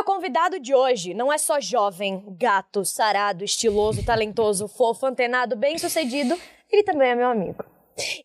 [0.00, 6.38] meu convidado de hoje não é só jovem, gato, sarado, estiloso, talentoso, fofo, antenado, bem-sucedido,
[6.70, 7.62] ele também é meu amigo.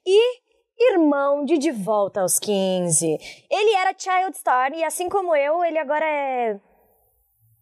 [0.05, 0.40] E
[0.91, 3.18] irmão de De Volta aos 15.
[3.52, 6.58] Ele era Child Star e assim como eu, ele agora é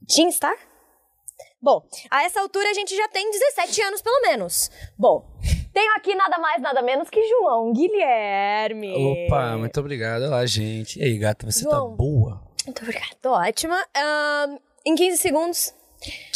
[0.08, 0.56] Teen Star?
[1.60, 4.70] Bom, a essa altura a gente já tem 17 anos pelo menos.
[4.96, 5.26] Bom,
[5.74, 9.26] tenho aqui nada mais, nada menos que João Guilherme.
[9.26, 10.24] Opa, muito obrigado.
[10.26, 11.00] Olá, gente.
[11.00, 11.90] E aí, gata, você João.
[11.90, 12.43] tá boa?
[12.66, 13.76] Muito obrigada, tô ótima.
[13.96, 15.74] Ahn, em 15 segundos,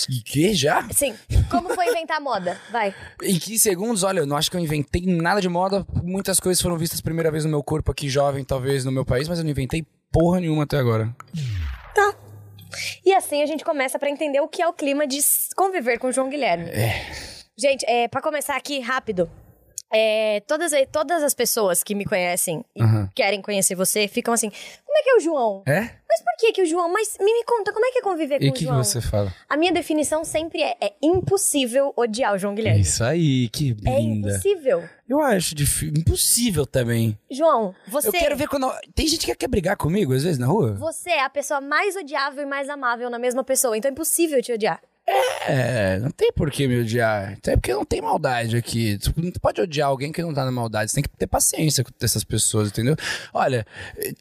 [0.10, 0.88] E que já?
[0.92, 1.16] sim,
[1.50, 2.60] como foi inventar moda?
[2.72, 2.94] Vai.
[3.24, 5.86] Em 15 segundos, olha, eu não acho que eu inventei nada de moda.
[6.04, 9.28] Muitas coisas foram vistas primeira vez no meu corpo aqui, jovem, talvez, no meu país,
[9.28, 11.14] mas eu não inventei porra nenhuma até agora.
[11.94, 12.16] Tá.
[13.06, 15.98] E assim a gente começa pra entender o que é o clima de s- conviver
[16.00, 16.70] com o João Guilherme.
[16.70, 17.06] É.
[17.58, 19.30] Gente, é, para começar aqui rápido,
[19.92, 23.10] é, todas, todas as pessoas que me conhecem e Aham.
[23.16, 25.64] querem conhecer você ficam assim: como é que é o João?
[25.68, 25.82] É?
[26.10, 26.92] Mas por que que o João?
[26.92, 28.66] Mas me, me conta, como é que é conviver com E o o que, que
[28.66, 28.84] João?
[28.84, 29.34] você fala?
[29.48, 32.82] A minha definição sempre é: é impossível odiar o João Guilherme.
[32.82, 34.30] Isso aí, que É linda.
[34.30, 34.84] impossível.
[35.08, 37.18] eu acho difí- impossível também.
[37.30, 38.72] João, você, Eu quero ver quando.
[38.96, 40.74] Tem gente que quer brigar comigo, às vezes, na rua?
[40.74, 44.42] você é a pessoa mais odiável e mais amável na mesma pessoa, então é impossível
[44.42, 44.82] te odiar.
[45.10, 47.34] É, não tem por que me odiar.
[47.34, 48.98] Até porque não tem maldade aqui.
[48.98, 50.92] Tu não pode odiar alguém que não tá na maldade.
[50.92, 52.96] Você tem que ter paciência com essas pessoas, entendeu?
[53.34, 53.66] Olha,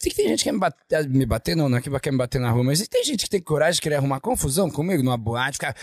[0.00, 2.40] tem gente que quer me bater, me bater não, não é que quer me bater
[2.40, 5.54] na rua, mas tem gente que tem coragem de querer arrumar confusão comigo numa boate,
[5.54, 5.74] ficar.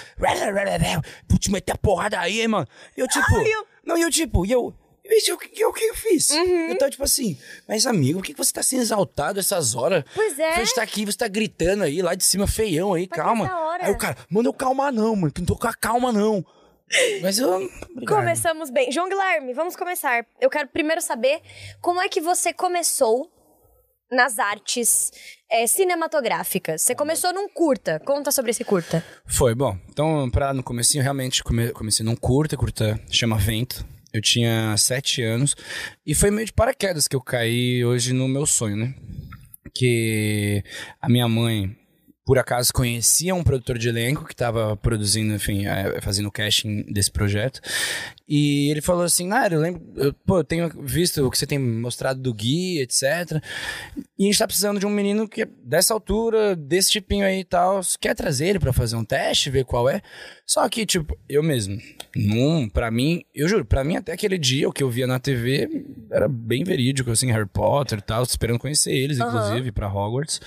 [1.27, 2.67] Putz, meter a porrada aí, hein, mano.
[2.95, 3.35] E eu, tipo.
[3.35, 4.73] Ai, eu- Não, e eu, tipo, e eu.
[5.05, 6.31] Veja o que, o que eu fiz.
[6.31, 7.37] Então, tipo assim,
[7.67, 10.03] mas amigo, por que você tá sendo exaltado essas horas?
[10.15, 10.65] Pois é.
[10.65, 13.77] Você tá aqui, você tá gritando aí, lá de cima, feião aí, Mas calma.
[13.81, 16.45] Aí o cara, manda eu calmar não, mano, que não tô com a calma não.
[17.21, 17.49] Mas eu...
[17.53, 18.05] Obrigado.
[18.07, 18.91] Começamos bem.
[18.91, 20.25] João Guilherme, vamos começar.
[20.39, 21.41] Eu quero primeiro saber
[21.81, 23.29] como é que você começou
[24.11, 25.11] nas artes
[25.49, 26.81] é, cinematográficas.
[26.81, 27.99] Você começou num curta.
[28.05, 29.03] Conta sobre esse curta.
[29.25, 33.85] Foi, bom, então pra no comecinho, realmente, come, comecei num curta, curta chama Vento.
[34.13, 35.55] Eu tinha sete anos
[36.05, 38.93] e foi meio de paraquedas que eu caí hoje no meu sonho, né?
[39.73, 40.63] Que
[41.01, 41.75] a minha mãe,
[42.25, 46.83] por acaso, conhecia um produtor de elenco que estava produzindo, enfim, eh, fazendo o casting
[46.83, 47.59] desse projeto.
[48.27, 51.45] E ele falou assim, Nário, eu lembro, eu, pô, eu tenho visto o que você
[51.45, 53.41] tem mostrado do Gui, etc.
[54.17, 57.41] E a gente tá precisando de um menino que é dessa altura, desse tipinho aí
[57.41, 57.81] e tal.
[57.99, 60.01] Quer trazer ele pra fazer um teste, ver qual é?
[60.45, 61.77] Só que, tipo, eu mesmo,
[62.15, 65.19] num, pra mim, eu juro, pra mim até aquele dia, o que eu via na
[65.19, 69.29] TV era bem verídico, assim, Harry Potter e tal, esperando conhecer eles, Aham.
[69.29, 70.39] inclusive, pra Hogwarts.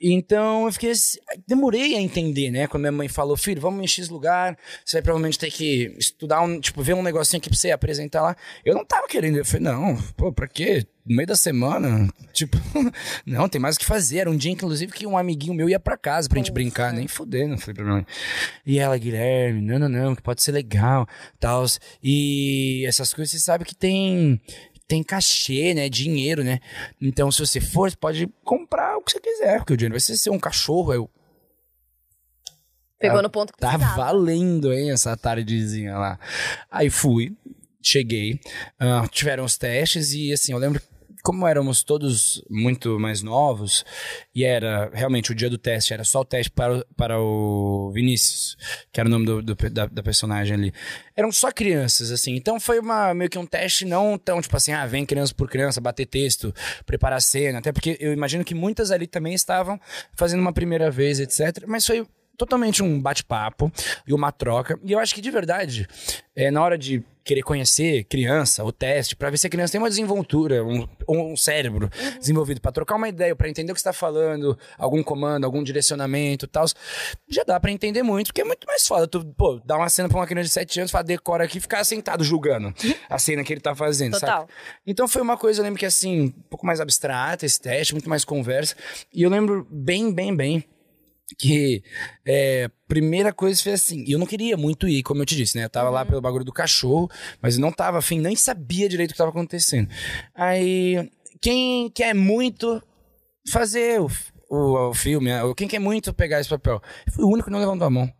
[0.00, 2.66] Então eu fiquei assim, demorei a entender, né?
[2.66, 6.40] Quando minha mãe falou, filho, vamos em X lugar, você vai provavelmente ter que estudar,
[6.40, 8.36] um, tipo, ver um negocinho aqui pra você apresentar lá.
[8.64, 10.86] Eu não tava querendo, eu falei, não, pô, pra quê?
[11.04, 12.56] No meio da semana, tipo,
[13.26, 14.18] não, tem mais o que fazer.
[14.18, 17.08] Era um dia, inclusive, que um amiguinho meu ia pra casa pra gente brincar, nem
[17.08, 18.06] fudendo, falei pra minha mãe.
[18.64, 21.06] E ela, Guilherme, não, não, não, que pode ser legal,
[21.38, 21.64] tal.
[22.02, 24.40] E essas coisas, você sabe que tem
[24.90, 25.88] tem cachê, né?
[25.88, 26.58] Dinheiro, né?
[27.00, 30.00] Então, se você for, você pode comprar o que você quiser, porque o dinheiro vai
[30.00, 30.92] ser ser um cachorro.
[30.92, 31.08] Eu,
[32.98, 33.96] Pegou Tá- no ponto que tá precisava.
[33.96, 36.18] valendo, hein, essa tardezinha lá.
[36.70, 37.34] Aí fui,
[37.82, 38.38] cheguei,
[38.78, 40.82] ah, tiveram os testes e, assim, eu lembro
[41.22, 43.84] como éramos todos muito mais novos,
[44.34, 47.90] e era realmente o dia do teste, era só o teste para o, para o
[47.92, 48.56] Vinícius,
[48.92, 50.72] que era o nome do, do- da, da personagem ali.
[51.16, 52.34] Eram só crianças, assim.
[52.34, 55.48] Então foi uma, meio que um teste não tão, tipo assim, ah, vem criança por
[55.48, 56.54] criança, bater texto,
[56.86, 57.58] preparar cena.
[57.58, 59.78] Até porque eu imagino que muitas ali também estavam
[60.16, 61.64] fazendo uma primeira vez, etc.
[61.66, 62.06] Mas foi
[62.40, 63.70] totalmente um bate-papo
[64.06, 64.78] e uma troca.
[64.82, 65.86] E eu acho que, de verdade,
[66.34, 69.80] é, na hora de querer conhecer criança, o teste, pra ver se a criança tem
[69.80, 73.84] uma desenvoltura, um, um cérebro desenvolvido, pra trocar uma ideia, pra entender o que você
[73.84, 76.64] tá falando, algum comando, algum direcionamento e tal,
[77.28, 79.06] já dá pra entender muito, porque é muito mais foda.
[79.06, 81.84] Tu, pô, dar uma cena pra uma criança de 7 anos, falar decora aqui ficar
[81.84, 82.74] sentado julgando
[83.08, 84.40] a cena que ele tá fazendo, Total.
[84.40, 84.52] sabe?
[84.86, 88.08] Então foi uma coisa, eu lembro que assim, um pouco mais abstrata esse teste, muito
[88.08, 88.74] mais conversa.
[89.12, 90.64] E eu lembro bem, bem, bem
[91.38, 91.82] que
[92.26, 95.64] é, primeira coisa foi assim, eu não queria muito ir, como eu te disse, né?
[95.64, 97.10] Eu tava lá pelo bagulho do cachorro,
[97.40, 99.88] mas eu não tava afim, nem sabia direito o que tava acontecendo.
[100.34, 101.10] Aí,
[101.40, 102.82] quem quer muito
[103.50, 104.10] fazer o,
[104.48, 106.82] o, o filme, quem quer muito pegar esse papel?
[107.06, 108.12] Eu fui o único que não levantou a mão.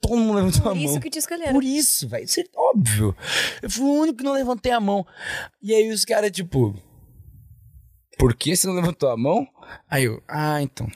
[0.00, 0.84] Todo mundo levantou Por a mão.
[0.84, 1.52] isso que te escolheram.
[1.54, 2.24] Por isso, velho.
[2.24, 3.16] Isso é óbvio.
[3.62, 5.06] Eu fui o único que não levantei a mão.
[5.62, 6.74] E aí os caras, tipo.
[8.18, 9.48] Por que você não levantou a mão?
[9.88, 10.86] Aí eu, ah, então.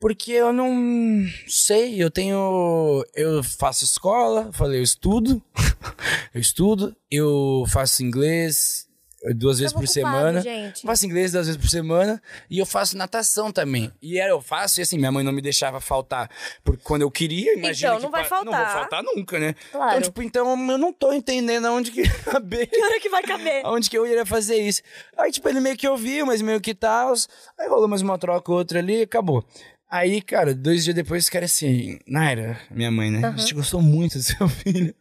[0.00, 3.04] Porque eu não sei, eu tenho.
[3.14, 5.42] Eu faço escola, falei, eu estudo.
[6.34, 8.88] eu estudo, eu faço inglês,
[9.36, 10.40] duas vezes Tava por ocupado, semana.
[10.40, 10.80] gente.
[10.86, 13.92] Faço inglês duas vezes por semana e eu faço natação também.
[14.00, 16.30] E era, eu faço, e assim, minha mãe não me deixava faltar
[16.64, 17.90] porque quando eu queria, imagina.
[17.92, 18.72] Então, não vai pa- Não faltar.
[18.72, 19.54] vou faltar nunca, né?
[19.70, 19.90] Claro.
[19.90, 22.68] Então, tipo, então eu não tô entendendo aonde que caber.
[22.68, 23.60] Que hora que vai caber?
[23.66, 24.80] Aonde que eu iria fazer isso?
[25.18, 27.12] Aí, tipo, ele meio que ouviu, mas meio que tal.
[27.58, 29.44] Aí rolou mais uma troca, outra ali acabou.
[29.90, 33.26] Aí, cara, dois dias depois, esse cara assim, Naira, minha mãe, né?
[33.26, 34.94] A gente gostou muito do seu filho.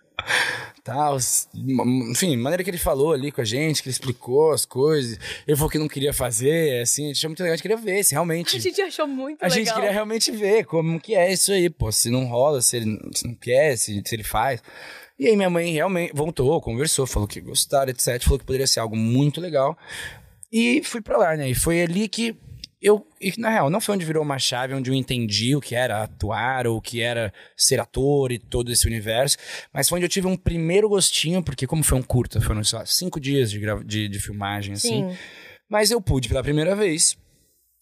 [0.83, 1.17] Tal,
[2.11, 5.19] enfim, maneira que ele falou ali com a gente, que ele explicou as coisas.
[5.47, 7.77] Ele falou que não queria fazer, assim, a gente achou muito legal, a gente queria
[7.77, 8.57] ver se realmente.
[8.57, 9.57] A gente achou muito A legal.
[9.59, 11.91] gente queria realmente ver como que é isso aí, pô.
[11.91, 14.61] Se não rola, se ele se não quer, se, se ele faz.
[15.19, 18.21] E aí minha mãe realmente voltou, conversou, falou que gostaram, etc.
[18.23, 19.77] Falou que poderia ser algo muito legal.
[20.51, 21.49] E fui pra lá, né?
[21.49, 22.35] E foi ali que
[22.81, 25.75] eu, e, na real, não foi onde virou uma chave, onde eu entendi o que
[25.75, 29.37] era atuar, ou o que era ser ator e todo esse universo,
[29.73, 32.79] mas foi onde eu tive um primeiro gostinho, porque como foi um curta, foram, sei
[32.79, 35.17] lá, cinco dias de, de, de filmagem, assim, Sim.
[35.69, 37.17] mas eu pude pela primeira vez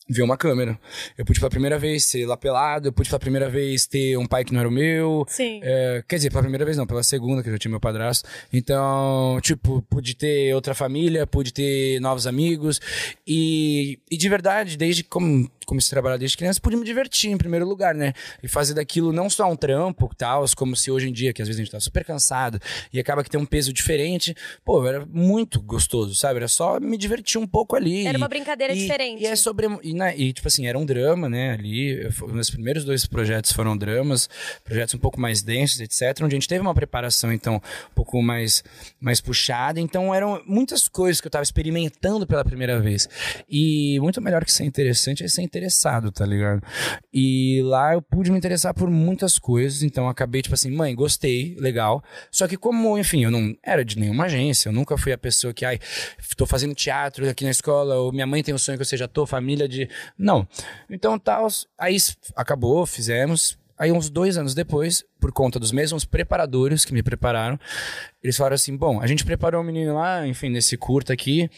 [0.10, 0.80] ver uma câmera.
[1.18, 4.26] Eu pude pela primeira vez ser lá pelado, eu pude pela primeira vez ter um
[4.26, 5.26] pai que não era o meu.
[5.28, 5.60] Sim.
[5.64, 8.28] É, quer dizer, pela primeira vez não, pela segunda, que eu já tinha meu padrasto.
[8.52, 12.80] Então, tipo, pude ter outra família, pude ter novos amigos.
[13.26, 17.38] E, e de verdade, desde como comecei a trabalhar desde criança, pude me divertir em
[17.38, 18.14] primeiro lugar, né?
[18.42, 21.48] E fazer daquilo não só um trampo, tal, como se hoje em dia, que às
[21.48, 22.60] vezes a gente tá super cansado
[22.92, 24.34] e acaba que tem um peso diferente.
[24.64, 26.38] Pô, era muito gostoso, sabe?
[26.38, 28.08] Era só me divertir um pouco ali.
[28.08, 29.22] Era uma E- brincadeira e- diferente.
[29.22, 29.68] E é sobre.
[29.84, 31.52] E, na- e, tipo assim, era um drama, né?
[31.52, 32.02] Ali.
[32.02, 34.30] eu- Os meus primeiros dois projetos foram dramas,
[34.64, 36.24] projetos um pouco mais densos, etc.
[36.24, 38.64] Onde a gente teve uma preparação, então, um pouco mais,
[39.00, 39.80] mais puxada.
[39.82, 43.10] Então, eram muitas coisas que eu tava experimentando pela primeira vez.
[43.50, 46.62] E muito melhor que ser interessante é ser interessado, tá ligado?
[47.12, 49.84] E lá eu pude me interessar por muitas coisas.
[49.84, 52.04] Então, acabei, tipo assim, mãe, gostei, legal.
[52.32, 55.54] Só que, como, enfim, eu não era de nenhuma agência, eu nunca fui a pessoa
[55.54, 55.80] que, ai,
[56.36, 59.06] tô fazendo teatro aqui na escola, ou minha mãe tem o sonho que eu seja
[59.06, 59.90] ator, família de.
[60.18, 60.48] Não.
[60.90, 61.48] Então, tal.
[61.78, 61.98] Aí
[62.36, 63.58] acabou, fizemos.
[63.80, 67.60] Aí, uns dois anos depois, por conta dos mesmos preparadores que me prepararam,
[68.24, 71.50] eles falaram assim: bom, a gente preparou um menino lá, enfim, nesse curta aqui.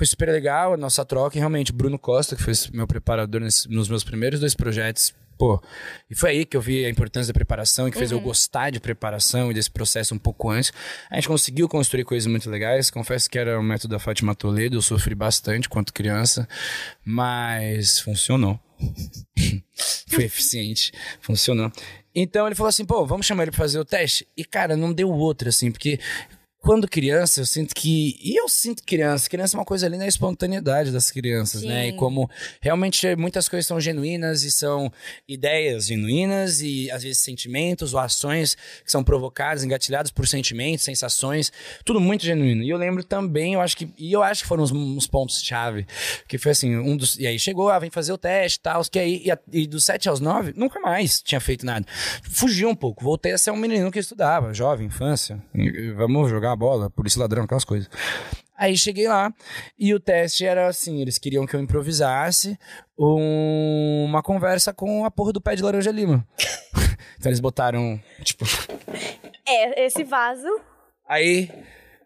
[0.00, 3.68] Foi super legal a nossa troca, e realmente, Bruno Costa, que foi meu preparador nesse-
[3.68, 5.62] nos meus primeiros dois projetos, pô.
[6.10, 8.70] E foi aí que eu vi a importância da preparação e que fez eu gostar
[8.70, 10.72] de preparação e desse processo um pouco antes.
[11.10, 12.90] A gente conseguiu construir coisas muito legais.
[12.90, 16.48] Confesso que era o método da Fátima Toledo, eu sofri bastante quanto criança,
[17.04, 18.58] mas funcionou.
[20.08, 21.70] Foi eficiente, funcionou.
[22.14, 24.26] Então ele falou assim, pô, vamos chamar ele pra fazer o teste?
[24.34, 26.00] E cara, não deu outro, assim, porque
[26.60, 28.18] quando criança, eu sinto que.
[28.22, 29.28] E eu sinto criança.
[29.28, 31.88] Criança é uma coisa ali na espontaneidade das crianças, né?
[31.88, 31.96] E Sim.
[31.96, 32.28] como
[32.60, 34.92] realmente muitas coisas são genuínas e são
[35.26, 38.54] ideias genuínas e às vezes sentimentos ou ações
[38.84, 41.50] que são provocadas, engatilhadas por sentimentos, sensações,
[41.84, 42.62] tudo muito genuíno.
[42.62, 43.88] E eu lembro também, eu acho que.
[43.96, 45.86] E eu acho que foram uns, uns pontos-chave.
[46.28, 47.18] Que foi assim, um dos.
[47.18, 48.82] E aí chegou, ah, vem fazer o teste e tal.
[48.84, 51.86] Que aí, e, a- e dos 7 aos 9, nunca mais tinha feito nada.
[52.22, 53.02] Fugi um pouco.
[53.02, 55.42] Voltei a ser um menino que estudava, jovem, infância.
[55.54, 57.88] E- Vamos jogar bola, polícia ladrão, aquelas coisas.
[58.56, 59.32] Aí cheguei lá
[59.78, 62.58] e o teste era assim: eles queriam que eu improvisasse
[62.98, 66.26] um- uma conversa com a porra do pé de laranja lima.
[67.18, 68.44] então eles botaram, tipo,
[69.46, 70.48] É, esse vaso.
[71.08, 71.50] Aí,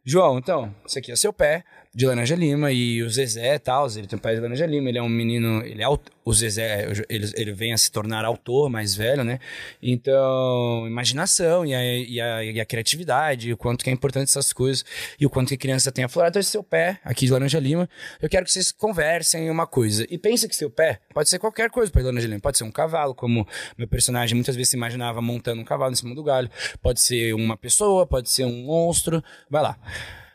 [0.05, 4.07] João, então, isso aqui é seu pé de laranja lima e o Zezé tal, ele
[4.07, 7.31] tem um pé de laranja lima, ele é um menino, ele é o Zezé, ele,
[7.37, 9.39] ele vem a se tornar autor mais velho, né?
[9.81, 14.53] Então, imaginação e a, e a, e a criatividade, o quanto que é importante essas
[14.53, 14.85] coisas
[15.21, 17.89] e o quanto que a criança tem aflorado esse seu pé aqui de laranja lima.
[18.21, 20.05] Eu quero que vocês conversem em uma coisa.
[20.11, 22.73] E pense que seu pé pode ser qualquer coisa de laranja lima, pode ser um
[22.73, 23.47] cavalo, como
[23.79, 26.51] meu personagem muitas vezes se imaginava montando um cavalo em cima do galho,
[26.83, 29.79] pode ser uma pessoa, pode ser um monstro, vai lá.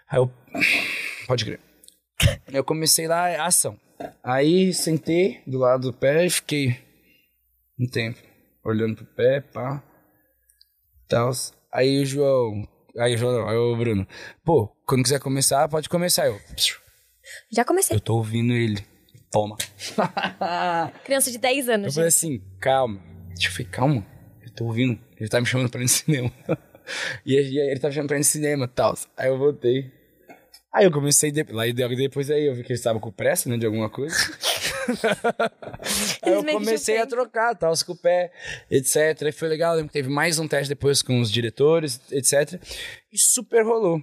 [0.10, 0.32] Aí eu
[1.27, 1.60] Pode crer.
[2.51, 3.79] Eu comecei lá, a ação.
[4.24, 6.77] Aí sentei do lado do pé e fiquei
[7.79, 8.20] um tempo
[8.63, 9.84] olhando pro pé, pá.
[11.08, 11.32] Tal.
[11.74, 12.68] Aí o João.
[12.98, 14.08] Aí o João aí o Bruno.
[14.44, 16.27] Pô, quando quiser começar, pode começar.
[16.27, 16.39] Eu.
[17.51, 17.96] Já comecei.
[17.96, 18.84] Eu tô ouvindo ele.
[19.32, 19.58] Toma.
[21.03, 21.94] Criança de 10 Eu anos.
[21.96, 22.18] falei gente.
[22.18, 23.00] assim, calma.
[23.41, 24.06] Eu falei, calma.
[24.41, 25.00] Eu tô ouvindo.
[25.18, 26.32] Ele tá me chamando pra ir no cinema.
[27.25, 28.96] e aí ele tá me chamando pra ir no cinema tal.
[29.15, 29.91] Aí eu voltei.
[30.72, 31.44] Aí eu comecei, de...
[31.50, 34.16] lá e depois aí eu vi que eles estavam com pressa, né, de alguma coisa.
[36.22, 38.32] aí eu comecei a trocar, tal, com o pé,
[38.70, 39.24] etc.
[39.28, 42.62] E foi legal, lembro que teve mais um teste depois com os diretores, etc.
[43.12, 44.02] E super rolou.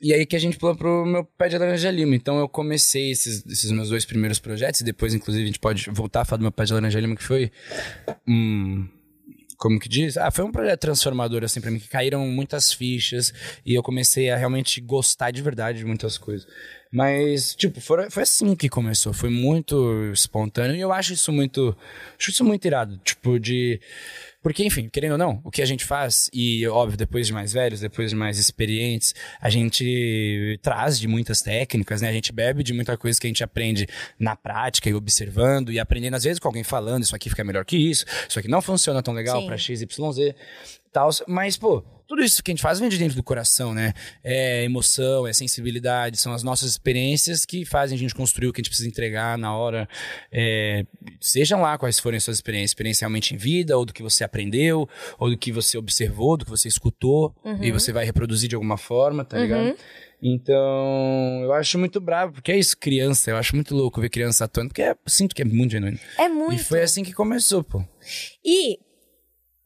[0.00, 2.16] E aí que a gente pulou pro meu pé de laranja lima.
[2.16, 5.88] Então eu comecei esses, esses meus dois primeiros projetos, e depois, inclusive, a gente pode
[5.90, 7.52] voltar a falar do meu pé de laranja lima, que foi.
[8.26, 8.88] Hum,
[9.64, 10.18] como que diz?
[10.18, 13.32] Ah, foi um projeto transformador, assim, pra mim, que caíram muitas fichas
[13.64, 16.46] e eu comecei a realmente gostar de verdade de muitas coisas.
[16.92, 19.14] Mas, tipo, foi, foi assim que começou.
[19.14, 20.76] Foi muito espontâneo.
[20.76, 21.74] E eu acho isso muito.
[22.18, 22.98] Acho isso muito irado.
[22.98, 23.80] Tipo, de.
[24.44, 27.54] Porque, enfim, querendo ou não, o que a gente faz, e óbvio, depois de mais
[27.54, 32.10] velhos, depois de mais experientes, a gente traz de muitas técnicas, né?
[32.10, 35.78] A gente bebe de muita coisa que a gente aprende na prática e observando e
[35.78, 38.60] aprendendo, às vezes, com alguém falando, isso aqui fica melhor que isso, isso aqui não
[38.60, 39.86] funciona tão legal para XYZ
[40.92, 41.08] tal.
[41.26, 43.92] Mas, pô, tudo isso que a gente faz vem de dentro do coração, né?
[44.22, 48.60] É emoção, é sensibilidade, são as nossas experiências que fazem a gente construir o que
[48.60, 49.88] a gente precisa entregar na hora.
[50.30, 50.84] É,
[51.20, 54.88] sejam lá quais forem as suas experiências, experiencialmente em vida, ou do que você aprendeu,
[55.18, 58.76] ou do que você observou, do que você escutou, e você vai reproduzir de alguma
[58.76, 59.76] forma, tá ligado?
[60.22, 63.30] Então, eu acho muito bravo, porque é isso, criança.
[63.30, 65.98] Eu acho muito louco ver criança atuando, porque é- sinto que é muito genuíno.
[66.18, 66.54] É muito.
[66.54, 67.84] E foi assim que começou, pô.
[68.44, 68.78] E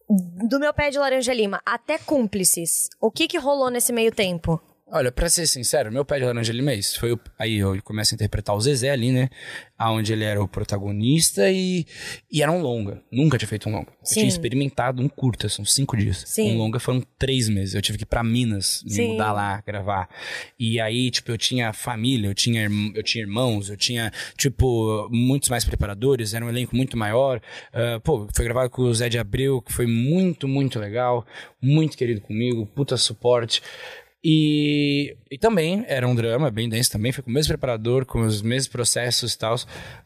[0.09, 4.61] do meu pé de laranja lima até cúmplices, o que que rolou nesse meio tempo?
[4.91, 6.99] Olha, pra ser sincero, meu pé de laranja isso.
[6.99, 9.29] Foi o- aí eu começo a interpretar o Zezé ali, né?
[9.77, 11.85] Aonde ele era o protagonista e,
[12.33, 13.03] e era um longa.
[13.13, 13.91] Nunca tinha feito um longa.
[13.91, 14.15] Eu Sim.
[14.21, 16.23] tinha experimentado um curta, são cinco dias.
[16.27, 16.55] Sim.
[16.55, 17.75] Um longa foram três meses.
[17.75, 19.13] Eu tive que ir pra Minas, me Sim.
[19.13, 20.09] mudar lá, gravar.
[20.59, 25.51] E aí, tipo, eu tinha família, eu tinha, eu tinha irmãos, eu tinha, tipo, muitos
[25.51, 27.43] mais preparadores, era um elenco muito maior.
[27.75, 31.27] Ah, pô, foi gravado com o Zé de Abreu, que foi muito, muito legal,
[31.61, 33.61] muito querido comigo, puta suporte.
[34.23, 38.23] E, e também era um drama bem denso também, foi com o mesmo preparador, com
[38.23, 39.55] os mesmos processos e tal.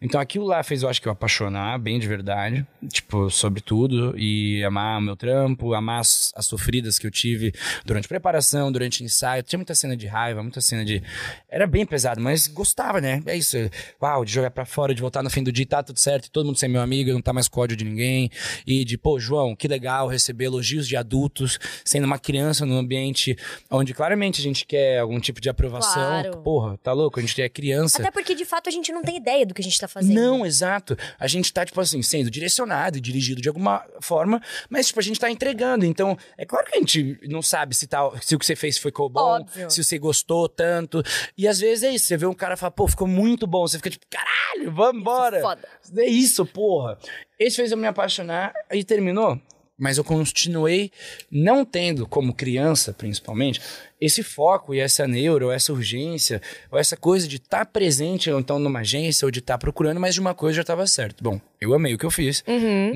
[0.03, 4.15] Então aquilo lá fez eu acho que eu apaixonar bem de verdade, tipo, sobre tudo,
[4.19, 7.55] e amar o meu trampo, amar as, as sofridas que eu tive
[7.87, 9.43] durante preparação, durante ensaio.
[9.43, 11.03] Tinha muita cena de raiva, muita cena de.
[11.49, 13.23] Era bem pesado, mas gostava, né?
[13.25, 13.57] É isso.
[14.01, 16.45] Uau, de jogar pra fora, de voltar no fim do dia, tá tudo certo, todo
[16.45, 18.31] mundo ser meu amigo, não tá mais com ódio de ninguém.
[18.67, 23.37] E de, pô, João, que legal receber elogios de adultos, sendo uma criança num ambiente
[23.71, 26.03] onde claramente a gente quer algum tipo de aprovação.
[26.03, 26.39] Claro.
[26.39, 27.21] Porra, tá louco?
[27.21, 28.03] A gente é criança.
[28.03, 30.13] Até porque de fato a gente não tem ideia do que a gente tá fazendo.
[30.13, 30.99] Não, exato.
[31.21, 35.03] A gente tá, tipo assim, sendo direcionado e dirigido de alguma forma, mas, tipo, a
[35.05, 35.85] gente tá entregando.
[35.85, 38.77] Então, é claro que a gente não sabe se, tá, se o que você fez
[38.77, 39.71] foi bom, Óbvio.
[39.71, 41.01] se você gostou tanto.
[41.39, 43.69] E às vezes é isso, você vê um cara e fala, pô, ficou muito bom.
[43.69, 45.41] Você fica tipo, caralho, vamos embora.
[45.41, 45.63] foda.
[45.97, 46.99] É isso, porra.
[47.39, 49.41] Esse fez eu me apaixonar e terminou.
[49.79, 50.93] Mas eu continuei
[51.31, 53.61] não tendo, como criança principalmente,
[54.05, 58.41] esse foco e essa neuro, ou essa urgência, ou essa coisa de estar presente, ou
[58.41, 61.23] então numa agência, ou de estar procurando, mas de uma coisa já estava certo.
[61.23, 62.43] Bom, eu amei o que eu fiz.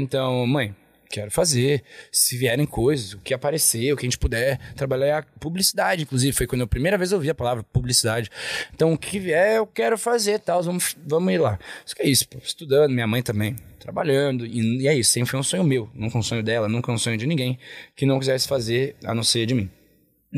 [0.01, 0.75] Então, mãe,
[1.09, 1.85] quero fazer.
[2.11, 6.33] Se vierem coisas, o que aparecer, o que a gente puder trabalhar publicidade, inclusive.
[6.33, 8.29] Foi quando a primeira vez eu ouvi a palavra publicidade.
[8.75, 10.61] Então, o que vier, eu quero fazer, tal.
[10.61, 11.57] Vamos, vamos ir lá.
[11.85, 12.39] Isso que é isso, pô.
[12.43, 13.55] Estudando, minha mãe também.
[13.79, 16.91] Trabalhando, e, e é isso, sempre foi um sonho meu, nunca um sonho dela, nunca
[16.91, 17.57] um sonho de ninguém
[17.95, 19.71] que não quisesse fazer a não ser de mim.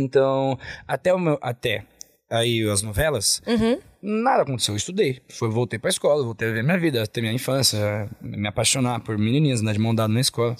[0.03, 1.85] Então, até o meu, até
[2.31, 3.41] aí as novelas,
[4.03, 4.75] nada aconteceu.
[4.75, 5.21] Eu estudei.
[5.29, 9.17] Foi, voltei pra escola, voltei a ver minha vida, ter minha infância, me apaixonar por
[9.17, 10.55] menininhas, andar de mão dada na escola.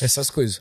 [0.00, 0.58] Essas coisas.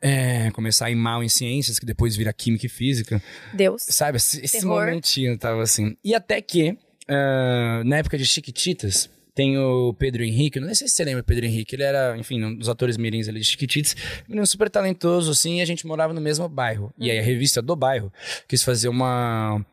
[0.00, 3.22] É, começar a ir mal em ciências, que depois vira química e física.
[3.52, 3.82] Deus.
[3.82, 5.96] Sabe, esse, esse momentinho tava assim.
[6.04, 6.76] E até que,
[7.08, 11.24] ah, na época de Chiquititas, tem o Pedro Henrique, não sei se você lembra o
[11.24, 13.96] Pedro Henrique, ele era, enfim, um dos atores mirins ali de Chiquititas,
[14.28, 16.92] menino super talentoso, assim, e a gente morava no mesmo bairro.
[16.98, 18.12] E aí a revista do bairro
[18.46, 19.64] quis fazer uma,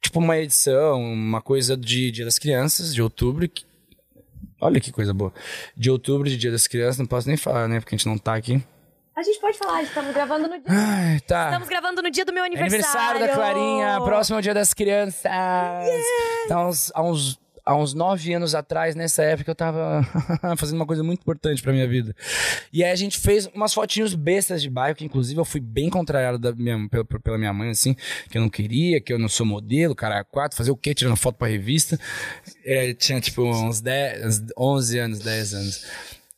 [0.00, 3.64] tipo uma edição, uma coisa de Dia das Crianças, de outubro, que-
[4.60, 5.32] Olha que coisa boa.
[5.76, 7.80] De outubro, de Dia das Crianças, não posso nem falar, né?
[7.80, 8.62] Porque a gente não tá aqui.
[9.16, 10.64] A gente pode falar, estamos gravando no dia.
[10.68, 11.46] Ai, tá.
[11.46, 13.18] Estamos gravando no dia do meu É aniversário.
[13.18, 15.24] aniversário da Clarinha, próximo ao Dia das Crianças.
[16.44, 20.02] Então, há uns, há uns, há uns nove anos atrás, nessa época, eu tava
[20.56, 22.14] fazendo uma coisa muito importante pra minha vida.
[22.72, 25.88] E aí a gente fez umas fotinhos bestas de bairro, que inclusive eu fui bem
[25.88, 27.94] contrariado da minha, pela, pela minha mãe, assim,
[28.28, 30.94] que eu não queria, que eu não sou modelo, cara, quatro, fazer o quê?
[30.94, 31.98] Tirando foto pra revista.
[32.64, 35.86] É, tinha, tipo, uns 10, 11 anos, 10 anos.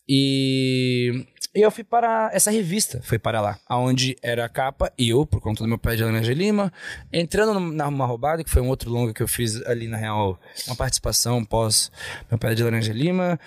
[0.09, 5.11] E e eu fui para essa revista, fui para lá, aonde era a capa, e
[5.11, 6.73] eu, por conta do meu pai de Laranja Lima,
[7.13, 10.41] entrando na uma roubada, que foi um outro longa que eu fiz ali, na real,
[10.67, 11.93] uma participação pós
[12.29, 13.39] meu pai de Laranja Lima,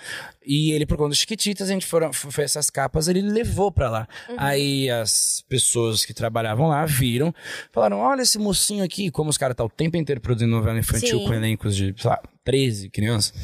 [0.42, 3.90] e ele, por conta dos Chiquititas, a gente foram, foi essas capas, ele levou para
[3.90, 4.08] lá.
[4.38, 7.34] Aí as pessoas que trabalhavam lá viram,
[7.70, 11.18] falaram, olha esse mocinho aqui, como os caras tá o tempo inteiro produzindo novela infantil
[11.18, 11.26] Sim.
[11.26, 13.34] com elencos de, sei lá, 13 crianças.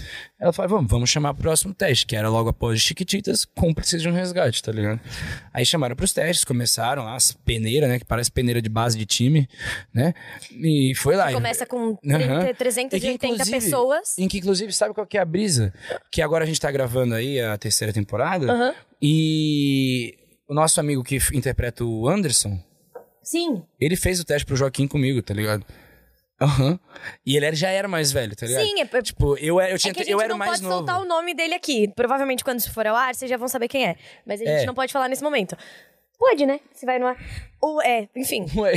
[0.40, 4.08] Ela falou, vamos, vamos chamar pro próximo teste, que era logo após Chiquititas, cúmplices de
[4.08, 4.98] um resgate, tá ligado?
[5.52, 9.04] Aí chamaram pros testes, começaram lá, as peneiras, né, que parece peneira de base de
[9.04, 9.46] time,
[9.92, 10.14] né?
[10.52, 11.30] E foi lá.
[11.32, 12.44] Começa com Aham.
[12.44, 14.18] 30, 380 E que, inclusive- pessoas.
[14.18, 15.72] Em que, inclusive, sabe qual que é a brisa?
[16.10, 18.50] Que agora a gente tá gravando aí a terceira temporada.
[18.50, 18.74] Aham.
[19.02, 20.14] E
[20.48, 22.58] o nosso amigo que interpreta o Anderson,
[23.22, 23.62] Sim.
[23.78, 25.64] ele fez o teste pro Joaquim comigo, tá ligado?
[26.40, 26.78] Aham.
[27.24, 28.64] E ele era- já era mais velho, tá ligado?
[28.64, 30.50] Sim, é, Tipo, eu, era- eu, tinha, é que a gente eu era não mais
[30.52, 30.74] pode novo.
[30.78, 31.88] soltar o nome dele aqui.
[31.94, 33.96] Provavelmente quando isso for ao ar, vocês já vão saber quem é.
[34.26, 34.66] Mas a gente É.
[34.66, 35.56] não pode falar nesse momento.
[36.18, 36.60] Pode, né?
[36.72, 37.16] Se vai no ar.
[37.64, 38.44] Ou é, enfim.
[38.58, 38.74] Ué.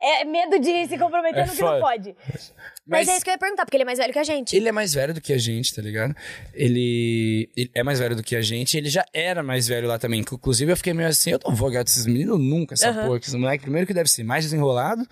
[0.00, 2.16] É medo de se comprometer É no que não pode.
[2.86, 4.24] Mas, Mas- é isso que eu ia perguntar, porque ele é mais velho que a
[4.24, 4.56] gente.
[4.56, 6.14] Ele é mais velho do que a gente, tá ligado?
[6.54, 8.76] Ele, ele é mais velho do que a gente.
[8.78, 10.20] Ele já era mais velho lá também.
[10.20, 13.06] Inclusive, eu fiquei meio assim: eu não vou ganhar desses meninos nunca, essa Aham.
[13.06, 13.20] porra.
[13.20, 15.06] que Esse moleque, primeiro, que deve ser mais desenrolado.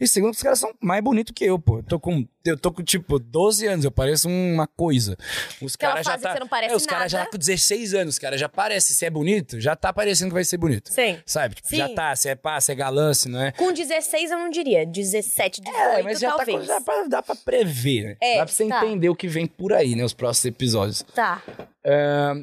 [0.00, 1.78] E segundo, que os caras são mais bonitos que eu, pô.
[1.78, 3.84] Eu tô com, eu tô com tipo, 12 anos.
[3.84, 5.16] Eu pareço uma coisa.
[5.60, 6.32] Os caras já tá.
[6.32, 8.36] você não parece é, os caras já tá com 16 anos, cara.
[8.38, 8.94] Já parece.
[8.94, 10.90] Se é bonito, já tá parecendo que vai ser bonito.
[10.92, 11.18] Sim.
[11.26, 11.54] Sabe?
[11.56, 11.94] Tipo, já Sim.
[11.94, 12.14] tá.
[12.16, 13.52] Se é pá, se é galã, se não é.
[13.52, 14.84] Com 16 eu não diria.
[14.86, 16.66] 17, 18 É, mas já tá, talvez.
[16.66, 18.16] já pra- dá pra prever, né?
[18.20, 18.84] É, dá pra você tá.
[18.84, 20.04] entender o que vem por aí, né?
[20.04, 21.02] Os próximos episódios.
[21.14, 21.42] Tá.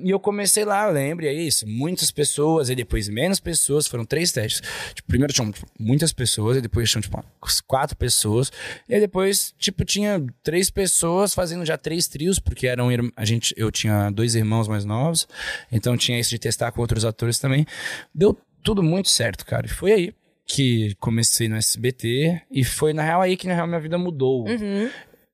[0.03, 1.67] E eu comecei lá, eu lembro, e é isso.
[1.67, 3.87] Muitas pessoas, e depois menos pessoas.
[3.87, 4.61] Foram três testes.
[4.93, 7.23] Tipo, primeiro tinham tipo, muitas pessoas, e depois tinham, tipo,
[7.67, 8.51] quatro pessoas.
[8.87, 12.89] E aí depois, tipo, tinha três pessoas fazendo já três trios, porque eram...
[13.15, 15.27] A gente, eu tinha dois irmãos mais novos,
[15.71, 17.65] então tinha isso de testar com outros atores também.
[18.13, 19.65] Deu tudo muito certo, cara.
[19.65, 20.13] E foi aí
[20.45, 24.47] que comecei no SBT, e foi, na real, aí que, na real, minha vida mudou.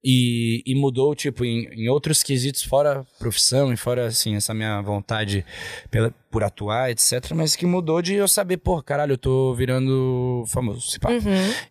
[0.04, 4.80] E, e mudou, tipo, em, em outros quesitos, fora profissão e fora, assim, essa minha
[4.82, 5.44] vontade
[5.90, 7.32] pela, por atuar, etc.
[7.36, 11.10] Mas que mudou de eu saber, pô, caralho, eu tô virando famoso, se pá.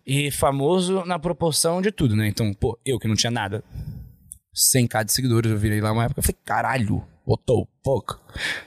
[0.05, 2.27] E famoso na proporção de tudo, né?
[2.27, 3.63] Então, pô, eu que não tinha nada,
[4.53, 7.03] 100k de seguidores, eu virei lá uma época, eu falei, caralho,
[7.45, 8.19] the fuck?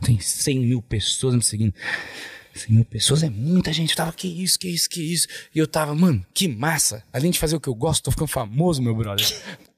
[0.05, 1.75] Tem 100 mil pessoas me seguindo.
[2.55, 3.91] 100 mil pessoas é muita gente.
[3.91, 5.27] Eu tava, que isso, que isso, que isso.
[5.55, 7.03] E eu tava, mano, que massa.
[7.13, 9.27] Além de fazer o que eu gosto, tô ficando famoso, meu brother.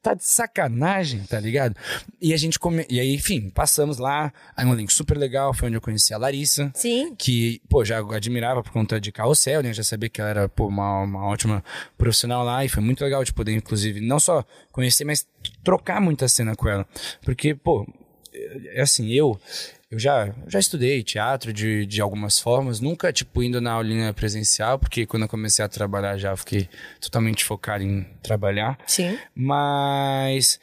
[0.02, 1.76] Tá de sacanagem, tá ligado?
[2.20, 2.84] E a gente come...
[2.90, 4.32] E aí, enfim, passamos lá.
[4.56, 6.72] Aí um link super legal, foi onde eu conheci a Larissa.
[6.74, 7.14] Sim.
[7.14, 9.72] Que, pô, já admirava por conta de carrossel, né?
[9.72, 11.62] Já sabia que ela era, pô, uma, uma ótima
[11.96, 12.64] profissional lá.
[12.64, 15.24] E foi muito legal de poder, inclusive, não só conhecer, mas
[15.62, 16.84] trocar muita cena com ela.
[17.24, 17.86] Porque, pô,
[18.74, 19.38] é assim, eu
[19.92, 24.14] eu já, eu já estudei teatro de, de algumas formas, nunca, tipo, indo na aulinha
[24.14, 26.66] presencial, porque quando eu comecei a trabalhar já fiquei
[26.98, 28.78] totalmente focado em trabalhar.
[28.86, 29.18] Sim.
[29.34, 30.58] Mas,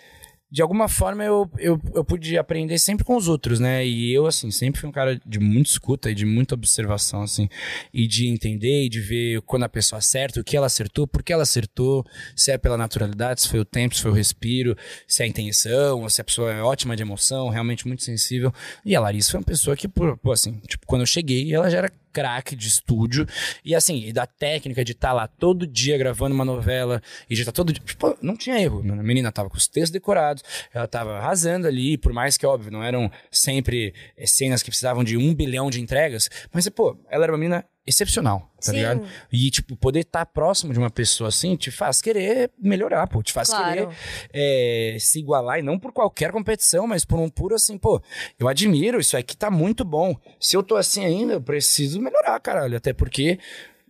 [0.51, 3.85] de alguma forma, eu, eu, eu pude aprender sempre com os outros, né?
[3.85, 7.47] E eu, assim, sempre fui um cara de muita escuta e de muita observação, assim,
[7.93, 11.21] e de entender e de ver quando a pessoa acerta, o que ela acertou, por
[11.21, 12.03] que ela acertou,
[12.35, 14.75] se é pela naturalidade, se foi o tempo, se foi o respiro,
[15.07, 18.51] se é a intenção, se a pessoa é ótima de emoção, realmente muito sensível.
[18.83, 21.77] E a Larissa foi uma pessoa que, pô, assim, tipo, quando eu cheguei, ela já
[21.77, 23.27] era craque de estúdio.
[23.63, 27.41] E assim, e da técnica de estar lá todo dia gravando uma novela e de
[27.41, 30.43] estar todo dia, tipo, não tinha erro, a menina tava com os textos decorados,
[30.73, 35.03] ela tava arrasando ali, por mais que óbvio, não eram sempre eh, cenas que precisavam
[35.03, 38.77] de um bilhão de entregas, mas pô, ela era uma menina excepcional, tá Sim.
[38.77, 39.07] ligado?
[39.31, 43.33] E tipo, poder estar próximo de uma pessoa assim te faz querer melhorar, pô, te
[43.33, 43.87] faz Claro.
[43.87, 43.89] querer
[44.33, 48.01] é, se igualar, e não por qualquer competição, mas por um puro assim, pô,
[48.39, 50.15] eu admiro, isso aqui tá muito bom.
[50.39, 52.77] Se eu tô assim ainda, eu preciso melhorar, caralho.
[52.77, 53.39] Até porque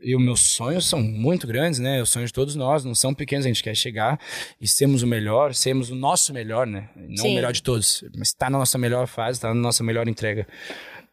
[0.02, 2.02] e os meus sonhos são muito grandes, né?
[2.02, 4.18] Os sonhos de todos nós não são pequenos, a gente quer chegar
[4.60, 6.90] e sermos o melhor, sermos o nosso melhor, né?
[6.96, 7.32] Não Sim.
[7.32, 10.48] o melhor de todos, mas tá na nossa melhor fase, tá na nossa melhor entrega.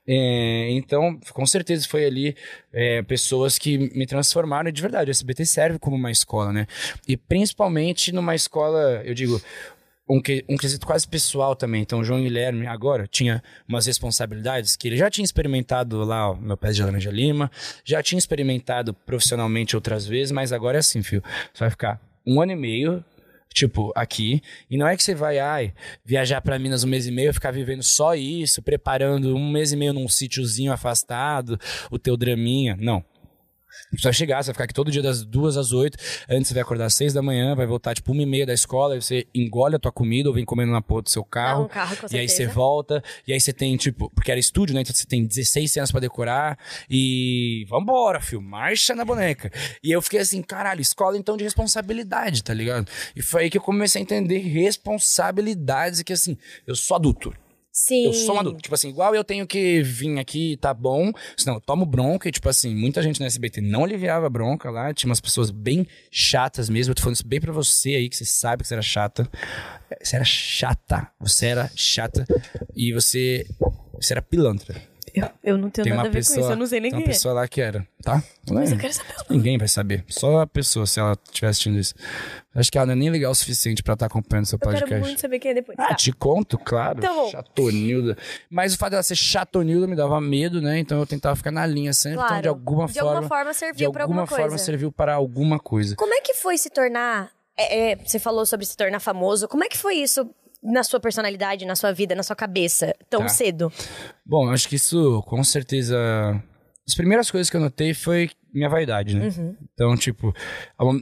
[0.09, 2.37] É, então, com certeza foi ali
[2.73, 5.11] é, pessoas que me transformaram de verdade.
[5.11, 6.67] O SBT serve como uma escola, né?
[7.09, 9.41] E principalmente numa escola, eu digo,
[10.09, 11.83] um, que, um quesito quase pessoal também.
[11.83, 16.35] Então, o João Guilherme agora tinha umas responsabilidades que ele já tinha experimentado lá, ó,
[16.37, 17.51] meu pé de laranja lima,
[17.85, 21.23] já tinha experimentado profissionalmente outras vezes, mas agora é assim, filho.
[21.53, 23.05] Você vai ficar um ano e meio
[23.57, 24.43] Tipo, aqui.
[24.69, 25.73] E não é que você vai, ai,
[26.05, 29.77] viajar pra Minas um mês e meio, ficar vivendo só isso, preparando um mês e
[29.77, 31.59] meio num sítiozinho afastado,
[31.91, 32.77] o teu draminha.
[32.79, 33.03] Não.
[33.93, 35.97] Você vai chegar, você vai ficar aqui todo dia das duas às oito.
[36.29, 38.53] Antes você vai acordar às seis da manhã, vai voltar tipo uma e meia da
[38.53, 41.63] escola, aí você engole a tua comida ou vem comendo na porra do seu carro.
[41.63, 44.83] Não, carro, e aí você volta, e aí você tem, tipo, porque era estúdio, né?
[44.83, 46.59] Então você tem 16 cenas pra decorar.
[46.91, 49.51] E vambora, filho, marcha na boneca.
[49.83, 52.91] E eu fiquei assim, caralho, escola então de responsabilidade, tá ligado?
[53.15, 56.37] E foi aí que eu comecei a entender responsabilidades e que assim,
[56.67, 57.33] eu sou adulto.
[57.77, 58.07] Sim.
[58.07, 58.63] Eu sou um adulto.
[58.63, 61.13] Tipo assim, igual eu tenho que vir aqui, tá bom.
[61.37, 62.27] Senão eu tomo bronca.
[62.27, 64.95] E, tipo assim, muita gente no SBT não aliviava a bronca lá.
[64.95, 66.93] Tinha umas pessoas bem chatas mesmo.
[66.93, 69.29] Eu tô falando isso bem pra você aí, que você sabe que você era chata.
[70.03, 71.09] Você era chata.
[71.21, 72.27] Você era chata.
[72.75, 73.47] E você.
[74.01, 74.75] Você era pilantra.
[75.17, 76.91] Eu, eu não tenho Tem nada a ver pessoa, com isso, eu não sei nem
[76.91, 77.15] tem uma quem é.
[77.15, 78.23] pessoa lá que era, tá?
[78.51, 78.81] Mas eu É.
[78.83, 79.15] quero saber.
[79.31, 80.05] Ninguém vai saber.
[80.09, 81.95] Só a pessoa, se ela estiver assistindo isso.
[82.55, 84.73] Acho que ela não é nem legal o suficiente pra estar acompanhando seu Eu quero
[84.81, 85.07] podcast.
[85.07, 85.79] muito saber quem é depois.
[85.79, 85.95] Ah, Tá.
[85.95, 86.99] te conto, claro.
[86.99, 87.31] Então bom.
[87.31, 88.17] Chatonilda.
[88.51, 90.79] Mas o fato dela ser chatonilda me dava medo, né?
[90.79, 92.17] Então eu tentava ficar na linha sempre.
[92.19, 92.43] Então, Claro.
[92.43, 93.11] de alguma De forma.
[93.11, 94.65] alguma forma de serviu pra alguma alguma forma coisa.
[94.65, 95.97] serviu para alguma coisa.
[95.97, 97.31] Como é que foi se tornar.
[97.59, 99.49] é, é, você falou sobre se tornar famoso.
[99.49, 100.29] Como é que foi isso
[100.67, 103.29] na sua personalidade, na sua vida, na sua cabeça, tão Tá.
[103.29, 103.73] cedo?
[104.25, 105.97] Bom, acho que isso, com certeza.
[106.87, 109.29] As primeiras coisas que eu notei foi minha vaidade, né?
[109.37, 109.57] Uhum.
[109.75, 110.33] Então, tipo,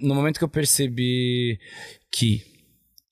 [0.03, 1.59] no momento que eu percebi
[2.11, 2.43] que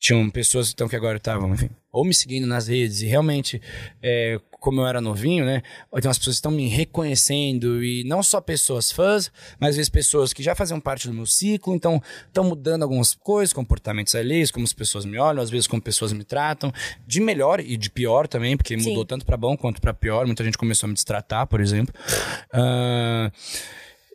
[0.00, 3.60] tinham pessoas então, que agora estavam, enfim, ou me seguindo nas redes e realmente,
[4.02, 5.60] é, como eu era novinho, né?
[5.94, 10.32] Então as pessoas estão me reconhecendo e não só pessoas fãs, mas às vezes pessoas
[10.32, 14.64] que já faziam parte do meu ciclo, então estão mudando algumas coisas, comportamentos alheios, como
[14.64, 16.72] as pessoas me olham, às vezes como pessoas me tratam,
[17.06, 18.90] de melhor e de pior também, porque Sim.
[18.90, 20.24] mudou tanto pra bom quanto pra pior.
[20.26, 21.92] Muita gente começou a me destratar, por exemplo.
[22.52, 23.30] Ah,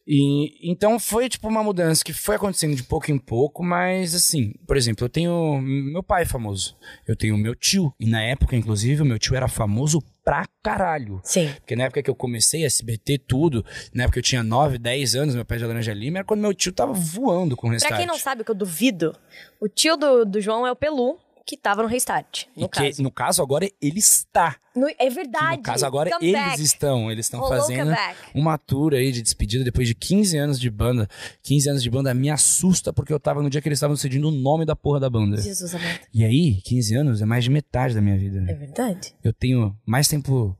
[0.07, 4.53] e então foi tipo uma mudança que foi acontecendo de pouco em pouco, mas assim,
[4.65, 9.01] por exemplo, eu tenho meu pai famoso, eu tenho meu tio, e na época, inclusive,
[9.01, 11.19] o meu tio era famoso pra caralho.
[11.23, 11.49] Sim.
[11.59, 15.15] Porque na época que eu comecei SBT, tudo, na época que eu tinha 9, 10
[15.15, 17.77] anos, meu pai de Laranja Lima, era quando meu tio tava voando com o.
[17.77, 19.13] Pra quem não sabe, o que eu duvido,
[19.59, 22.91] o tio do, do João é o Pelu, que tava no Restart, no e caso.
[22.97, 24.57] que, no caso, agora ele está.
[24.75, 25.57] No- é verdade.
[25.57, 26.47] no caso, agora Comeback.
[26.49, 27.09] eles estão.
[27.11, 27.95] Eles estão Rolou fazendo
[28.35, 31.07] uma tour aí de despedida depois de 15 anos de banda.
[31.43, 34.27] 15 anos de banda me assusta porque eu tava no dia que eles estavam decidindo
[34.27, 35.41] o nome da porra da banda.
[35.41, 35.99] Jesus amado.
[36.13, 38.43] E aí, 15 anos é mais de metade da minha vida.
[38.47, 39.13] É verdade.
[39.23, 40.55] Eu tenho mais tempo.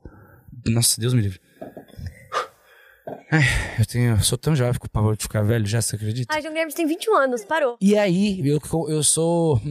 [0.65, 1.39] Nossa, Deus me livre.
[3.32, 3.43] Ai,
[3.80, 4.12] eu tenho.
[4.15, 6.34] Eu sou tão jovem com o pavor de ficar velho, já você acredita?
[6.36, 7.78] Ah, João Guilherme tem 21 anos, parou.
[7.80, 9.62] E aí, eu, eu sou.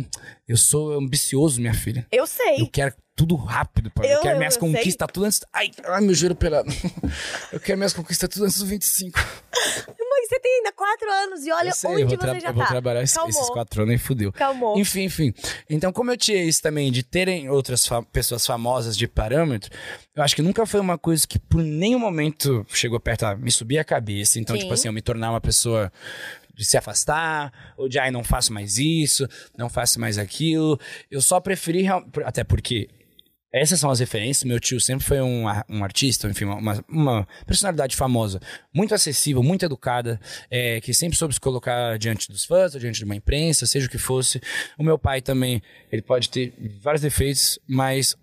[0.49, 2.07] Eu sou ambicioso, minha filha.
[2.11, 2.61] Eu sei.
[2.61, 4.07] Eu quero tudo rápido, pai.
[4.07, 5.40] Eu, Eu- quero minhas conquistas tudo antes.
[5.53, 6.70] Ai, ai, meu joelho pelado.
[7.53, 9.18] Eu quero minhas conquistas tudo antes dos 25.
[10.27, 12.49] Mãe, você tem ainda 4 anos e olha eu sei, onde eu vou, você já
[12.49, 12.69] eu vou tá.
[12.69, 13.31] trabalhar esses, Calmou.
[13.31, 14.33] esses quatro anos e fudeu.
[14.33, 14.79] Calmou.
[14.79, 15.33] Enfim, enfim.
[15.71, 19.71] Então, como eu tinha isso também de terem outras fa- pessoas famosas de parâmetro,
[20.15, 23.51] eu acho que nunca foi uma coisa que por nenhum momento chegou perto, ah, me
[23.51, 24.39] subir a cabeça.
[24.41, 24.62] Então, Sim.
[24.62, 25.93] tipo assim, eu me tornar uma pessoa
[26.55, 30.81] de se afastar, ou de, ai, não faço mais isso, não faço mais aquilo.
[31.11, 31.85] Eu só preferi,
[32.25, 32.89] até porque
[33.61, 34.45] essas são as referências.
[34.45, 38.40] Meu tio sempre foi um, um artista, enfim, uma, uma personalidade famosa,
[38.73, 42.99] muito acessível, muito educada, é, que sempre soube se colocar diante dos fãs, ou diante
[42.99, 44.40] de uma imprensa, seja o que fosse.
[44.79, 48.16] O meu pai também, ele pode ter vários defeitos, mas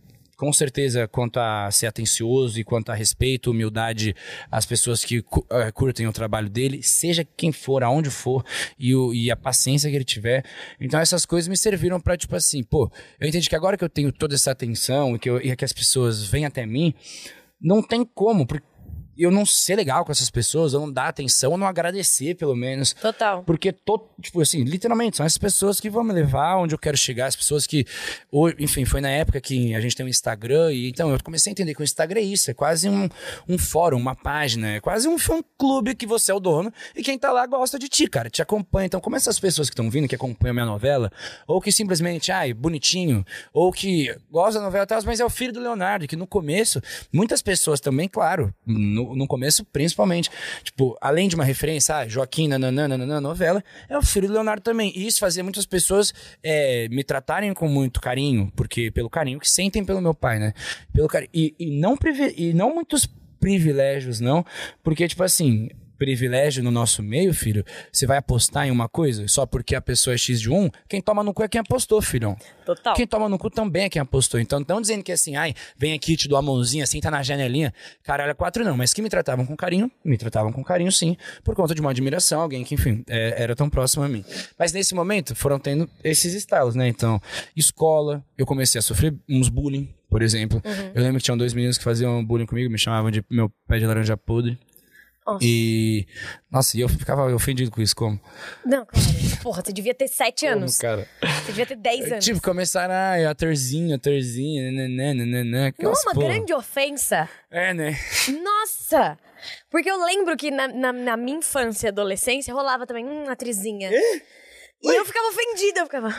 [0.44, 4.14] com certeza, quanto a ser atencioso e quanto a respeito, humildade
[4.52, 8.44] às pessoas que eh, curtem o trabalho dele, seja quem for, aonde for,
[8.78, 10.44] e, o- e a paciência que ele tiver.
[10.82, 13.90] Então, essas coisas me serviram pra, tipo assim, pô, eu entendi que agora que eu
[13.90, 16.94] tenho toda essa atenção e que, eu- e que as pessoas vêm até mim,
[17.62, 18.66] não tem como, porque
[19.18, 22.56] eu não ser legal com essas pessoas, eu não dar atenção, eu não agradecer, pelo
[22.56, 22.94] menos.
[22.94, 23.44] Total.
[23.44, 26.98] Porque, tô, tipo assim, literalmente, são essas pessoas que vão me levar onde eu quero
[26.98, 27.86] chegar, as pessoas que.
[28.32, 31.52] Ou, enfim, foi na época que a gente tem um Instagram, e então eu comecei
[31.52, 33.10] a entender que o Instagram é isso, é quase um,
[33.48, 37.18] um fórum, uma página, é quase um fã-clube que você é o dono, e quem
[37.18, 38.86] tá lá gosta de ti, cara, te acompanha.
[38.86, 41.12] Então, como essas pessoas que estão vindo, que acompanham a minha novela,
[41.48, 45.60] ou que simplesmente, ai, bonitinho, ou que gosta da novela mas é o filho do
[45.60, 50.30] Leonardo, que no começo, muitas pessoas também, claro, no, no começo principalmente,
[50.64, 54.62] tipo, além de uma referência, ah, Joaquim, nananana, nananana, novela, é o filho do Leonardo
[54.62, 54.92] também.
[54.96, 59.50] E isso fazia muitas pessoas é, me tratarem com muito carinho, porque pelo carinho que
[59.50, 60.54] sentem pelo meu pai, né?
[60.94, 61.30] Pelo carinho.
[61.34, 63.08] E, e, não, privi- e não muitos
[63.40, 64.46] privilégios, não,
[64.82, 65.70] porque, tipo assim,
[66.04, 70.14] privilégio no nosso meio, filho, você vai apostar em uma coisa só porque a pessoa
[70.14, 72.36] é X de um, quem toma no cu é quem apostou, filhão.
[72.66, 72.94] Total.
[72.94, 74.38] Quem toma no cu também é quem apostou.
[74.38, 77.24] Então, não dizendo que assim, ai, vem aqui, te dou a mãozinha, assim, tá na
[77.24, 77.74] janelinha.
[78.04, 78.76] Caralho, é quatro não.
[78.76, 81.92] Mas que me tratavam com carinho, me tratavam com carinho, sim, por conta de uma
[81.92, 84.26] admiração, alguém que, enfim, é- era tão próximo a mim.
[84.60, 86.86] Mas nesse momento, foram tendo esses estalos, né?
[86.90, 87.22] Então,
[87.56, 90.62] escola, eu comecei a sofrer uns bullying, por exemplo.
[90.94, 93.80] Eu lembro que tinham dois meninos que faziam bullying comigo, me chamavam de meu pé
[93.80, 94.58] de laranja podre.
[95.26, 95.40] Nossa.
[95.42, 96.06] E.
[96.52, 98.20] Nossa, e eu ficava ofendido com isso, como?
[98.66, 99.08] Não, claro.
[99.42, 100.78] Porra, você devia ter 7 anos.
[100.78, 101.08] Como, cara?
[101.22, 102.26] Você devia ter 10 anos.
[102.26, 106.28] Tipo, começaram, ai, atorzinho, atorzinho, nananã, nananã, Não, aquelas uma porra.
[106.28, 107.30] grande ofensa.
[107.52, 107.98] É, né?
[108.42, 109.18] Nossa!
[109.70, 113.92] Porque eu lembro que na, na, na minha infância e adolescência rolava também, hum, atrizinha.
[113.92, 116.16] E eu ficava ofendida, eu ficava.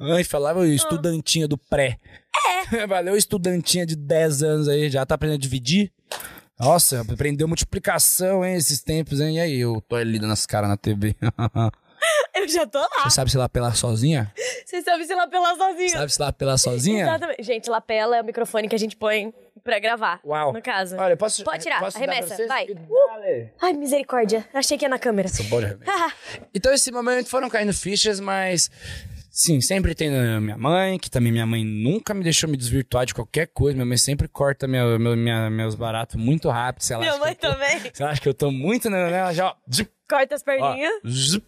[0.00, 1.98] Ai, falava estudantinha do pré.
[2.72, 2.86] É.
[2.86, 5.92] Valeu, estudantinha de 10 anos aí, já tá aprendendo a dividir?
[6.58, 9.36] Nossa, aprendeu multiplicação, hein, esses tempos, hein?
[9.36, 11.16] E aí, eu tô ali dando as caras na TV.
[12.34, 13.04] Eu já tô lá.
[13.04, 14.30] Você sabe se lapelar sozinha?
[14.66, 15.90] Você sabe se lapelar sozinho.
[15.90, 17.04] Sabe se lapelar sozinha?
[17.04, 17.42] Exatamente.
[17.42, 20.20] Gente, lapela é o microfone que a gente põe pra gravar.
[20.24, 20.52] Uau.
[20.52, 20.96] No caso.
[20.96, 21.42] Olha, posso...
[21.44, 22.66] Pode tirar, posso arremessa, vai.
[22.66, 23.50] Dale.
[23.60, 24.46] Ai, misericórdia.
[24.52, 25.28] Achei que ia na câmera.
[25.28, 25.78] Sou bom de.
[26.54, 28.70] Então, esse momento foram caindo fichas, mas.
[29.36, 33.12] Sim, sempre tem minha mãe, que também minha mãe nunca me deixou me desvirtuar de
[33.12, 33.74] qualquer coisa.
[33.74, 36.82] Minha mãe sempre corta meu, meu- minha- meus baratos muito rápido.
[36.82, 37.80] Se ela Minha mãe eu tô- também.
[37.92, 39.46] Se ela acha que eu tô muito ela já.
[39.48, 40.92] ó, zip, Corta as ó, perninhas.
[41.08, 41.44] zip.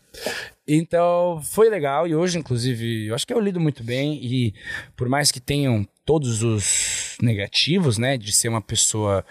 [0.66, 2.08] Então, foi legal.
[2.08, 4.14] E hoje, inclusive, eu acho que eu lido muito bem.
[4.20, 4.52] E
[4.96, 9.24] por mais que tenham todos os negativos, né, de ser uma pessoa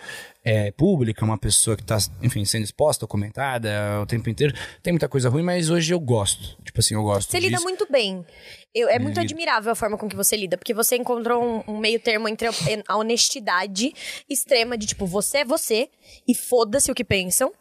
[0.43, 4.93] é, pública, uma pessoa que tá, enfim, sendo exposta ou comentada o tempo inteiro, tem
[4.93, 6.55] muita coisa ruim, mas hoje eu gosto.
[6.63, 7.63] Tipo assim, eu gosto Você lida disso.
[7.63, 8.25] muito bem.
[8.73, 9.21] Eu- é muito Lido.
[9.31, 12.47] admirável a forma com que você lida, porque você encontrou um, um meio termo entre
[12.47, 12.51] a,
[12.87, 13.93] a honestidade
[14.29, 15.89] extrema de tipo, você é você
[16.27, 17.51] e foda-se o que pensam,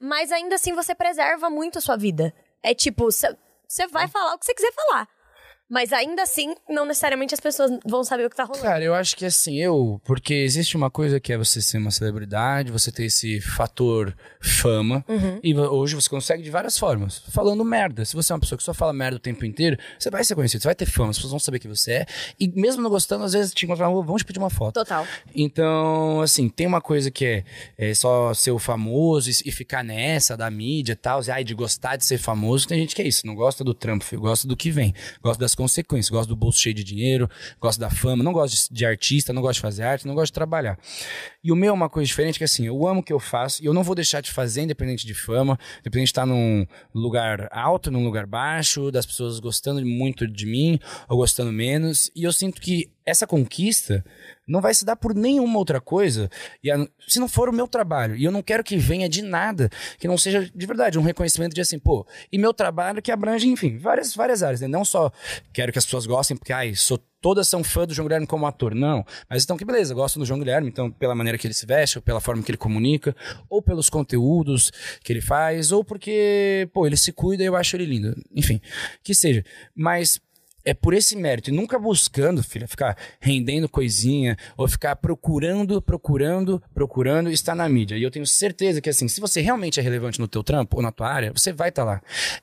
[0.00, 2.32] mas ainda assim você preserva muito a sua vida.
[2.62, 3.36] É tipo, você
[3.90, 5.08] vai falar o que você quiser falar.
[5.72, 8.62] Mas ainda assim, não necessariamente as pessoas vão saber o que tá rolando.
[8.62, 9.98] Cara, eu acho que assim, eu.
[10.04, 15.02] Porque existe uma coisa que é você ser uma celebridade, você ter esse fator fama.
[15.08, 15.40] Uhum.
[15.42, 17.22] E hoje você consegue de várias formas.
[17.30, 18.04] Falando merda.
[18.04, 20.34] Se você é uma pessoa que só fala merda o tempo inteiro, você vai ser
[20.34, 22.06] conhecido, você vai ter fama, as pessoas vão saber que você é.
[22.38, 24.74] E mesmo não gostando, às vezes te encontrar na rua, vão te pedir uma foto.
[24.74, 25.06] Total.
[25.34, 27.44] Então, assim, tem uma coisa que é,
[27.78, 31.42] é só ser o famoso e, e ficar nessa da mídia e tal, e, ai,
[31.42, 32.68] de gostar de ser famoso.
[32.68, 35.54] Tem gente que é isso, não gosta do trampo, gosta do que vem, gosta das
[35.62, 39.32] consequências, gosta do bolso cheio de dinheiro, gosta da fama, não gosta de, de artista,
[39.32, 40.78] não gosta de fazer arte, não gosta de trabalhar.
[41.44, 43.60] E o meu é uma coisa diferente, que assim, eu amo o que eu faço
[43.62, 47.48] e eu não vou deixar de fazer, independente de fama, independente de estar num lugar
[47.50, 50.78] alto, num lugar baixo, das pessoas gostando muito de mim
[51.08, 52.10] ou gostando menos.
[52.14, 54.04] E eu sinto que essa conquista
[54.46, 56.30] não vai se dar por nenhuma outra coisa
[56.62, 58.14] e a- se não for o meu trabalho.
[58.14, 61.54] E eu não quero que venha de nada que não seja de verdade um reconhecimento
[61.54, 64.68] de assim, pô, e meu trabalho que abrange, enfim, várias, várias áreas, né?
[64.68, 65.10] Não só
[65.52, 68.44] quero que as pessoas gostem porque, ai, sou todas são fã do João Guilherme como
[68.44, 69.06] ator, não.
[69.30, 71.96] Mas então que beleza, gostam do João Guilherme, então pela maneira que ele se veste,
[71.96, 73.16] ou pela forma que ele comunica,
[73.48, 74.70] ou pelos conteúdos
[75.02, 78.14] que ele faz, ou porque, pô, ele se cuida e eu acho ele lindo.
[78.34, 78.60] Enfim,
[79.02, 79.42] que seja.
[79.74, 80.20] Mas
[80.64, 86.62] é por esse mérito, e nunca buscando, filha, ficar rendendo coisinha, ou ficar procurando, procurando,
[86.74, 87.96] procurando estar na mídia.
[87.96, 90.82] E eu tenho certeza que, assim, se você realmente é relevante no teu trampo ou
[90.82, 92.00] na tua área, você vai estar lá.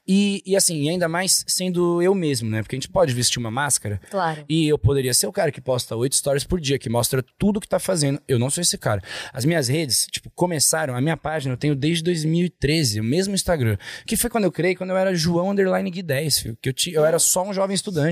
[0.07, 2.61] E, e assim, ainda mais sendo eu mesmo, né?
[2.61, 4.43] Porque a gente pode vestir uma máscara, Claro.
[4.49, 7.59] e eu poderia ser o cara que posta oito stories por dia, que mostra tudo
[7.59, 8.21] que tá fazendo.
[8.27, 9.01] Eu não sou esse cara.
[9.33, 13.77] As minhas redes, tipo, começaram, a minha página eu tenho desde 2013, o mesmo Instagram.
[14.05, 16.57] Que foi quando eu criei, quando eu era João Underline Gui 10, filho.
[16.61, 18.08] Que eu, ti- eu era só um jovem estudante.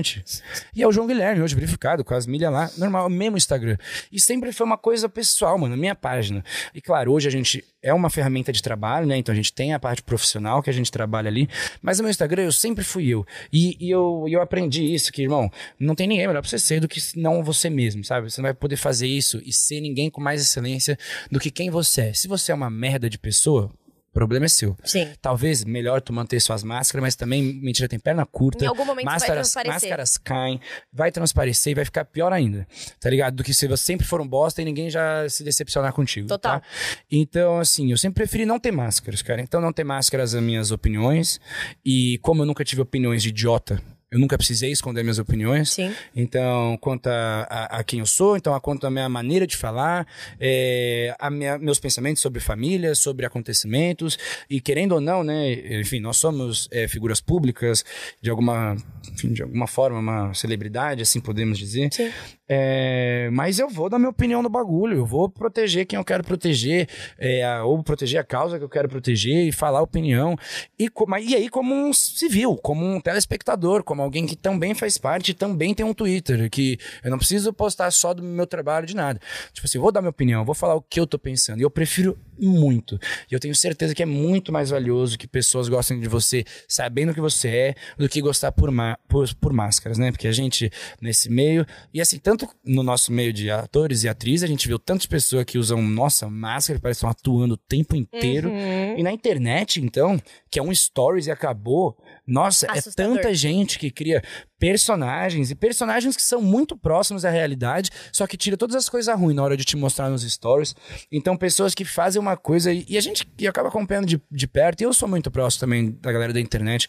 [0.74, 3.76] E é o João Guilherme, hoje verificado, com as milhas lá, normal, mesmo Instagram.
[4.12, 6.44] E sempre foi uma coisa pessoal, mano, minha página.
[6.74, 9.16] E claro, hoje a gente é uma ferramenta de trabalho, né?
[9.16, 11.48] Então a gente tem a parte profissional que a gente trabalha ali.
[11.80, 13.24] Mas no meu Instagram eu sempre fui eu.
[13.52, 16.80] E, e eu, eu aprendi isso, que, irmão, não tem ninguém melhor pra você ser
[16.80, 18.30] do que não você mesmo, sabe?
[18.30, 20.98] Você não vai poder fazer isso e ser ninguém com mais excelência
[21.30, 22.12] do que quem você é.
[22.12, 23.72] Se você é uma merda de pessoa,
[24.18, 24.76] problema é seu.
[24.82, 25.08] Sim.
[25.22, 28.64] Talvez melhor tu manter suas máscaras, mas também, mentira, tem perna curta.
[28.64, 29.90] Em algum momento vai máscaras, transparecer.
[29.90, 30.60] Máscaras caem,
[30.92, 32.66] vai transparecer e vai ficar pior ainda,
[32.98, 33.36] tá ligado?
[33.36, 36.58] Do que se você sempre for um bosta e ninguém já se decepcionar contigo, Total.
[36.58, 36.66] tá?
[37.08, 39.40] Então, assim, eu sempre preferi não ter máscaras, cara.
[39.40, 41.40] Então, não ter máscaras as minhas opiniões.
[41.84, 45.70] E como eu nunca tive opiniões de idiota, eu nunca precisei esconder minhas opiniões.
[45.72, 45.94] Sim.
[46.16, 49.56] Então, quanto a, a- a quem eu sou, então, a quanto a minha maneira de
[49.56, 50.06] falar,
[50.40, 54.18] é, a minha- meus pensamentos sobre família, sobre acontecimentos,
[54.48, 57.84] e querendo ou não, né, enfim, nós somos é, figuras públicas,
[58.22, 58.76] de alguma,
[59.12, 61.88] enfim, de alguma forma, uma celebridade, assim podemos dizer.
[61.92, 62.10] Sim.
[62.48, 66.24] É, mas eu vou dar minha opinião no bagulho, eu vou proteger quem eu quero
[66.24, 70.36] proteger, é, ou proteger a causa que eu quero proteger e falar a opinião.
[70.78, 70.90] E,
[71.22, 75.74] e aí, como um civil, como um telespectador, como alguém que também faz parte, também
[75.74, 79.20] tem um Twitter, que eu não preciso postar só do meu trabalho de nada.
[79.52, 81.60] Tipo assim, vou dar minha opinião, vou falar o que eu tô pensando.
[81.60, 82.98] E eu prefiro muito.
[83.30, 87.10] E eu tenho certeza que é muito mais valioso que pessoas gostem de você sabendo
[87.10, 88.70] o que você é do que gostar por,
[89.08, 90.10] por, por máscaras, né?
[90.10, 94.44] Porque a gente, nesse meio, e assim, tanto no nosso meio de atores e atrizes,
[94.44, 97.96] a gente viu tantas pessoas que usam, nossa, máscara, parece que estão atuando o tempo
[97.96, 98.50] inteiro.
[98.96, 100.20] E na internet, então,
[100.50, 101.96] que é um stories e acabou,
[102.26, 103.16] nossa, é Assustador.
[103.16, 104.22] tanta gente que cria
[104.58, 109.14] personagens e personagens que são muito próximos à realidade, só que tira todas as coisas
[109.18, 110.74] ruins na hora de te mostrar nos stories.
[111.10, 114.46] Então, pessoas que fazem uma coisa e, e a gente que acaba acompanhando de, de
[114.46, 116.88] perto, e eu sou muito próximo também da galera da internet,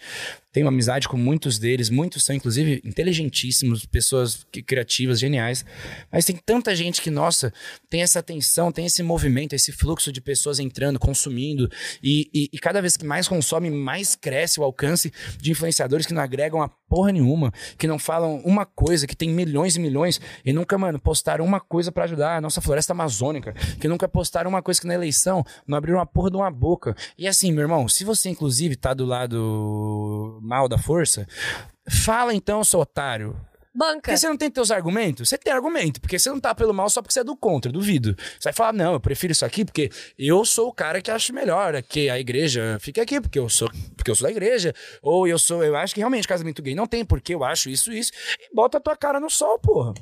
[0.51, 5.63] tenho amizade com muitos deles, muitos são inclusive inteligentíssimos, pessoas que- criativas, geniais,
[6.11, 7.53] mas tem tanta gente que, nossa,
[7.89, 11.69] tem essa atenção, tem esse movimento, esse fluxo de pessoas entrando, consumindo,
[12.01, 16.13] e, e- e cada vez que mais consome, mais cresce o alcance de influenciadores que
[16.13, 17.53] não agregam a porra nenhuma.
[17.77, 21.59] Que não falam uma coisa, que tem milhões e milhões, e nunca, mano, postaram uma
[21.59, 25.43] coisa para ajudar a nossa floresta amazônica, que nunca postaram uma coisa que na eleição
[25.67, 26.95] não abriram uma porra de uma boca.
[27.17, 31.27] E assim, meu irmão, se você, inclusive, tá do lado mal da força,
[31.89, 33.35] fala então, seu otário.
[33.79, 34.01] Banca.
[34.01, 35.29] Porque você não tem teus argumentos?
[35.29, 37.71] Você tem argumento, porque você não tá pelo mal só porque você é do contra,
[37.71, 38.13] duvido.
[38.37, 41.33] Você vai falar, não, eu prefiro isso aqui porque eu sou o cara que acho
[41.33, 44.75] melhor que a igreja fique aqui, porque eu sou, porque eu sou da igreja.
[45.01, 47.93] Ou eu sou, eu acho que realmente casamento gay não tem, porque eu acho isso,
[47.93, 48.11] isso.
[48.37, 49.93] E bota a tua cara no sol, porra.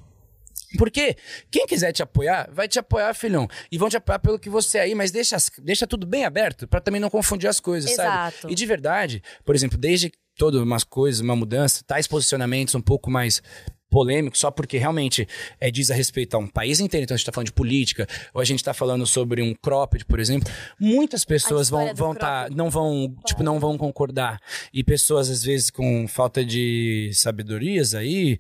[0.76, 1.16] Porque
[1.52, 3.48] quem quiser te apoiar, vai te apoiar, filhão.
[3.72, 6.68] E vão te apoiar pelo que você é aí, mas deixa, deixa tudo bem aberto
[6.68, 8.10] pra também não confundir as coisas, sabe?
[8.10, 8.50] Exato.
[8.50, 13.10] E de verdade, por exemplo, desde todas umas coisas, uma mudança, tais posicionamentos um pouco
[13.10, 13.41] mais
[13.89, 15.28] polêmicos, só porque realmente
[15.60, 18.08] é, diz a respeito a um país inteiro, então a gente tá falando de política,
[18.34, 22.50] ou a gente tá falando sobre um cropped, por exemplo, muitas pessoas vão vão tá,
[22.54, 24.39] não vão, tipo, não vão concordar.
[24.73, 28.38] E pessoas, às vezes, com falta de sabedorias aí,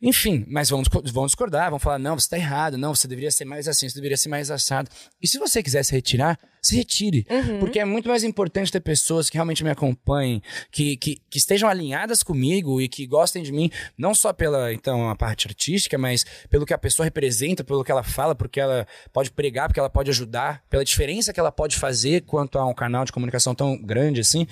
[0.00, 3.44] enfim, mas vão, vão discordar, vão falar, não, você tá errado, não, você deveria ser
[3.44, 4.90] mais assim, você deveria ser mais assado.
[5.22, 7.26] E se você quiser se retirar, se retire.
[7.60, 11.68] Porque é muito mais importante ter pessoas que realmente me acompanhem, que, que, que estejam
[11.68, 16.24] alinhadas comigo e que gostem de mim, não só pela, então, a parte artística, mas
[16.50, 19.90] pelo que a pessoa representa, pelo que ela fala, porque ela pode pregar, porque ela
[19.90, 23.76] pode ajudar, pela diferença que ela pode fazer quanto a um canal de comunicação tão
[23.80, 24.46] grande assim.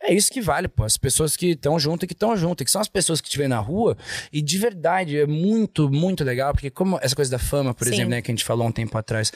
[0.00, 0.84] É isso que vale, pô.
[0.84, 3.38] As pessoas que estão junto e que estão junto, que são as pessoas que te
[3.38, 3.96] vêem na rua.
[4.32, 7.94] E de verdade, é muito, muito legal, porque como essa coisa da fama, por Sim.
[7.94, 9.32] exemplo, né, que a gente falou um tempo atrás,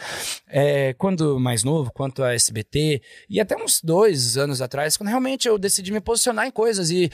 [0.49, 5.47] é, quando mais novo, quanto a SBT, e até uns dois anos atrás, quando realmente
[5.47, 7.11] eu decidi me posicionar em coisas e,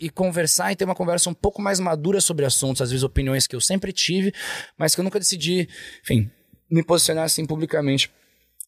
[0.00, 3.46] e conversar e ter uma conversa um pouco mais madura sobre assuntos, às vezes opiniões
[3.46, 4.32] que eu sempre tive,
[4.76, 5.68] mas que eu nunca decidi,
[6.02, 6.30] enfim,
[6.70, 8.10] me posicionar assim publicamente.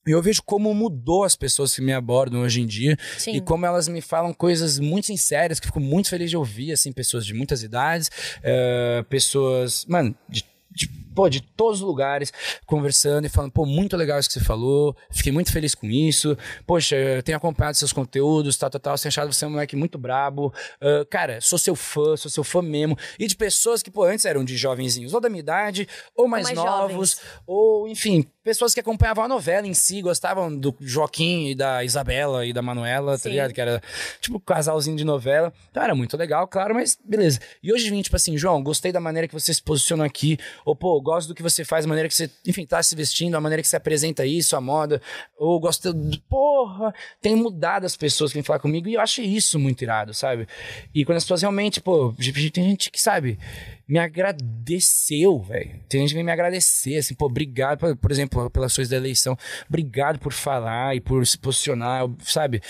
[0.06, 3.32] E eu vejo como mudou as pessoas que me abordam hoje em dia Sim.
[3.32, 6.70] e como elas me falam coisas muito sinceras, que eu fico muito feliz de ouvir,
[6.70, 8.08] assim, pessoas de muitas idades,
[8.40, 12.32] eh, pessoas, mano, de, de, pô, de todos os lugares,
[12.66, 16.36] conversando e falando, pô, muito legal isso que você falou, fiquei muito feliz com isso,
[16.66, 19.98] poxa, eu tenho acompanhado seus conteúdos, tal, tal, tal, tenho achado você um moleque muito
[19.98, 24.04] brabo, Ah, cara, sou seu fã, sou seu fã mesmo, e de pessoas que, pô,
[24.04, 27.20] antes eram de jovenzinhos, ou da minha idade, ou mais, mais novos, jovens.
[27.46, 32.46] ou, enfim, pessoas que acompanhavam a novela em si, gostavam do Joaquim e da Isabela
[32.46, 33.24] e da Manuela, Sim.
[33.24, 33.52] tá ligado?
[33.52, 33.82] Que era,
[34.20, 35.52] tipo, casalzinho de novela.
[35.68, 37.40] Então era muito legal, claro, mas beleza.
[37.60, 40.76] E hoje vim, tipo assim, João, gostei da maneira que você se posiciona aqui, ou,
[40.76, 43.40] pô, gosto do que você faz, a maneira que você, enfim, tá se vestindo, a
[43.40, 45.02] maneira que você apresenta isso, a moda,
[45.36, 49.22] ou gosto, de, porra, tem mudado as pessoas que vêm falar comigo, e eu acho
[49.22, 50.46] isso muito irado, sabe?
[50.94, 52.14] E quando as pessoas realmente, pô,
[52.52, 53.40] tem gente que, sabe,
[53.88, 55.80] me agradeceu, velho.
[55.88, 59.36] Tem gente que vem me agradecer, assim, pô, obrigado, por, por exemplo, coisas da eleição.
[59.68, 62.62] Obrigado por falar e por se posicionar, sabe?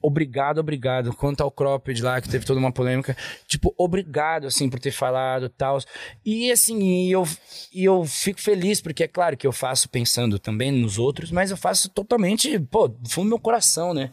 [0.00, 1.12] Obrigado, obrigado.
[1.14, 5.48] Quanto ao cropped lá, que teve toda uma polêmica, tipo, obrigado, assim, por ter falado
[5.48, 5.78] tal.
[6.24, 7.26] E, assim, e eu,
[7.72, 11.50] e eu fico feliz, porque é claro que eu faço pensando também nos outros, mas
[11.50, 14.10] eu faço totalmente, pô, do fundo do meu coração, né?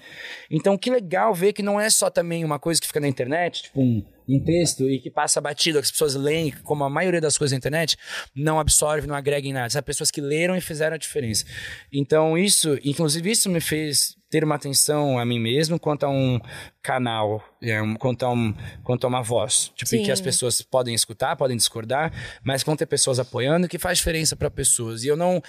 [0.50, 3.64] Então, que legal ver que não é só também uma coisa que fica na internet,
[3.64, 7.20] tipo, um um texto e que passa batido, que as pessoas leem, como a maioria
[7.20, 7.98] das coisas da internet,
[8.36, 9.70] não absorve, não agrega em nada.
[9.70, 11.46] São pessoas que leram e fizeram a diferença.
[11.92, 16.40] Então, isso, inclusive, isso me fez ter uma atenção a mim mesmo quanto a um
[16.82, 19.72] canal, é, quanto, a um, quanto a uma voz.
[19.76, 22.14] Tipo, que as pessoas podem escutar, podem discordar,
[22.44, 25.04] mas vão ter pessoas apoiando que faz diferença para pessoas.
[25.04, 25.42] E eu não,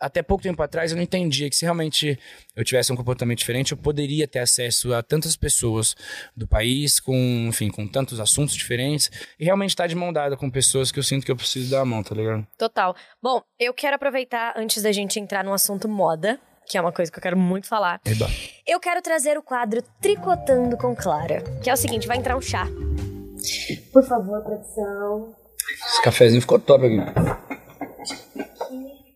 [0.00, 2.18] até pouco tempo atrás, eu não entendia que se realmente
[2.54, 5.94] eu tivesse um comportamento diferente, eu poderia ter acesso a tantas pessoas
[6.36, 10.50] do país, com, enfim, com tantos assuntos diferentes, e realmente estar de mão dada com
[10.50, 12.46] pessoas que eu sinto que eu preciso dar a mão, tá ligado?
[12.58, 12.94] Total.
[13.22, 16.38] Bom, eu quero aproveitar antes da gente entrar no assunto moda,
[16.70, 18.00] que é uma coisa que eu quero muito falar.
[18.04, 18.28] Eba.
[18.64, 22.40] Eu quero trazer o quadro Tricotando com Clara, que é o seguinte, vai entrar um
[22.40, 22.64] chá.
[23.92, 25.34] Por favor, produção.
[25.84, 26.96] Esse cafezinho ficou top aqui.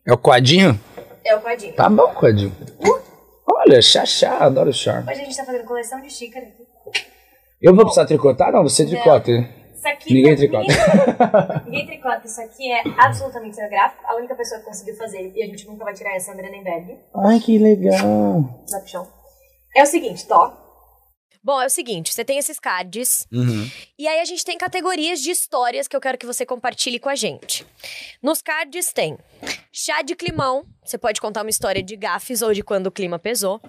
[0.04, 0.78] É o quadinho?
[1.24, 1.74] É o quadrinho.
[1.74, 2.52] Tá bom, quadinho.
[3.46, 5.04] Olha, chá, chá, adoro chá.
[5.08, 6.64] Hoje a gente tá fazendo coleção de xícara aqui.
[7.62, 8.50] Eu vou precisar tricotar?
[8.50, 9.30] Não, você tricota.
[9.84, 10.66] Isso aqui Ninguém tá- tricota.
[10.66, 12.26] Ninguém, ninguém tricota.
[12.26, 14.02] Isso aqui é absolutamente cenográfico.
[14.06, 16.48] A única pessoa que conseguiu fazer, e a gente nunca vai tirar é a Sandra
[16.50, 16.98] Nemberg.
[17.24, 18.42] Ai, que legal.
[18.70, 19.08] Vai pro chão.
[19.76, 20.60] É o seguinte, Tó.
[21.42, 23.68] Bom, é o seguinte, você tem esses cards, Uhum.
[23.98, 27.10] e aí a gente tem categorias de histórias que eu quero que você compartilhe com
[27.10, 27.66] a gente.
[28.22, 29.18] Nos cards tem
[29.72, 33.18] chá de climão, você pode contar uma história de gafes ou de quando o clima
[33.18, 33.60] pesou.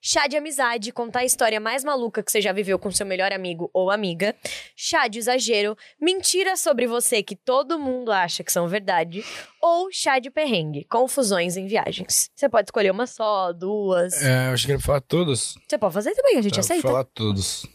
[0.00, 3.32] Chá de amizade, contar a história mais maluca que você já viveu com seu melhor
[3.32, 4.34] amigo ou amiga.
[4.76, 9.24] Chá de exagero, mentiras sobre você que todo mundo acha que são verdade.
[9.62, 12.30] Ou chá de perrengue, confusões em viagens.
[12.34, 14.20] Você pode escolher uma só, duas.
[14.22, 15.56] É, eu achei que pra falar todos.
[15.68, 16.82] Você pode fazer também, a gente Pra aceita.
[16.88, 17.66] falar todos.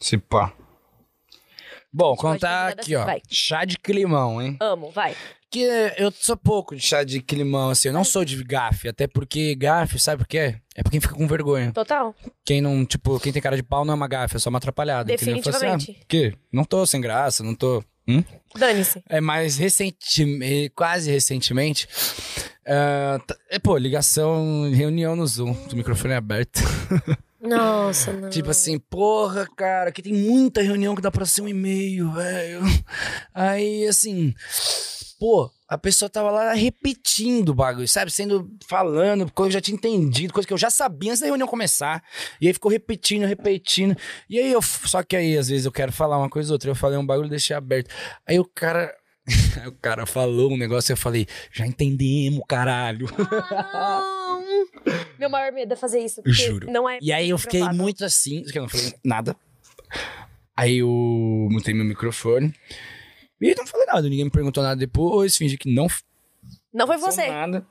[0.00, 0.52] Se pá.
[1.92, 3.04] Bom, contar aqui, ó.
[3.04, 3.20] vai.
[3.28, 4.56] Chá de climão, hein?
[4.60, 5.14] Amo, vai.
[5.50, 5.60] Que
[5.98, 7.88] eu sou pouco de chá de climão, assim.
[7.88, 10.56] Eu não sou de gafe, até porque gafe, sabe por quê?
[10.74, 11.70] É pra quem fica com vergonha.
[11.72, 12.14] Total.
[12.44, 14.56] Quem não, tipo, quem tem cara de pau não é uma gafe, é só uma
[14.56, 15.04] atrapalhada.
[15.04, 15.98] falei assim, Definitivamente.
[16.00, 16.34] ah, quê?
[16.50, 17.84] Não tô sem graça, não tô.
[18.08, 18.24] Hum?
[18.56, 19.02] Dane-se.
[19.08, 21.86] É mais recentemente, quase recentemente.
[22.64, 26.60] tá- é, pô, ligação, reunião no Zoom, o microfone é aberto.
[27.42, 28.30] Nossa, não.
[28.30, 32.60] Tipo assim, porra, cara, aqui tem muita reunião que dá pra ser um e-mail, velho.
[33.34, 34.32] Aí, assim,
[35.18, 38.12] pô, a pessoa tava lá repetindo o bagulho, sabe?
[38.12, 41.26] Sendo, falando, coisa que eu já tinha entendido, coisa que eu já sabia antes da
[41.26, 42.00] reunião começar.
[42.40, 43.96] E aí ficou repetindo, repetindo.
[44.30, 46.70] E aí eu, só que aí, às vezes, eu quero falar uma coisa ou outra.
[46.70, 47.88] Eu falei um bagulho e deixei aberto.
[48.26, 48.94] Aí o cara.
[49.60, 53.06] Aí o cara falou um negócio e eu falei, já entendemos, caralho.
[53.16, 54.12] Não.
[55.18, 56.20] Meu maior medo é fazer isso.
[56.26, 56.70] Juro.
[56.70, 57.80] Não é E aí eu fiquei provável.
[57.82, 59.36] muito assim, que eu não falei nada.
[60.56, 60.88] Aí eu
[61.50, 62.54] mutei meu microfone.
[63.40, 65.86] E não falei nada, ninguém me perguntou nada depois, fingi que não
[66.72, 67.26] Não foi você.
[67.28, 67.66] nada.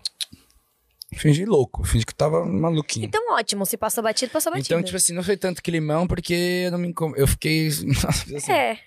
[1.13, 3.05] Fingi louco, fingi que tava maluquinho.
[3.05, 4.67] Então ótimo, se passou batido, passou batido.
[4.67, 7.13] Então, tipo assim, não foi tanto climão porque eu não me incom...
[7.15, 7.67] Eu fiquei.
[8.07, 8.77] Assim, É.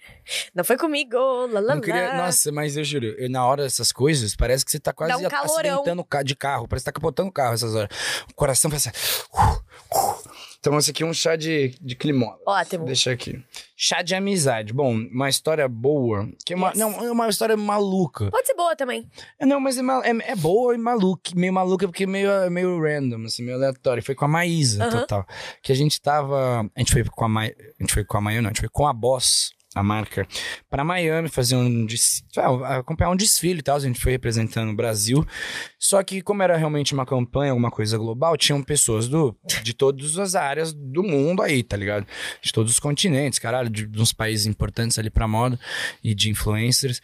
[0.55, 1.19] Não foi comigo,
[1.49, 2.17] não queria...
[2.17, 5.19] Nossa, mas eu juro, eu, na hora dessas coisas, parece que você tá quase Dá
[5.19, 7.91] um acidentando de carro, parece que tá capotando o carro essas horas.
[8.31, 8.97] O coração faz assim.
[9.35, 10.24] uh, uh.
[10.67, 12.39] Então, esse aqui é um chá de, de climão.
[12.47, 12.87] Ótimo.
[12.87, 13.39] Deixa aqui.
[13.77, 14.73] Chá de amizade.
[14.73, 16.27] Bom, uma história boa.
[16.43, 16.79] Que é uma, Yes.
[16.79, 18.31] Não, é uma história maluca.
[18.31, 19.07] Pode ser boa também.
[19.39, 21.33] É, Não, mas é, é- é boa e maluca.
[21.37, 24.03] Meio maluca porque meio, meio random, assim, meio aleatório.
[24.03, 25.01] Foi com a Maísa, Aham.
[25.01, 25.27] total.
[25.63, 26.63] Que a gente tava.
[26.75, 27.55] A gente foi com a Maísa.
[27.79, 28.49] A gente foi com a Maísa, não.
[28.49, 30.27] A gente foi com a Boss, a marca,
[30.71, 31.85] pra Miami fazer um.
[31.85, 33.77] des- ah, acompanhar um desfile e tal.
[33.77, 35.27] A gente foi representando o Brasil.
[35.79, 40.17] Só que, como era realmente uma campanha, alguma coisa global, tinham pessoas do, de todas
[40.19, 42.07] as áreas do mundo aí, tá ligado?
[42.41, 45.59] De todos os continentes, caralho, de, de uns países importantes ali pra moda
[46.03, 47.01] e de influencers.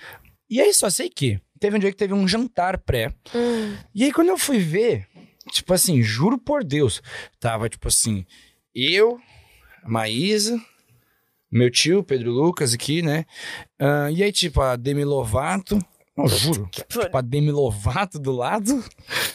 [0.49, 3.13] E aí, só sei que teve um dia que teve um jantar pré.
[3.35, 3.77] Hum.
[3.95, 5.07] E aí, quando eu fui ver,
[5.51, 7.03] tipo assim, juro por Deus,
[7.39, 8.25] tava tipo assim,
[8.75, 9.19] eu,
[9.85, 10.61] a Maísa,
[11.51, 13.25] meu tio, Pedro Lucas aqui, né?
[13.79, 15.79] Ah, e aí, tipo, a Demi Lovato.
[16.21, 16.69] Não, juro.
[16.71, 18.83] Tipo, a Demi Lovato do lado.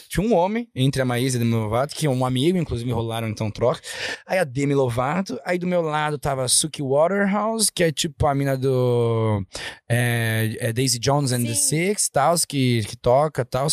[0.08, 2.90] Tinha um homem entre a Maísa e a Demi Lovato, que é um amigo, inclusive
[2.90, 3.80] rolaram então troca.
[4.26, 5.38] Aí a Demi Lovato.
[5.44, 9.44] Aí do meu lado tava a Suki Waterhouse, que é tipo a mina do
[9.88, 11.86] é, é Daisy Jones and the Sim.
[11.86, 13.66] Six, tal, que, que toca, tal.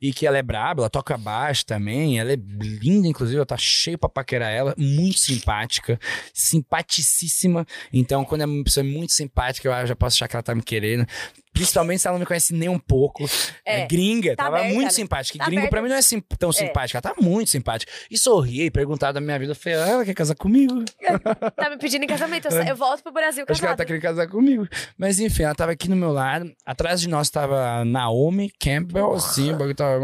[0.00, 2.18] E que ela é braba, ela toca baixo também.
[2.18, 4.74] Ela é linda, inclusive, ela tá cheio pra paquerar ela.
[4.76, 5.98] Muito simpática,
[6.32, 7.66] simpaticíssima.
[7.92, 10.62] Então, quando é uma pessoa muito simpática, eu já posso achar que ela tá me
[10.62, 11.06] querendo.
[11.52, 13.24] Principalmente se ela não me conhece nem um pouco.
[13.66, 14.90] É, É, gringa, tá tava aberta, muito né?
[14.92, 15.38] simpática.
[15.38, 15.82] Tá gringo pra aberta.
[15.82, 17.90] mim não é sim- tão simpática, ela tá muito simpática.
[18.10, 19.52] E sorria e perguntava da minha vida.
[19.52, 20.84] Eu falei, ah, ela quer casar comigo?
[21.56, 22.48] Tá me pedindo em casamento.
[22.48, 24.66] Eu, eu volto pro Brasil Acho que ela tá querendo casar comigo.
[24.96, 26.50] Mas enfim, ela tava aqui no meu lado.
[26.64, 30.00] Atrás de nós tava Naomi Campbell, assim, o bagulho tava.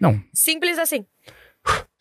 [0.00, 1.06] Não, Simples assim.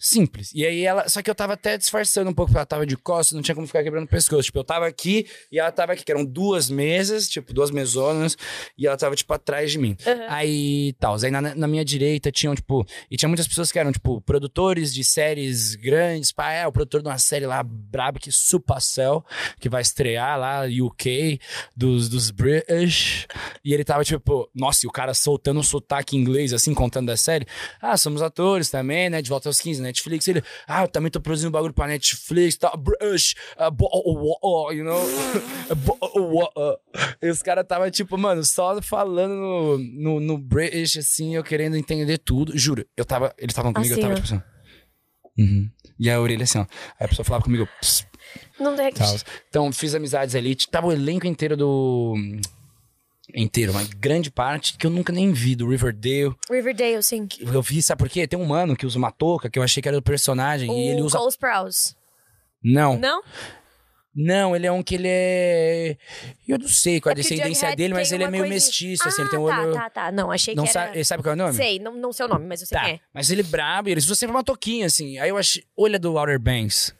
[0.05, 0.51] Simples.
[0.53, 1.09] E aí ela.
[1.09, 3.55] Só que eu tava até disfarçando um pouco, porque ela tava de costas, não tinha
[3.55, 4.43] como ficar quebrando o pescoço.
[4.43, 8.37] Tipo, eu tava aqui e ela tava aqui, que eram duas mesas, tipo, duas mesonas,
[8.77, 9.97] e ela tava, tipo, atrás de mim.
[10.05, 10.25] Uhum.
[10.29, 11.15] Aí tal.
[11.15, 12.85] Aí na, na minha direita tinham, tipo.
[13.09, 16.31] E tinha muitas pessoas que eram, tipo, produtores de séries grandes.
[16.31, 19.25] Pá, é, o produtor de uma série lá braba que Supacel,
[19.59, 21.39] que vai estrear lá, UK,
[21.75, 23.25] dos, dos British.
[23.63, 27.17] E ele tava, tipo, nossa, e o cara soltando um sotaque inglês, assim, contando da
[27.17, 27.47] série.
[27.81, 29.19] Ah, somos atores também, né?
[29.19, 30.27] De volta aos 15, Netflix.
[30.27, 32.71] Ele, ah, eu também tô produzindo bagulho pra Netflix, tá?
[32.75, 35.01] Brush, uh, bo- oh, oh, oh, you know?
[35.99, 36.77] Oh, oh, oh.
[37.21, 41.75] E os caras tava, tipo, mano, só falando no, no, no British, assim, eu querendo
[41.75, 42.57] entender tudo.
[42.57, 44.43] Juro, eu tava, eles estavam comigo, Assim, eu tava, tipo assim.
[45.37, 45.69] Uhum.
[45.99, 46.61] E a orelha assim, ó.
[46.99, 48.05] Aí a pessoa falava comigo, pss,
[48.59, 49.15] Não tal.
[49.49, 50.55] Então, fiz amizades ali.
[50.55, 52.15] Tava o elenco inteiro do.
[53.33, 56.35] Inteiro, uma grande parte que eu nunca nem vi, do Riverdale.
[56.49, 57.27] Riverdale, sim.
[57.39, 58.27] Eu vi, sabe por quê?
[58.27, 60.69] Tem um mano que usa uma touca que eu achei que era do personagem.
[60.71, 61.17] e ele O usa.
[61.17, 61.95] Cole Sprouse.
[62.63, 62.97] Não.
[62.99, 63.21] Não?
[64.17, 65.97] Não, ele é um que ele é.
[66.47, 68.65] Eu não sei qual é a É o descendência dele, mas ele é meio coisinha-
[68.65, 69.73] mestiço, assim, ele tem Ah, um olho.
[69.73, 70.11] Tá, tá, tá.
[70.11, 70.87] Não, achei Não que era...
[70.87, 71.53] sabe, sabe qual é o nome?
[71.53, 72.99] Sei, não, não sei o nome, mas eu sei Tá, quem é.
[73.13, 75.17] mas ele brabo, e ele usa sempre uma toquinha, assim.
[75.19, 75.63] Aí eu achei.
[75.77, 76.95] Olha do Outer Banks.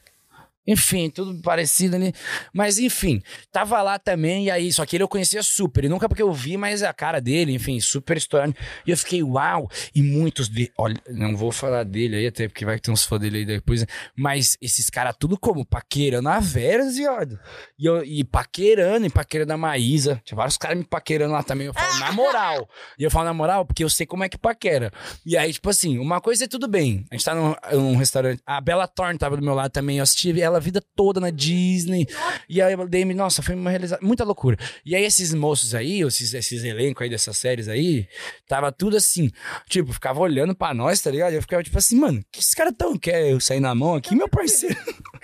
[0.68, 2.14] Enfim, tudo parecido ali.
[2.54, 5.84] Mas enfim, tava lá também, e aí, só que ele eu conhecia super.
[5.86, 8.56] E nunca porque eu vi, mas a cara dele, enfim, super estourando.
[8.86, 9.70] E eu fiquei, uau!
[9.94, 10.72] E muitos de.
[10.78, 13.82] Olha, não vou falar dele aí, até porque vai ter uns fãs dele aí depois.
[13.82, 13.88] né?
[14.16, 15.66] Mas esses caras tudo como?
[15.66, 17.40] Paquerando a Veras, viado.
[17.78, 20.22] E, eu, e paquerando, e paquerando a Maísa.
[20.24, 21.68] Tinha vários caras me paquerando lá também.
[21.68, 22.70] Eu falo, na moral.
[22.98, 24.92] E eu falo, na moral, porque eu sei como é que paquera.
[25.26, 27.06] E aí, tipo assim, uma coisa é tudo bem.
[27.12, 28.42] A gente tá num, num restaurante.
[28.46, 29.98] A Bella Thorne tava do meu lado também.
[29.98, 32.08] Eu assisti ela a vida toda na Disney.
[32.50, 34.58] E aí a DM, nossa, foi uma realização, muita loucura.
[34.86, 38.08] E aí esses moços aí, esses, esses elencos aí dessas séries aí,
[38.48, 39.32] tava tudo assim,
[39.70, 41.34] tipo, ficava olhando pra nós, tá ligado?
[41.34, 44.16] Eu ficava tipo assim, mano, que esses caras tão, quer eu sair na mão aqui,
[44.16, 44.76] meu parceiro?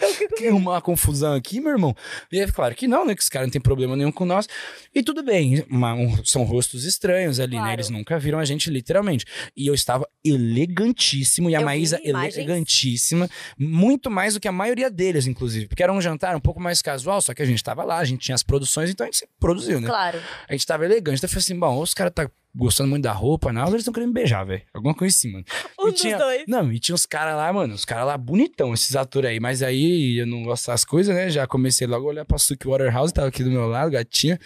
[0.47, 1.95] Arrumar uma confusão aqui, meu irmão?
[2.31, 4.47] E aí, claro que não, né, que os caras não tem problema nenhum com nós.
[4.93, 7.59] E tudo bem, uma- um- são rostos estranhos ali, né?
[7.61, 7.73] Claro.
[7.73, 9.25] Eles nunca viram a gente literalmente.
[9.55, 14.89] E eu estava elegantíssimo e a Eu Maísa elegantíssima, muito mais do que a maioria
[14.89, 15.67] deles, inclusive.
[15.67, 18.05] Porque era um jantar um pouco mais casual, só que a gente tava lá, a
[18.05, 19.87] gente tinha as produções, então a gente produziu, né?
[19.87, 20.19] Claro.
[20.47, 21.17] A gente tava elegante.
[21.17, 23.81] Então eu falei assim: bom, os caras tá gostando muito da roupa, não, ou eles
[23.81, 24.61] estão querendo me beijar, velho.
[24.73, 25.45] Alguma coisa assim, mano.
[25.79, 26.43] Um E dos tinha, dois.
[26.47, 29.39] Não, e tinha uns caras lá, mano, os caras lá bonitão, esses atores aí.
[29.39, 31.29] Mas aí eu não gosto das coisas, né?
[31.29, 34.39] Já comecei logo a olhar pra Suki Waterhouse, tava aqui do meu lado, gatinha.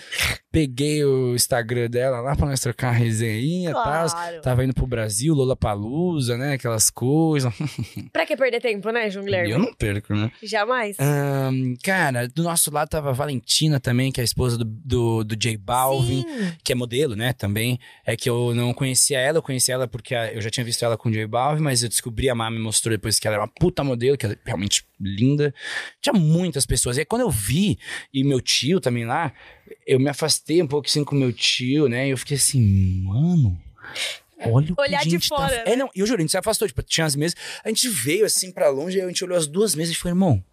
[0.52, 4.10] Peguei o Instagram dela lá pra nós trocar uma resenha e Claro.
[4.10, 4.42] tal.
[4.42, 6.54] Tava indo pro Brasil, Lola Palusa, né?
[6.54, 7.54] Aquelas coisas.
[8.14, 9.52] Pra que perder tempo, né, João Guilherme?
[9.52, 10.32] eu não perco, né?
[10.42, 10.96] Jamais.
[11.00, 15.24] Ahn, cara, do nosso lado tava a Valentina também, que é a esposa do, do,
[15.24, 16.52] do J Balvin Sim.
[16.64, 17.78] que é modelo, né, também.
[18.06, 20.86] É que eu não conhecia ela, eu conhecia ela porque a- eu já tinha visto
[20.86, 23.36] ela com o J Balvin, mas eu descobri, a Má me mostrou depois que ela
[23.38, 25.54] era uma puta modelo, que ela é realmente linda.
[26.02, 26.98] Tinha muitas pessoas.
[26.98, 27.80] E aí quando eu vi,
[28.14, 29.34] e meu tio também lá,
[29.88, 32.62] eu me afastei um pouco assim com meu tio, né, e eu fiquei assim,
[33.04, 33.60] mano...
[34.48, 35.36] Olha o que Olhar a de gente tá...
[35.38, 35.72] fora, né?
[35.74, 37.88] É, não, e eu juro, a gente se afastou, tipo, tinha as mesas, a gente
[37.88, 40.44] veio assim pra longe, a gente olhou as duas mesas e falou, irmão,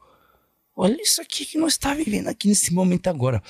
[0.77, 3.43] olha isso aqui que nós tá vivendo aqui nesse momento agora.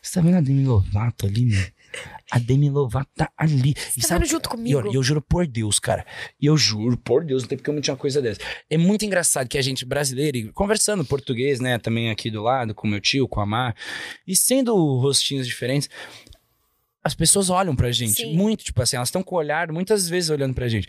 [0.00, 1.66] Você tá vendo a Demi Lovato ali, meu?
[2.30, 3.74] A Demi Lovato tá ali.
[3.76, 4.80] Você tá junto E comigo?
[4.80, 6.06] eu, e eu juro por Deus, cara.
[6.40, 8.40] E eu juro por Deus, não tem porque eu não tinha uma coisa dessa.
[8.68, 12.74] É muito engraçado que a gente brasileiro, e conversando português, né, também aqui do lado,
[12.74, 13.74] com meu tio, com a Mar,
[14.26, 15.88] e sendo rostinhos diferentes,
[17.02, 18.12] as pessoas olham pra gente.
[18.22, 18.36] Sim.
[18.36, 20.86] Muito, tipo assim, elas estão com o olhar muitas vezes olhando pra gente.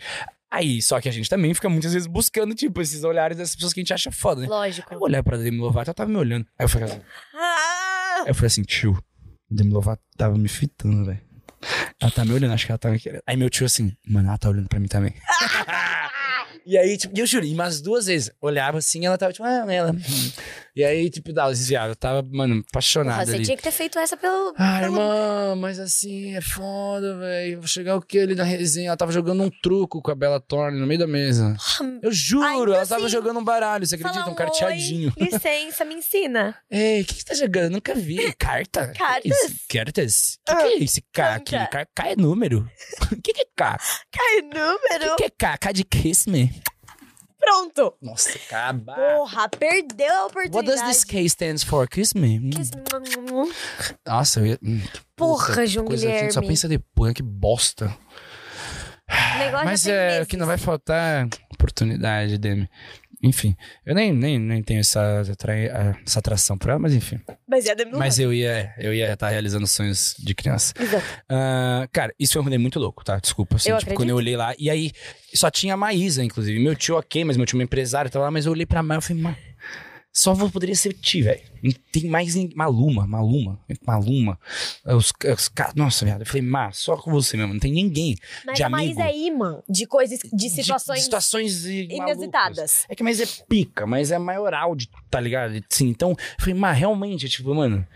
[0.50, 3.72] Aí, só que a gente também fica muitas vezes buscando, tipo, esses olhares dessas pessoas
[3.72, 4.46] que a gente acha foda, né?
[4.46, 4.92] Lógico.
[4.92, 6.46] eu olhei pra Demi Lovato, ela tava me olhando.
[6.58, 7.00] Aí eu falei assim,
[7.34, 8.22] Ah!
[8.24, 9.02] aí eu falei assim, tio,
[9.50, 11.31] Demi Lovato tava me fitando, velho.
[12.00, 13.22] Ela tá me olhando, acho que ela tava querendo.
[13.26, 15.14] Aí meu tio assim, mano, ela tá olhando pra mim também.
[16.66, 19.64] e aí, tipo, eu juro, e umas duas vezes, olhava assim, ela tava tipo, ah,
[19.72, 19.94] ela.
[20.74, 21.88] E aí, tipo, dava desviava.
[21.92, 23.44] Eu tava, mano, apaixonado Porra, você ali.
[23.44, 24.54] tinha que ter feito essa pelo.
[24.56, 27.58] Ah, pelo- irmã, mas assim, é foda, velho.
[27.58, 28.88] Vou chegar o que ali na resenha?
[28.88, 31.54] Ela tava jogando um truco com a Bela Thorne no meio da mesa.
[32.02, 34.30] Eu juro, Ainda ela tava assim, jogando um baralho, você acredita?
[34.30, 35.12] Um carteadinho.
[35.20, 36.56] Oi, licença, me ensina.
[36.70, 37.72] Ei, o que, que você tá jogando?
[37.72, 38.32] Nunca vi.
[38.38, 38.92] Carta?
[38.96, 39.36] Cartas?
[39.68, 39.84] Que é?
[39.84, 40.38] Cartas?
[40.48, 41.50] O que, que é esse K aqui?
[41.50, 42.66] K, K é número.
[43.12, 43.78] O que, que é K?
[44.10, 45.16] Cai O número.
[45.16, 45.58] que, que é K?
[45.58, 46.50] K de kiss me?
[47.44, 47.94] Pronto.
[48.00, 48.74] Nossa, K.
[48.74, 50.66] Porra, perdeu a What oportunidade.
[50.76, 51.88] does this K stands for?
[51.88, 52.38] Kiss me.
[52.38, 52.50] Hum.
[52.50, 52.70] Kiss-
[54.06, 54.58] Nossa, eu ia...
[54.62, 56.48] hum, que Porra, puta João coisa que a gente só Guilherme.
[56.48, 57.94] pensa depois, que bosta.
[59.38, 62.68] Negócio Mas é, o que não vai faltar é oportunidade, Demi.
[63.22, 63.56] Enfim,
[63.86, 65.22] eu nem, nem, nem tenho essa,
[66.04, 67.20] essa atração por ela, mas enfim.
[67.48, 70.74] Mas é Mas eu ia eu ia estar realizando sonhos de criança.
[70.78, 71.04] Exato.
[71.28, 73.18] Ah, cara, isso foi um rolê muito louco, tá?
[73.18, 74.54] Desculpa, assim, Eu tipo, quando eu olhei lá.
[74.58, 74.90] E aí,
[75.32, 76.58] só tinha a Maísa, inclusive.
[76.58, 78.82] Meu tio, ok, mas meu tio é um empresário, tava lá, mas eu olhei pra
[78.82, 79.36] Maísa e falei,
[80.12, 81.40] só poderia ser ti, velho.
[81.62, 82.56] Não tem mais ninguém.
[82.56, 84.38] Maluma, Maluma, Maluma.
[84.84, 85.74] Os, os caras.
[85.74, 86.20] Nossa, viado.
[86.20, 88.16] Eu falei, mas só com você mesmo, não tem ninguém.
[88.44, 88.76] Mas de amigo.
[88.76, 92.56] Maísa é imã de coisas, de situações De, situações inusitadas.
[92.56, 92.86] malucas.
[92.88, 95.62] É que mais é pica, mas é maioral, de, tá ligado?
[95.70, 97.86] Sim, então, eu falei, mas realmente, tipo, mano,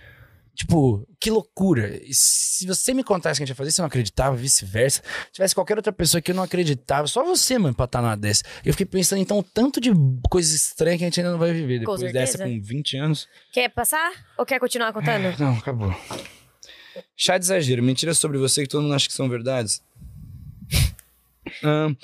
[0.56, 1.96] tipo, que loucura.
[2.02, 5.02] E se você me contasse que a gente ia fazer isso, eu não acreditava, vice-versa.
[5.26, 8.16] Se tivesse qualquer outra pessoa que eu não acreditava, só você, mano, pra estar numa
[8.16, 8.42] dessa.
[8.64, 9.92] Eu fiquei pensando, então, tanto de
[10.28, 12.58] coisas estranhas que a gente ainda não vai viver Com depois dessa certeza.
[12.60, 13.28] com 20 anos.
[13.52, 15.38] Quer passar ou quer continuar contando?
[15.38, 15.94] Não, acabou.
[17.16, 19.82] Chá de exagero, mentiras sobre você que todo mundo acha que são verdades.
[21.62, 21.94] Ahn,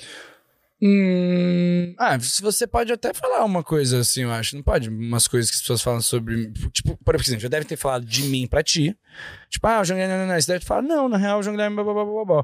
[0.83, 4.55] hum, ah, você pode até falar uma coisa assim, eu acho.
[4.55, 4.89] Não pode?
[4.89, 6.51] Umas coisas que as pessoas falam sobre.
[6.71, 8.95] Tipo, por exemplo, já devem ter falado de mim pra ti.
[9.53, 10.41] Tipo, ah, o João Guilherme, não, não, não.
[10.41, 12.43] Você deve falar, não, na real, o João Guilherme, blá, blá, blá, blá, blá.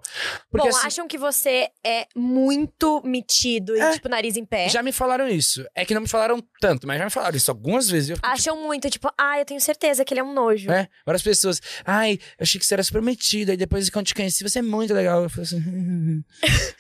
[0.52, 3.94] Porque Bom, assim, acham que você é muito metido e, É.
[3.94, 4.70] tipo, nariz em pé.
[4.70, 5.66] já me falaram isso.
[5.74, 8.12] É que não me falaram tanto, mas já me falaram isso algumas vezes.
[8.12, 10.70] Eu Acham muito, tipo, ah, eu tenho certeza que ele é um nojo.
[10.72, 11.60] É, várias pessoas.
[11.84, 13.50] Ai, eu achei que você era super metido.
[13.50, 15.24] Aí depois, quando te conheci, você é muito legal.
[15.24, 16.24] Eu falei assim.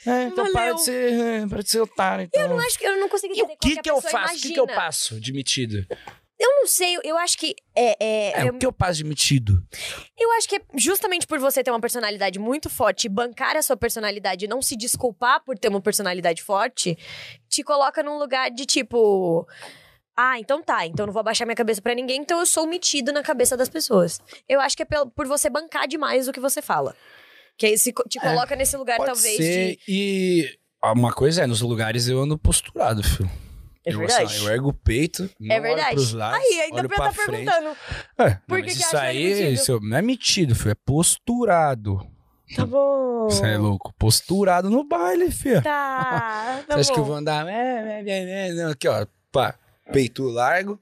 [0.05, 1.47] é, então para de ser.
[1.49, 2.25] Para de ser otário.
[2.25, 2.39] Então.
[2.43, 4.35] Eu não acho que eu não consigo E entender o que que a eu faço?
[4.35, 5.87] O que que eu passo de metido?
[6.39, 9.03] Eu não sei, eu acho que é, é, É, eu, o que eu passo de
[9.03, 9.61] metido?
[10.17, 13.75] eu acho que é justamente por você ter uma personalidade muito forte, bancar a sua
[13.75, 16.97] personalidade e não se desculpar por ter uma personalidade forte,
[17.49, 19.45] te coloca num lugar de tipo,
[20.15, 23.11] ah, então tá, então não vou abaixar minha cabeça pra ninguém, então eu sou metido
[23.11, 24.21] na cabeça das pessoas.
[24.47, 26.95] Eu acho que é por você bancar demais o que você fala.
[27.57, 29.75] Que aí se te coloca nesse lugar É, talvez ser.
[29.75, 30.57] de E.
[30.81, 33.29] ah, Uma coisa é, nos lugares eu ando posturado, filho.
[33.85, 34.23] É eu, verdade.
[34.25, 35.87] assim, eu ergo o peito, não É verdade.
[35.87, 37.45] olho pros lados, Aí, ainda olho pra tá frente.
[37.45, 37.77] perguntando.
[38.17, 42.05] É, Por não, que que isso aí isso não é metido, filho, é posturado.
[42.55, 43.29] Tá bom.
[43.29, 45.61] Você é louco, posturado no baile, filho.
[45.61, 47.09] Tá, tá Você acha que eu bom.
[47.09, 47.47] vou andar?
[47.47, 49.55] É, é, é, é, não, aqui, ó, pá,
[49.93, 50.79] peito largo,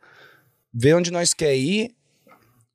[0.73, 1.93] vê onde nós quer ir,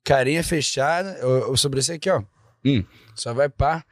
[0.03, 2.23] carinha fechada, eu, eu sobrecei aqui, ó.
[2.65, 3.83] Hum, só vai pá,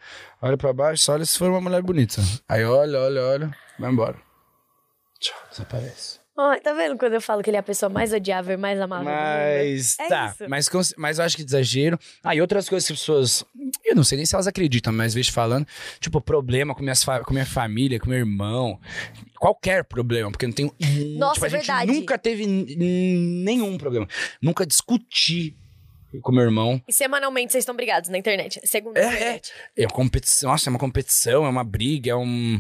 [0.41, 2.21] olha pra baixo, só olha se for uma mulher bonita.
[2.47, 4.17] Aí olha, olha, olha, vai embora.
[5.19, 6.20] Tchau, desaparece.
[6.49, 8.79] Ai, tá vendo quando eu falo que ele é a pessoa mais odiável e mais
[8.79, 9.05] amável?
[9.05, 10.49] Mas, É tá, isso.
[10.49, 11.99] mas, mas eu acho que exagero.
[12.23, 13.45] Ah, e outras coisas que as pessoas.
[13.83, 15.67] Eu não sei nem se elas acreditam, mas vejo falando.
[15.99, 18.79] Tipo, problema com, minhas com minha família, com meu irmão.
[19.39, 20.73] Qualquer problema, porque eu não tenho.
[21.17, 21.91] Nossa, tipo, a é gente verdade.
[21.91, 24.07] nunca teve nenhum problema.
[24.41, 25.55] Nunca discuti
[26.21, 26.81] com meu irmão.
[26.87, 28.59] E semanalmente vocês estão brigados na internet.
[28.65, 29.51] Segundo É, internet.
[29.77, 32.59] É uma competição, nossa, é uma competição, é uma briga, é um.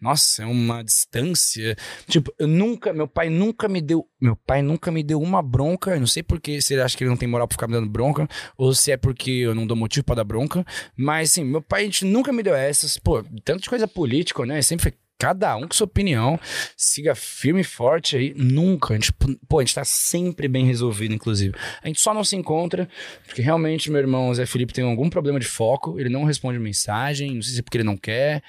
[0.00, 1.76] Nossa, é uma distância.
[2.08, 5.92] Tipo, eu nunca, meu pai nunca me deu, meu pai nunca me deu uma bronca.
[5.92, 7.74] Eu não sei porque, se ele acha que ele não tem moral pra ficar me
[7.74, 8.26] dando bronca,
[8.56, 10.64] ou se é porque eu não dou motivo pra dar bronca.
[10.96, 12.96] Mas, assim, meu pai a gente nunca me deu essas.
[12.96, 14.62] Pô, tanto de coisa política, né?
[14.62, 16.40] Sempre foi cada um com sua opinião.
[16.74, 18.32] Siga firme e forte aí.
[18.34, 18.94] Nunca.
[18.94, 19.12] A gente,
[19.46, 21.54] pô, a gente tá sempre bem resolvido, inclusive.
[21.82, 22.88] A gente só não se encontra
[23.26, 26.00] porque realmente meu irmão Zé Felipe tem algum problema de foco.
[26.00, 27.34] Ele não responde mensagem.
[27.34, 28.42] Não sei se é porque ele não quer.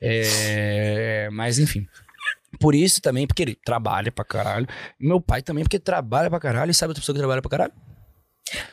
[0.00, 1.86] É, mas, enfim.
[2.58, 4.66] Por isso também, porque ele trabalha pra caralho.
[4.98, 6.70] Meu pai também, porque trabalha pra caralho.
[6.70, 7.72] E sabe outra pessoa que trabalha pra caralho?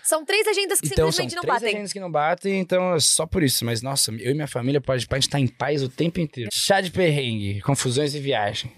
[0.04, 1.70] São três agendas que Então são simplesmente não três batem.
[1.70, 3.64] agendas que não batem, então é só por isso.
[3.66, 6.50] Mas, nossa, eu e minha família, pode, a gente tá em paz o tempo inteiro.
[6.54, 8.72] Chá de perrengue, confusões de viagem.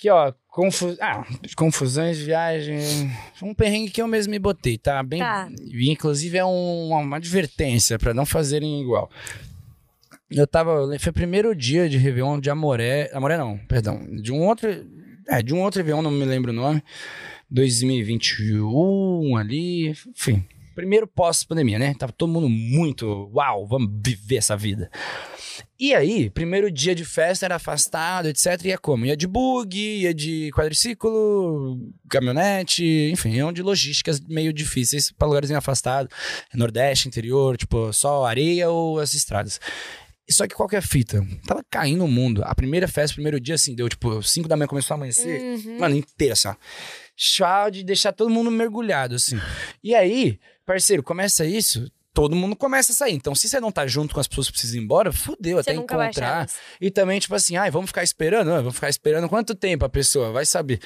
[0.00, 0.94] Que, ó, confu...
[1.00, 1.24] ah,
[1.56, 2.78] confusões viagem.
[3.42, 5.02] Um perrengue que eu mesmo me botei, tá?
[5.02, 5.20] Bem.
[5.20, 5.48] Tá.
[5.72, 9.10] E, inclusive, é um- uma advertência pra não fazerem igual.
[10.30, 10.96] Eu tava.
[10.98, 13.10] Foi o primeiro dia de Réveillon de Amoré.
[13.14, 14.04] Amoré não, perdão.
[14.20, 14.68] De um outro.
[15.28, 16.82] É, de um outro Réveillon, não me lembro o nome.
[17.50, 19.90] 2021 ali.
[20.08, 20.44] Enfim.
[20.74, 21.94] Primeiro pós-pandemia, né?
[21.94, 23.30] Tava todo mundo muito.
[23.32, 24.90] Uau, vamos viver essa vida.
[25.78, 28.64] E aí, primeiro dia de festa era afastado, etc.
[28.64, 29.06] Ia como?
[29.06, 31.78] Ia de bug, ia de quadriciclo,
[32.08, 36.12] caminhonete, enfim, iam de logísticas meio difíceis pra lugares afastados.
[36.52, 39.60] Nordeste, interior, tipo, só areia ou as estradas.
[40.28, 41.24] Só que qual que é a fita?
[41.46, 42.42] Tava caindo o mundo.
[42.44, 45.58] A primeira festa, primeiro dia, assim, deu tipo 5 da manhã, começou a amanhecer.
[45.78, 46.54] Mano, inteira, assim, ó.
[47.16, 49.38] Chá de deixar todo mundo mergulhado, assim.
[49.82, 53.14] E aí, parceiro, começa isso, todo mundo começa a sair.
[53.14, 55.70] Então, se você não tá junto com as pessoas que precisam ir embora, fudeu, Você
[55.70, 56.48] até encontrar.
[56.80, 58.52] E também, tipo assim, ai, vamos ficar esperando?
[58.52, 60.32] Ah, Vamos ficar esperando quanto tempo a pessoa?
[60.32, 60.80] Vai saber.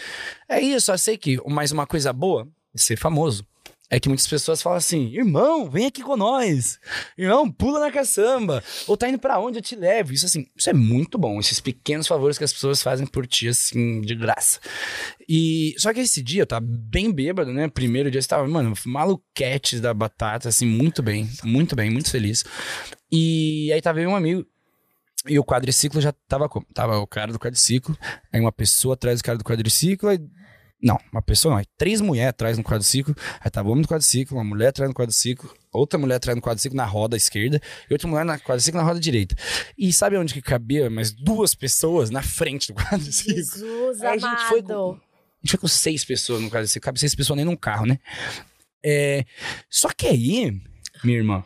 [0.49, 3.47] É isso, só sei que mais uma coisa boa é ser famoso.
[3.91, 6.79] É que muitas pessoas falam assim, irmão, vem aqui com nós.
[7.17, 8.63] Irmão, pula na caçamba.
[8.87, 10.13] Ou tá indo pra onde eu te levo.
[10.13, 11.41] Isso assim, isso é muito bom.
[11.41, 14.61] Esses pequenos favores que as pessoas fazem por ti, assim, de graça.
[15.27, 17.67] E só que esse dia eu tava bem bêbado, né?
[17.69, 22.45] Primeiro dia eu tava, mano, maluquetes da batata, assim, muito bem, muito bem, muito feliz.
[23.11, 24.47] E aí tava eu um amigo.
[25.27, 26.67] E o quadriciclo já tava como?
[26.75, 27.97] Tava o cara do quadriciclo,
[28.33, 30.19] aí uma pessoa atrás do cara do quadriciclo, aí.
[30.81, 33.89] Não, uma pessoa não, aí três mulheres atrás no quadriciclo, aí tava o homem do
[33.89, 37.61] quadriciclo, uma mulher atrás no quadriciclo, outra mulher atrás no quadriciclo na roda esquerda
[37.91, 39.35] e outra mulher na quadriciclo na roda direita.
[39.77, 43.35] E sabe onde que cabia mais duas pessoas na frente do quadriciclo?
[43.35, 44.39] Jesus Aí a amado.
[44.39, 47.45] gente foi com, a gente foi com seis pessoas no quadriciclo, cabe seis pessoas nem
[47.45, 47.99] num carro, né?
[48.85, 49.25] É,
[49.69, 50.53] só que aí,
[51.03, 51.45] minha irmã,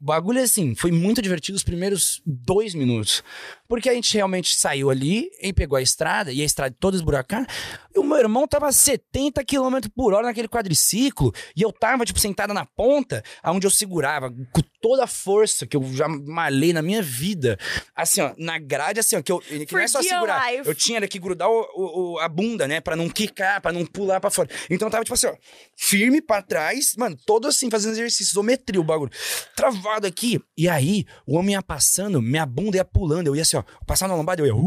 [0.00, 3.22] o bagulho é assim, foi muito divertido os primeiros dois minutos.
[3.68, 7.46] Porque a gente realmente saiu ali e pegou a estrada, e a estrada toda esburacada,
[7.94, 12.04] e o meu irmão tava a 70 km por hora naquele quadriciclo, e eu tava,
[12.04, 16.72] tipo, sentada na ponta, aonde eu segurava com toda a força que eu já malhei
[16.72, 17.58] na minha vida.
[17.94, 20.52] Assim, ó, na grade, assim, ó, que, eu, que não é só segurar.
[20.52, 20.68] life.
[20.68, 22.80] Eu tinha que grudar o, o- o- a bunda, né?
[22.80, 24.48] Pra não quicar, pra não pular pra fora.
[24.70, 25.34] Então eu tava, tipo assim, ó,
[25.76, 29.10] firme pra trás, mano, todo assim, fazendo exercício, isometria o bagulho.
[29.54, 30.40] Travado aqui.
[30.56, 34.10] E aí, o homem ia passando, minha bunda ia pulando, eu ia assim, ó, passando
[34.10, 34.58] na lombada, eu ia, uh,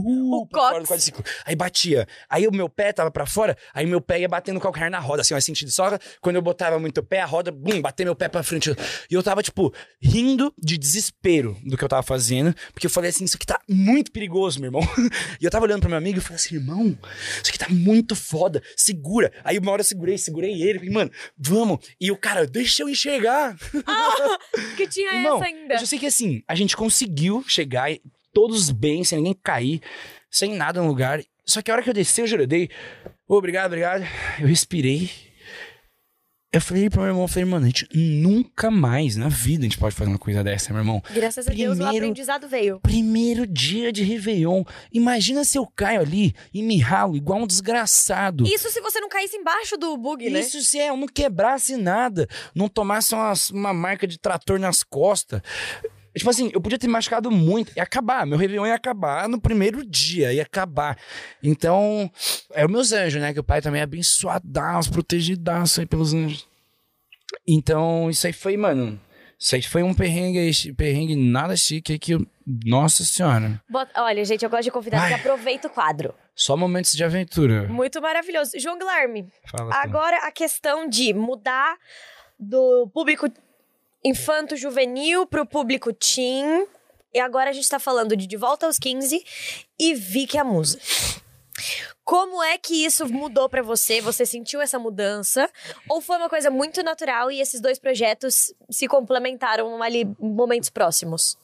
[0.42, 0.48] O.
[1.46, 2.08] Aí batia.
[2.30, 5.00] Aí o meu pé tava pra fora, aí meu pé ia batendo o calcanhar na
[5.00, 5.98] roda, assim, ó, sentido só.
[6.20, 8.76] Quando eu botava muito pé, a roda, bum, bater meu pé pra frente.
[9.10, 13.10] E eu tava, tipo, rindo de desespero do que eu tava fazendo, porque eu falei
[13.10, 14.82] assim, isso aqui tá muito perigoso, meu irmão.
[15.40, 16.98] E eu tava olhando pro meu amigo e falei assim, irmão,
[17.42, 19.32] isso aqui tá muito foda, segura.
[19.44, 21.80] Aí uma hora eu segurei, segurei ele, falei, mano, vamos.
[22.00, 23.56] E o cara, deixa eu enxergar.
[24.76, 25.76] Que tinha Irmão, essa ainda.
[25.76, 28.02] eu sei que assim, a gente conseguiu chegar e
[28.34, 29.82] todos bem, sem ninguém cair,
[30.30, 31.22] sem nada no lugar.
[31.46, 32.70] Só que a hora que eu desci, eu juro, dei.
[33.28, 34.04] "Ô, obrigado, obrigado.
[34.40, 35.10] Eu respirei.
[36.54, 39.64] Eu falei pro meu irmão, eu falei, mano, a gente nunca mais na vida a
[39.66, 41.04] gente pode fazer uma coisa dessa, meu irmão.
[41.12, 42.80] Graças a Deus o Primeiro- aprendizado veio.
[42.80, 44.64] Primeiro dia de Réveillon.
[44.90, 48.48] Imagina se eu caio ali e me ralo igual um desgraçado.
[48.48, 50.40] Isso se você não caísse embaixo do bug, né?
[50.40, 52.26] Isso se é, eu não quebrasse nada,
[52.56, 55.42] não tomasse uma, uma marca de trator nas costas.
[56.16, 59.86] Tipo assim, eu podia ter machucado muito, ia acabar, meu Réveillon ia acabar no primeiro
[59.86, 60.98] dia, ia acabar.
[61.44, 62.10] Então,
[62.54, 63.34] é os meus anjos, né?
[63.34, 66.48] Que o pai também é abençoadaço, protegidaço aí pelos anjos.
[67.48, 69.00] Então, isso aí foi, mano,
[69.38, 72.26] isso aí foi um perrengue, perrengue nada chique aí que, eu-
[72.66, 75.10] nossa senhora, Bota- Olha, gente, eu gosto de convidado Ai.
[75.10, 76.14] que aproveita o quadro.
[76.36, 77.68] só momentos de aventura.
[77.68, 78.52] Muito maravilhoso.
[78.60, 81.76] João Guilherme, Fala agora a questão de mudar
[82.40, 83.28] do público
[84.06, 86.68] infanto-juvenil pro público teen.
[87.14, 89.24] E agora a gente tá falando de De Volta aos 15
[89.80, 90.80] e Vicky a Musa.
[92.04, 94.00] Como é que isso mudou pra você?
[94.00, 95.50] Você sentiu essa mudança?
[95.90, 100.70] Ou foi uma coisa muito natural e esses dois projetos se complementaram ali em momentos
[100.70, 101.36] próximos?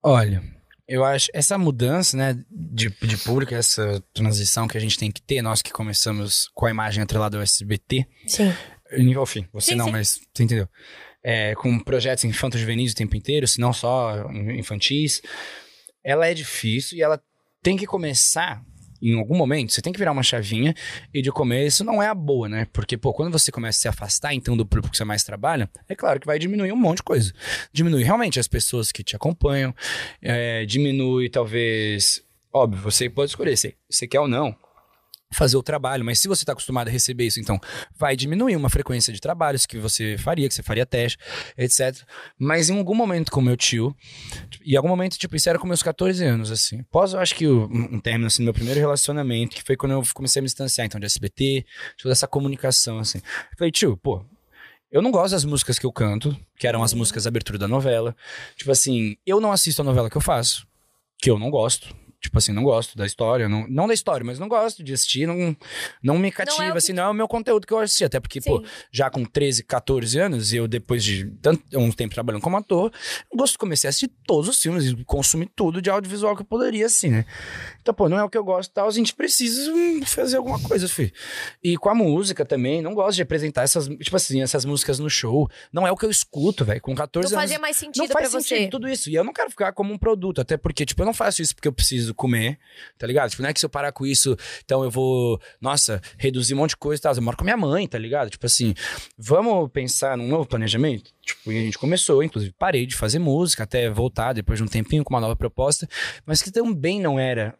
[0.00, 0.40] Olha,
[0.86, 5.20] eu acho essa mudança, né, de, de público, essa transição que a gente tem que
[5.20, 8.54] ter, nós que começamos com a imagem atrelada ao SBT, Sim.
[8.98, 9.92] Nível fim, você Sim, não, sim.
[9.92, 10.68] mas você entendeu?
[11.22, 15.20] É, com projetos infantos juvenis o tempo inteiro, se não só infantis,
[16.04, 17.20] ela é difícil e ela
[17.62, 18.62] tem que começar
[19.02, 20.74] em algum momento, você tem que virar uma chavinha
[21.12, 22.66] e de começo não é a boa, né?
[22.72, 25.68] Porque, pô, quando você começa a se afastar, então, do público que você mais trabalha,
[25.88, 27.32] é claro que vai diminuir um monte de coisa.
[27.72, 29.74] Diminui realmente as pessoas que te acompanham,
[30.22, 32.22] é, diminui talvez.
[32.52, 34.56] Óbvio, você pode escolher se você quer ou não
[35.36, 37.58] fazer o trabalho, mas se você está acostumado a receber isso, então
[37.96, 41.18] vai diminuir uma frequência de trabalhos que você faria, que você faria teste,
[41.56, 42.02] etc.
[42.38, 43.94] Mas em algum momento com meu tio,
[44.64, 46.80] e em algum momento, tipo, isso era com meus 14 anos, assim.
[46.80, 49.92] Após, eu acho que um um término, assim, do meu primeiro relacionamento, que foi quando
[49.92, 51.64] eu comecei a me distanciar, então, de SBT,
[52.00, 53.18] toda essa comunicação, assim.
[53.18, 54.24] Eu falei, tio, pô,
[54.90, 57.68] eu não gosto das músicas que eu canto, que eram as músicas da abertura da
[57.68, 58.14] novela.
[58.56, 60.66] Tipo assim, eu não assisto a novela que eu faço,
[61.18, 61.94] que eu não gosto.
[62.26, 65.26] Tipo assim, não gosto da história, não, não da história, mas não gosto de assistir,
[65.26, 65.56] não,
[66.02, 68.04] não me cativa, o que- assim, não é o meu conteúdo que eu assisti.
[68.04, 68.66] Até porque, pô, Sim.
[68.90, 72.92] já com 13, 14 anos, eu depois de tanto, um tempo trabalhando como ator,
[73.32, 76.46] eu gosto, comecei a assistir todos os filmes e consumir tudo de audiovisual que eu
[76.46, 77.24] poderia, assim, né?
[77.86, 79.70] Então, pô, não é o que eu gosto e tal, a gente precisa
[80.06, 81.12] fazer alguma coisa, filho.
[81.62, 85.08] E com a música também, não gosto de apresentar essas, tipo assim, essas músicas no
[85.08, 85.48] show.
[85.72, 86.80] Não é o que eu escuto, velho.
[86.80, 87.48] Com 14 Não anos.
[87.48, 88.68] fazia mais sentido Não faz pra sentido você.
[88.68, 89.08] tudo isso.
[89.08, 91.54] E eu não quero ficar como um produto, até porque, tipo, eu não faço isso
[91.54, 92.58] porque eu preciso comer,
[92.98, 93.30] tá ligado?
[93.30, 96.56] Tipo, não é que se eu parar com isso, então eu vou, nossa, reduzir um
[96.56, 97.14] monte de coisa e tal.
[97.14, 98.30] Eu moro com a minha mãe, tá ligado?
[98.30, 98.74] Tipo assim,
[99.16, 101.12] vamos pensar num novo planejamento?
[101.22, 104.66] Tipo, e a gente começou, inclusive, parei de fazer música até voltar depois de um
[104.66, 105.88] tempinho com uma nova proposta,
[106.24, 107.54] mas que também não era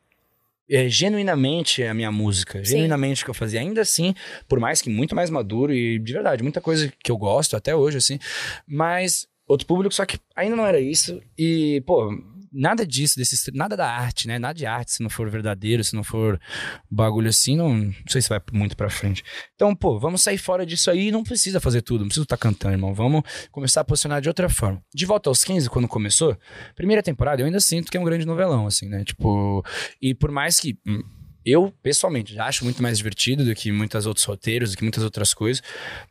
[0.68, 2.72] é, genuinamente a minha música, Sim.
[2.72, 3.60] genuinamente o que eu fazia.
[3.60, 4.14] Ainda assim,
[4.48, 7.74] por mais que muito mais maduro e de verdade, muita coisa que eu gosto até
[7.74, 8.18] hoje, assim,
[8.66, 11.20] mas outro público, só que ainda não era isso.
[11.38, 12.10] E, pô,
[12.56, 14.38] nada disso, desse, nada da arte, né?
[14.38, 16.40] Nada de arte, se não for verdadeiro, se não for
[16.90, 19.22] bagulho assim, não, não sei se vai muito pra frente.
[19.54, 22.74] Então, pô, vamos sair fora disso aí, não precisa fazer tudo, não precisa estar cantando,
[22.74, 22.94] irmão.
[22.94, 24.82] Vamos começar a posicionar de outra forma.
[24.94, 26.36] De volta aos 15, quando começou,
[26.74, 29.04] primeira temporada, eu ainda sinto que é um grande novelão, assim, né?
[29.04, 29.64] Tipo,
[30.00, 30.78] e por mais que.
[30.86, 31.02] hum,
[31.44, 35.04] Eu, pessoalmente, já acho muito mais divertido do que muitos outros roteiros, do que muitas
[35.04, 35.62] outras coisas.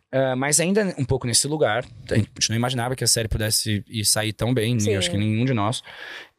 [0.10, 1.84] Ah, mas ainda um pouco nesse lugar.
[2.10, 4.88] A gente não imaginava que a série pudesse ir sair tão bem, Sim.
[4.88, 5.84] nem, acho que nenhum de nós.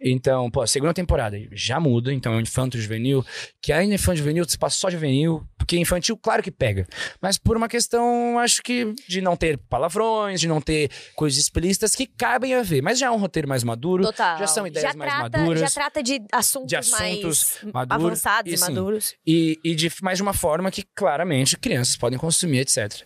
[0.00, 3.24] Então, pô, segunda temporada já muda, então é um infanto juvenil,
[3.62, 6.86] que ainda é infanto juvenil, se passa só juvenil, porque infantil, claro que pega.
[7.20, 11.94] Mas por uma questão, acho que de não ter palavrões, de não ter coisas explícitas
[11.94, 12.82] que cabem a ver.
[12.82, 14.38] Mas já é um roteiro mais maduro, Total.
[14.38, 15.60] já são ideias já mais trata, maduras.
[15.60, 19.14] Já trata de assuntos, De assuntos mais maduros, avançados e maduros.
[19.26, 23.02] E, e de mais de uma forma que claramente crianças podem consumir, etc.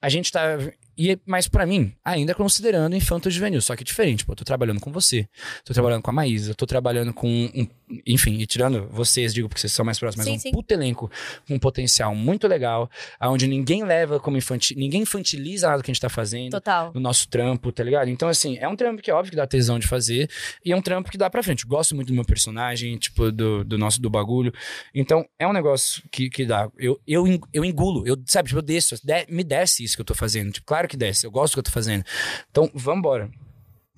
[0.00, 0.58] A gente tá.
[0.96, 4.24] E, mas pra mim, ainda considerando infanto juvenil, só que diferente.
[4.24, 5.28] Pô, eu tô trabalhando com você,
[5.64, 7.28] tô trabalhando com a Maísa, tô trabalhando com.
[7.28, 7.66] Um,
[8.06, 10.50] enfim, e tirando vocês, digo porque vocês são mais próximos, Sim, mas um sim.
[10.52, 11.10] puto elenco
[11.46, 12.90] com um potencial muito legal,
[13.20, 14.76] onde ninguém leva como infantil.
[14.78, 16.92] Ninguém infantiliza nada que a gente tá fazendo Total.
[16.94, 18.08] no nosso trampo, tá ligado?
[18.08, 20.30] Então, assim, é um trampo que é óbvio que dá tesão de fazer
[20.64, 21.66] e é um trampo que dá pra frente.
[21.66, 24.52] Gosto muito do meu personagem, tipo, do, do nosso, do bagulho.
[24.94, 26.68] Então, é um negócio que, que dá.
[26.78, 30.06] Eu, eu, eu engulo, eu, sabe, tipo, eu desço, de- me desce isso que eu
[30.06, 30.52] tô fazendo.
[30.52, 32.04] Tipo, claro que desce, eu gosto do que eu tô fazendo.
[32.50, 33.30] Então, vambora.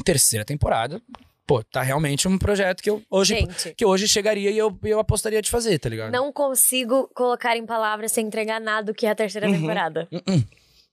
[0.04, 1.00] Terceira temporada,
[1.46, 3.74] pô, tá realmente um projeto que eu hoje, Gente.
[3.74, 6.12] que hoje chegaria e eu, eu apostaria de fazer, tá ligado?
[6.12, 9.54] Não consigo colocar em palavras sem entregar nada do que é a terceira Uhum.
[9.54, 10.06] temporada.
[10.12, 10.44] Hum, hum.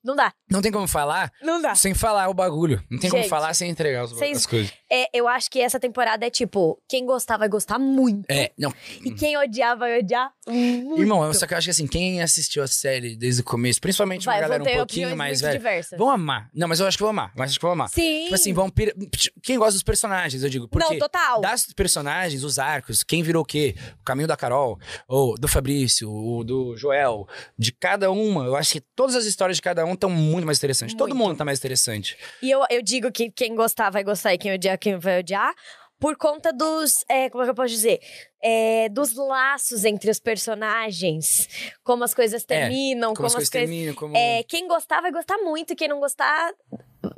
[0.03, 0.33] Não dá.
[0.49, 1.73] Não tem como falar Não dá.
[1.75, 2.83] sem falar o bagulho.
[2.89, 4.73] Não tem como Gente, falar sem entregar os, vocês- as coisas.
[4.91, 8.25] É, eu acho que essa temporada é tipo, quem gostar vai gostar muito.
[8.29, 8.71] É, não.
[9.03, 11.01] E quem odiar vai odiar muito.
[11.01, 13.79] Irmão, eu só que eu acho que assim, quem assistiu a série desde o começo,
[13.81, 15.97] principalmente vai, uma galera um pouquinho mais velha, diversas.
[15.97, 16.49] vão amar.
[16.53, 17.31] Não, mas eu acho que vão amar.
[17.35, 17.89] Mas acho que vão amar.
[17.89, 18.23] Sim.
[18.25, 18.69] Tipo assim, vão.
[18.69, 18.93] pira-
[19.41, 20.67] Quem gosta dos personagens, eu digo.
[20.67, 21.41] Porque Não, total.
[21.41, 23.75] das personagens, os arcos, quem virou o quê?
[23.99, 24.77] O caminho da Carol,
[25.07, 27.27] ou do Fabrício, o do Joel,
[27.57, 28.45] de cada uma.
[28.45, 30.95] Eu acho que todas as histórias de cada um estão muito mais interessantes.
[30.95, 31.27] Todo Muito.
[31.29, 32.17] mundo tá mais interessante.
[32.41, 35.53] E eu, eu digo que quem gostar vai gostar e quem odiar, quem vai odiar.
[35.99, 37.05] Por conta dos.
[37.07, 37.99] é, como é que eu posso dizer?
[38.43, 41.47] É, dos laços entre os personagens.
[41.81, 44.17] Como as coisas terminam, Como, como, as coisas terminam, como.
[44.17, 46.51] É, quem gostar vai gostar muito, e quem não gostar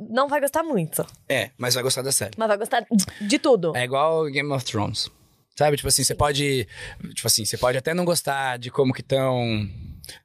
[0.08, 1.04] não vai gostar muito.
[1.28, 2.32] É, mas vai gostar da série.
[2.36, 3.76] Mas vai gostar de, de tudo.
[3.76, 5.10] É igual Game of Thrones.
[5.56, 6.68] Sabe, tipo assim, você pode.
[7.14, 9.68] Tipo assim, você pode até não gostar de como que estão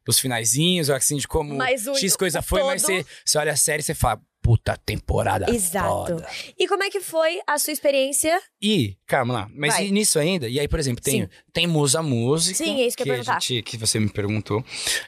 [0.08, 3.38] os finaizinhos, assim, de como Mas o- X coisa o foi, mas todo- você, você
[3.38, 5.50] olha a série e você fala, puta temporada.
[5.54, 5.88] Exato.
[5.88, 6.28] foda.
[6.58, 8.42] E como é que foi a sua experiência?
[8.62, 9.88] E, calma lá, mas Vai.
[9.88, 11.30] e nisso ainda, e aí, por exemplo, tem, Sim.
[11.54, 12.58] tem Musa Música.
[12.58, 13.40] Sim, é isso que eu ia perguntar.
[13.42, 14.64] gente- que você me perguntou.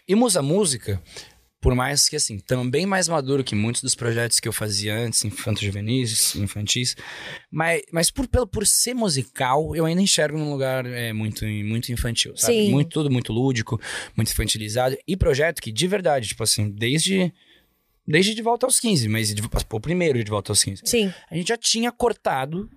[0.07, 1.01] E Musa Música,
[1.63, 5.23] por mais que, assim, também mais maduro que muitos dos projetos que eu fazia antes,
[5.23, 6.93] infantos juvenis, infantis,
[7.49, 11.89] mas, mas por, pelo, por ser musical, eu ainda enxergo num lugar é, muito, muito
[11.89, 12.65] infantil, sabe?
[12.65, 12.69] Sim.
[12.71, 13.79] Muito, tudo muito lúdico,
[14.13, 14.97] muito infantilizado.
[15.07, 17.33] E projeto que, de verdade, tipo assim, desde...
[18.05, 21.13] Desde De Volta aos 15, mas de, pô, primeiro De Volta aos 15 Sim.
[21.31, 22.69] a gente já tinha cortado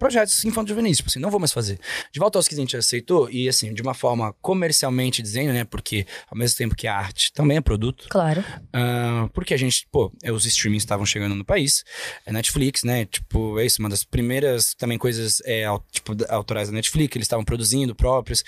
[0.00, 1.78] projetos infantos juvenis, tipo assim, não vou mais fazer.
[2.10, 5.62] De volta aos que a gente aceitou, e assim, de uma forma comercialmente dizendo, né,
[5.64, 8.42] porque ao mesmo tempo que a arte também é produto, Claro.
[8.72, 11.84] ah, porque a gente, pô, é, os streamings estavam chegando no país,
[12.24, 16.74] é Netflix, né, tipo, é isso, uma das primeiras também coisas, é, tipo, autorais da
[16.74, 18.42] Netflix, eles estavam produzindo próprios,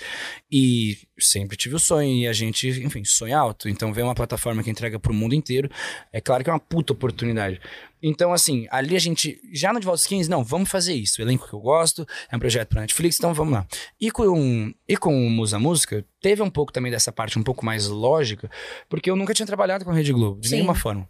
[0.51, 4.63] e sempre tive o sonho, e a gente, enfim, sonha alto, então ver uma plataforma
[4.63, 5.69] que entrega pro mundo inteiro,
[6.11, 7.59] é claro que é uma puta oportunidade.
[8.01, 11.21] Então, assim, ali a gente, já no De Volta aos 15, não, vamos fazer isso.
[11.21, 13.65] O elenco que eu gosto, é um projeto pra Netflix, então vamos lá.
[13.99, 17.65] E com, e com o Musa Música, teve um pouco também dessa parte um pouco
[17.65, 18.51] mais lógica,
[18.89, 20.55] porque eu nunca tinha trabalhado com a Rede Globo, de Sim.
[20.55, 21.07] nenhuma forma.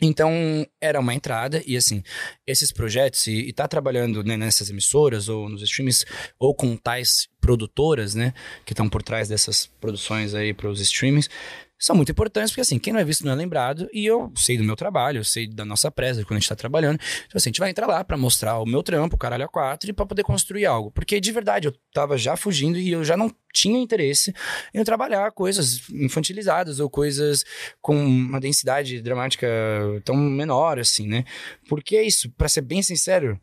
[0.00, 2.02] Então, era uma entrada, e assim,
[2.46, 6.04] esses projetos, e, e tá trabalhando né, nessas emissoras, ou nos streams,
[6.38, 8.32] ou com tais produtoras, né,
[8.64, 11.28] que estão por trás dessas produções aí pros streamings,
[11.78, 14.58] são muito importantes, porque assim, quem não é visto não é lembrado, e eu sei
[14.58, 16.98] do meu trabalho, eu sei da nossa presa quando a gente tá trabalhando.
[17.26, 19.48] Então, assim, a gente vai entrar lá pra mostrar o meu trampo, o caralho a
[19.48, 20.90] quatro, e pra poder construir algo.
[20.90, 24.34] Porque de verdade, eu tava já fugindo e eu já não tinha interesse
[24.74, 27.44] em trabalhar coisas infantilizadas ou coisas
[27.80, 29.46] com uma densidade dramática
[30.04, 31.24] tão menor, assim, né?
[31.68, 33.40] Porque é isso, pra ser bem sincero,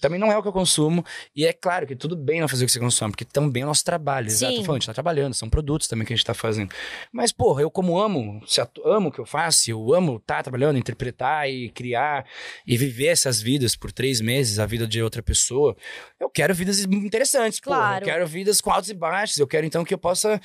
[0.00, 1.04] também não é o que eu consumo.
[1.34, 3.64] E é claro que tudo bem não fazer o que você consome, porque também é
[3.64, 4.26] o nosso trabalho.
[4.26, 4.64] Exato, Sim.
[4.64, 6.72] falando, a gente tá trabalhando, são produtos também que a gente tá fazendo.
[7.12, 8.40] Mas, porra, eu como amo,
[8.84, 12.26] amo o que eu faço, eu amo estar trabalhando, interpretar e criar
[12.66, 15.76] e viver essas vidas por três meses, a vida de outra pessoa.
[16.18, 17.76] Eu quero vidas interessantes, porra.
[17.76, 18.04] Claro.
[18.04, 19.38] Eu quero vidas com altos e baixos.
[19.38, 20.40] Eu quero, então, que eu possa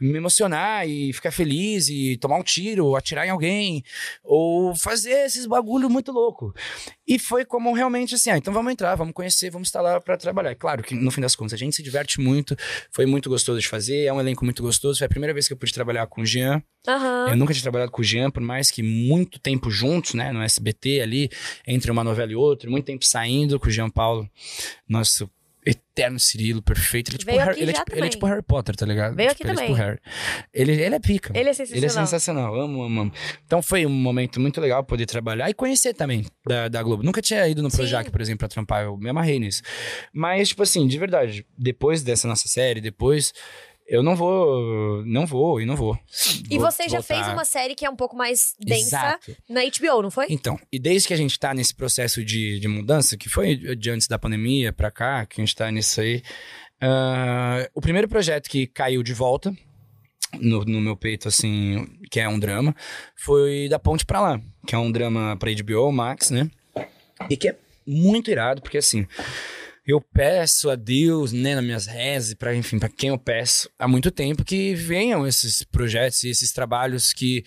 [0.00, 3.84] me emocionar e ficar feliz e tomar um tiro, atirar em alguém,
[4.22, 6.54] ou fazer esses bagulho muito louco.
[7.06, 10.16] E foi como realmente assim, ah, então vamos entrar, vamos conhecer, vamos estar lá pra
[10.16, 10.50] trabalhar.
[10.50, 12.56] É Claro que no fim das contas a gente se diverte muito,
[12.90, 14.98] foi muito gostoso de fazer, é um elenco muito gostoso.
[14.98, 16.62] Foi a primeira vez que eu pude trabalhar com o Jean.
[16.88, 17.28] Aham.
[17.30, 20.42] Eu nunca tinha trabalhado com o Jean, por mais que muito tempo juntos, né, no
[20.42, 21.30] SBT ali,
[21.66, 24.28] entre uma novela e outra, muito tempo saindo com o Jean Paulo,
[24.88, 25.30] nosso
[25.66, 27.08] eterno Cirilo, perfeito.
[27.10, 28.10] Ele é tipo, Harry, ele, é tipo, ele é também.
[28.10, 29.14] tipo Harry Potter, tá ligado?
[29.16, 29.86] Veio Tipo, aqui ele é tipo também.
[29.86, 30.00] Harry.
[30.52, 31.38] Ele, ele é pica.
[31.38, 31.78] Ele é sensacional.
[31.78, 33.12] Ele é sensacional, amo, amo, amo.
[33.46, 37.02] Então foi um momento muito legal poder trabalhar e conhecer também da, da Globo.
[37.02, 37.78] Nunca tinha ido no Sim.
[37.78, 39.62] Projac, por exemplo, pra trampar, eu me amarrei nisso.
[40.12, 43.32] Mas, tipo assim, de verdade, depois dessa nossa série, depois,
[43.86, 45.98] eu não vou, não vou e não vou.
[46.50, 47.14] E Vou você já voltar.
[47.14, 49.36] fez uma série que é um pouco mais densa Exato.
[49.48, 50.26] na HBO, não foi?
[50.30, 53.90] Então, e desde que a gente tá nesse processo de, de mudança, que foi de
[53.90, 56.22] antes da pandemia pra cá, que a gente tá nisso aí,
[56.80, 59.54] ah, o primeiro projeto que caiu de volta
[60.40, 62.74] no, no meu peito, assim, que é um drama,
[63.16, 66.50] foi Da Ponte Pra Lá, que é um drama pra HBO Max, né?
[67.30, 67.56] E que é
[67.86, 69.06] muito irado, porque assim,
[69.86, 73.86] eu peço a Deus, né, nas minhas rezes, para enfim, para quem eu peço há
[73.86, 77.44] muito tempo que venham esses projetos e esses trabalhos que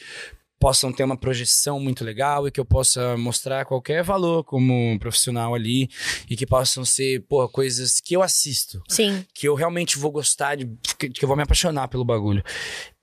[0.59, 5.53] possam ter uma projeção muito legal e que eu possa mostrar qualquer valor como profissional
[5.53, 5.89] ali
[6.29, 9.25] e que possam ser, pô, coisas que eu assisto Sim.
[9.33, 10.65] que eu realmente vou gostar, de,
[10.97, 12.43] que que eu vou me apaixonar pelo bagulho.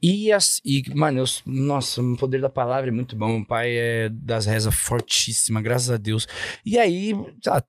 [0.07, 3.39] E, as, e mano, eu, nossa, o poder da palavra é muito bom.
[3.39, 6.29] O pai é das rezas fortíssima, graças a Deus.
[6.63, 7.15] E aí,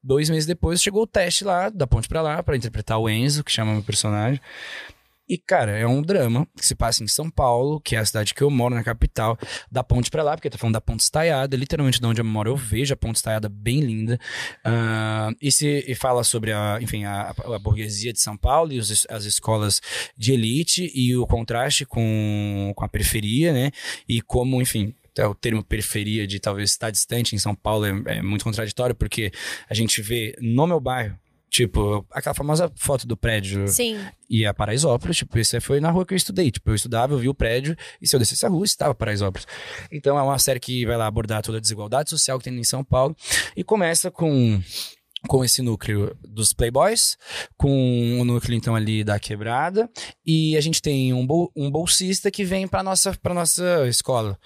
[0.03, 3.41] dois meses depois, chegou o teste lá, da ponte pra lá, pra interpretar o Enzo,
[3.41, 4.41] que chama meu personagem.
[5.28, 8.34] E, cara, é um drama que se passa em São Paulo, que é a cidade
[8.34, 9.38] que eu moro, na capital,
[9.71, 12.51] da ponte pra lá, porque tá falando da ponte estaiada, literalmente de onde eu moro,
[12.51, 14.19] eu vejo a ponte estaiada bem linda.
[14.65, 18.78] Uh, e, se, e fala sobre a, enfim, a, a burguesia de São Paulo e
[18.78, 19.82] os, as escolas
[20.15, 23.71] de elite e o contraste com, com a periferia, né?
[24.07, 28.21] E como, enfim, o termo periferia de talvez estar distante em São Paulo é, é,
[28.21, 29.32] muito contraditório, porque
[29.69, 31.17] a gente vê no meu bairro,
[31.49, 33.67] Tipo, aquela famosa foto do prédio.
[33.67, 33.97] Sim.
[34.29, 36.51] E a Paraisópolis, tipo, isso foi na rua que eu estudei.
[36.51, 39.47] Tipo, eu estudava, eu vi o prédio, e se eu descesse a rua, estava Paraisópolis.
[39.91, 42.63] Então é uma série que vai lá abordar toda a desigualdade social que tem em
[42.63, 43.15] São Paulo.
[43.55, 44.61] E começa com
[45.26, 47.17] com esse núcleo dos playboys,
[47.57, 49.89] com o núcleo então ali da quebrada,
[50.26, 54.38] e a gente tem um, bol um bolsista que vem para nossa para nossa escola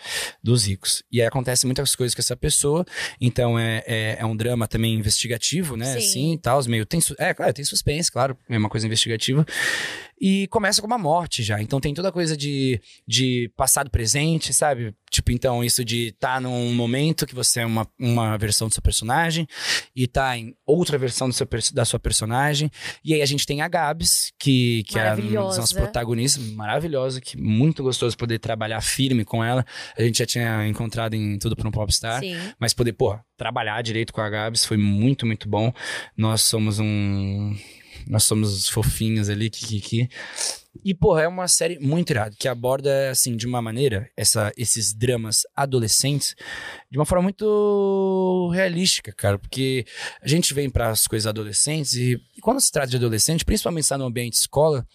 [0.44, 1.04] dos ricos.
[1.12, 2.86] E aí acontece muitas coisas com essa pessoa,
[3.20, 5.86] então é, é, é um drama também investigativo, né?
[5.94, 5.98] Sim.
[5.98, 9.46] Assim, tal, meio tem é, claro, tem suspense, claro, é uma coisa investigativa.
[10.20, 11.62] E começa com uma morte já.
[11.62, 14.94] Então tem toda a coisa de, de passado presente, sabe?
[15.10, 18.74] Tipo, então, isso de estar tá num momento que você é uma, uma versão do
[18.74, 19.48] seu personagem
[19.96, 22.70] e tá em outra versão do seu, da sua personagem.
[23.04, 27.20] E aí a gente tem a Gabs, que, que é um dos nossos protagonistas, maravilhosa,
[27.20, 29.66] que muito gostoso poder trabalhar firme com ela.
[29.98, 32.20] A gente já tinha encontrado em Tudo para um Popstar.
[32.20, 32.38] Sim.
[32.60, 35.74] Mas poder, pô, trabalhar direito com a Gabs foi muito, muito bom.
[36.16, 37.56] Nós somos um
[38.08, 40.10] nós somos fofinhos ali, kikiki.
[40.84, 44.94] E, porra, é uma série muito irada, que aborda, assim, de uma maneira, essa, esses
[44.94, 46.36] dramas adolescentes,
[46.90, 49.38] de uma forma muito realística, cara.
[49.38, 49.86] Porque
[50.22, 53.84] a gente vem para as coisas adolescentes e, e, quando se trata de adolescente, principalmente
[53.84, 54.88] está no ambiente escola,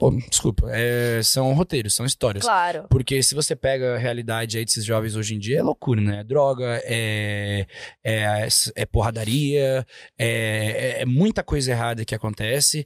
[0.00, 2.42] Pô, desculpa, é, são roteiros, são histórias.
[2.42, 2.86] Claro.
[2.88, 6.20] Porque se você pega a realidade aí desses jovens hoje em dia, é loucura, né?
[6.20, 7.66] É droga, é,
[8.02, 9.86] é, é porradaria,
[10.18, 12.82] é, é, muita coisa errada que acontece.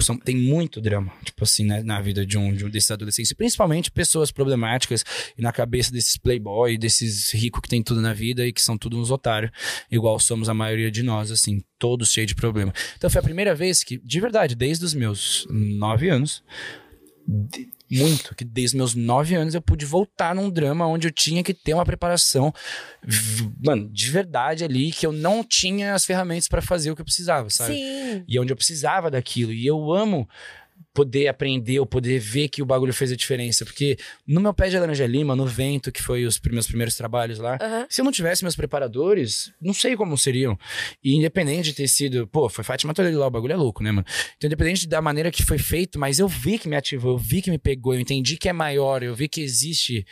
[0.00, 3.32] São, tem muito drama, tipo assim, né, na vida de um, de um desses adolescentes.
[3.32, 5.04] Principalmente pessoas problemáticas
[5.38, 8.76] e na cabeça desses playboy, desses ricos que tem tudo na vida e que são
[8.76, 9.52] tudo uns otários,
[9.88, 12.72] igual somos a maioria de nós, assim todos cheios de problema.
[12.96, 16.42] Então foi a primeira vez que, de verdade, desde os meus nove anos,
[17.26, 21.42] de, muito, que desde meus nove anos eu pude voltar num drama onde eu tinha
[21.42, 22.52] que ter uma preparação,
[23.64, 27.06] mano, de verdade ali, que eu não tinha as ferramentas para fazer o que eu
[27.06, 27.74] precisava, sabe?
[27.74, 28.24] Sim.
[28.26, 29.52] E onde eu precisava daquilo.
[29.52, 30.28] E eu amo
[30.96, 33.66] poder aprender ou poder ver que o bagulho fez a diferença.
[33.66, 37.38] Porque no meu pé de laranja lima, no vento, que foi os meus primeiros trabalhos
[37.38, 37.86] lá, uhum.
[37.86, 40.58] se eu não tivesse meus preparadores, não sei como seriam.
[41.04, 43.92] E independente de ter sido, pô, foi Fátima Toledo lá, o bagulho é louco, né,
[43.92, 44.06] mano?
[44.38, 47.42] Então, independente da maneira que foi feito, mas eu vi que me ativou, eu vi
[47.42, 50.06] que me pegou, eu entendi que é maior, eu vi que existe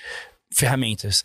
[0.55, 1.23] ferramentas.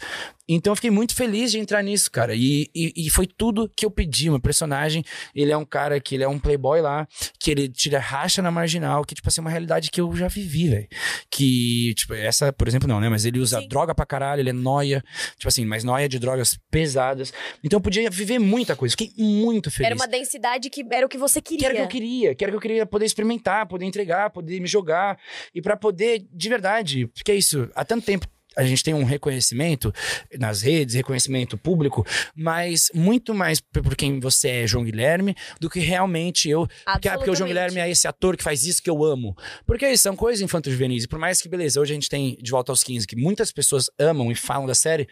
[0.52, 2.34] Então eu fiquei muito feliz de entrar nisso, cara.
[2.34, 4.32] E, e, e, foi tudo que eu pedi.
[4.32, 5.04] Meu personagem,
[5.36, 7.08] ele é um cara que ele é um playboy lá,
[7.40, 10.28] que ele tira racha na marginal, que, tipo assim, é uma realidade que eu já
[10.28, 10.88] vivi, velho.
[11.30, 13.08] Que, tipo, essa, por exemplo, não, né?
[13.10, 13.68] Mas ele usa Sim.
[13.68, 15.04] droga pra caralho, ele é noia,
[15.38, 17.32] tipo assim, mas noia de drogas pesadas.
[17.64, 18.96] Então eu podia viver muita coisa.
[18.98, 19.86] Fiquei muito feliz.
[19.86, 21.60] Era uma densidade que era o que você queria.
[21.60, 23.86] Que era o que eu queria, que era o que eu queria poder experimentar, poder
[23.86, 25.20] entregar, poder me jogar.
[25.54, 28.28] E para poder, de verdade, porque é isso, há tanto tempo
[28.60, 29.94] a gente tem um reconhecimento
[30.38, 32.06] nas redes, reconhecimento público,
[32.36, 36.68] mas muito mais por quem você é, João Guilherme, do que realmente eu.
[36.86, 39.36] Porque, ah, porque o João Guilherme é esse ator que faz isso que eu amo.
[39.66, 41.06] Porque são coisas infantos juvenis.
[41.06, 43.90] Por mais que, beleza, hoje a gente tem De Volta aos 15, que muitas pessoas
[43.98, 45.08] amam e falam da série,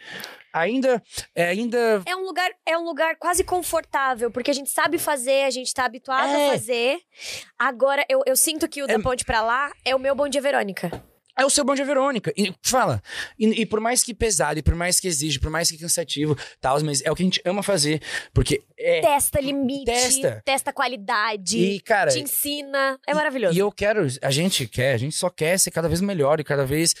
[0.52, 1.02] ainda
[1.34, 5.44] é ainda é um lugar é um lugar quase confortável porque a gente sabe fazer
[5.44, 6.48] a gente tá habituado é.
[6.48, 6.98] a fazer
[7.58, 8.88] agora eu, eu sinto que o é.
[8.88, 10.90] da ponte para lá é o meu bom dia Verônica
[11.38, 12.32] é o seu Bom Dia Verônica.
[12.36, 13.00] E fala.
[13.38, 16.36] E, e, por mais que pesado, e por mais que exige, por mais que cansativo,
[16.60, 18.02] tal, mas é o que a gente ama fazer.
[18.34, 19.00] Porque é.
[19.00, 19.84] Testa limite.
[19.84, 20.42] Testa.
[20.44, 21.56] Testa qualidade.
[21.56, 22.10] E, cara.
[22.10, 22.98] Te ensina.
[23.06, 23.54] É maravilhoso.
[23.54, 24.04] E eu quero.
[24.20, 26.94] A gente quer, a gente só quer ser cada vez melhor e cada vez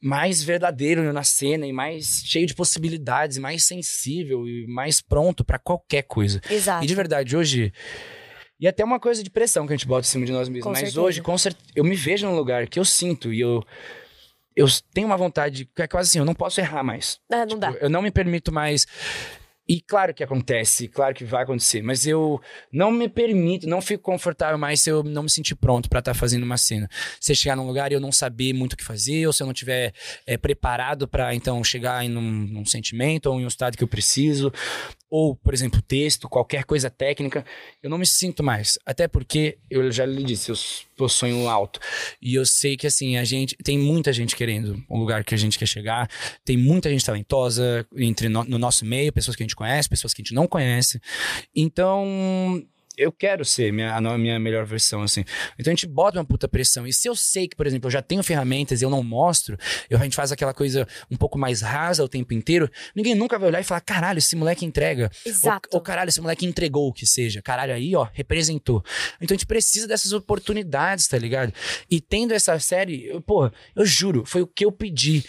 [0.00, 5.58] mais verdadeiro na cena e mais cheio de possibilidades, mais sensível e mais pronto para
[5.58, 6.42] qualquer coisa.
[6.50, 6.84] Exato.
[6.84, 7.72] E de verdade, hoje.
[8.60, 10.64] E até uma coisa de pressão que a gente bota em cima de nós mesmos.
[10.64, 11.00] Com Mas certeza.
[11.00, 11.36] hoje, com
[11.76, 13.62] eu me vejo num lugar que eu sinto e eu.
[14.56, 17.20] Eu tenho uma vontade, que é quase assim, eu não posso errar mais.
[17.30, 17.70] Ah, não tipo, dá.
[17.80, 18.86] Eu não me permito mais
[19.68, 22.40] e claro que acontece, claro que vai acontecer, mas eu
[22.72, 26.14] não me permito, não fico confortável mais se eu não me sentir pronto para estar
[26.14, 26.88] tá fazendo uma cena.
[27.20, 29.46] Se chegar num lugar e eu não saber muito o que fazer, ou se eu
[29.46, 29.92] não tiver
[30.26, 34.50] é, preparado para então chegar em um, sentimento ou em um estado que eu preciso,
[35.10, 37.44] ou, por exemplo, texto, qualquer coisa técnica,
[37.82, 38.78] eu não me sinto mais.
[38.84, 40.56] Até porque, eu já lhe disse, eu,
[40.98, 41.80] eu sonho alto.
[42.20, 43.56] E eu sei que, assim, a gente.
[43.64, 46.08] Tem muita gente querendo um lugar que a gente quer chegar,
[46.44, 50.12] tem muita gente talentosa entre no, no nosso meio, pessoas que a gente conhece, pessoas
[50.12, 51.00] que a gente não conhece.
[51.54, 52.62] Então
[52.98, 55.24] eu quero ser minha, a minha melhor versão, assim.
[55.58, 56.84] Então a gente bota uma puta pressão.
[56.86, 59.56] E se eu sei que, por exemplo, eu já tenho ferramentas e eu não mostro,
[59.88, 63.38] eu, a gente faz aquela coisa um pouco mais rasa o tempo inteiro, ninguém nunca
[63.38, 65.10] vai olhar e falar, caralho, esse moleque entrega.
[65.24, 65.68] Exato.
[65.72, 67.40] Ou, ou caralho, esse moleque entregou o que seja.
[67.40, 68.82] Caralho, aí, ó, representou.
[69.20, 71.52] Então a gente precisa dessas oportunidades, tá ligado?
[71.88, 75.24] E tendo essa série, eu, pô, eu juro, foi o que eu pedi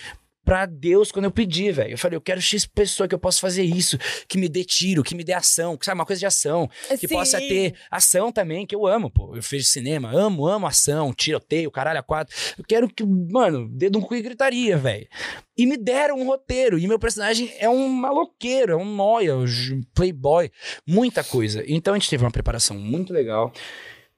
[0.49, 1.91] pra Deus quando eu pedi, velho.
[1.91, 5.03] Eu falei, eu quero X pessoa que eu possa fazer isso, que me dê tiro,
[5.03, 6.67] que me dê ação, que sabe, uma coisa de ação,
[6.99, 7.13] que Sim.
[7.13, 9.35] possa ter ação também, que eu amo, pô.
[9.35, 12.35] Eu fiz cinema, amo, amo ação, tiroteio, caralho, a quatro.
[12.57, 15.07] Eu quero que, mano, dedo no cu e gritaria, velho.
[15.55, 19.45] E me deram um roteiro, e meu personagem é um maloqueiro, é um noia, um
[19.93, 20.49] playboy,
[20.83, 21.63] muita coisa.
[21.67, 23.53] Então a gente teve uma preparação muito legal.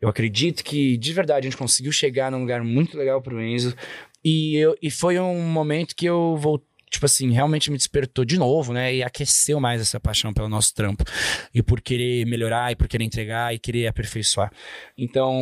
[0.01, 3.75] Eu acredito que, de verdade, a gente conseguiu chegar num lugar muito legal pro Enzo.
[4.23, 8.37] E, eu, e foi um momento que eu vou tipo assim, realmente me despertou de
[8.37, 8.93] novo, né?
[8.93, 11.05] E aqueceu mais essa paixão pelo nosso trampo.
[11.53, 14.51] E por querer melhorar, e por querer entregar, e querer aperfeiçoar.
[14.97, 15.41] Então,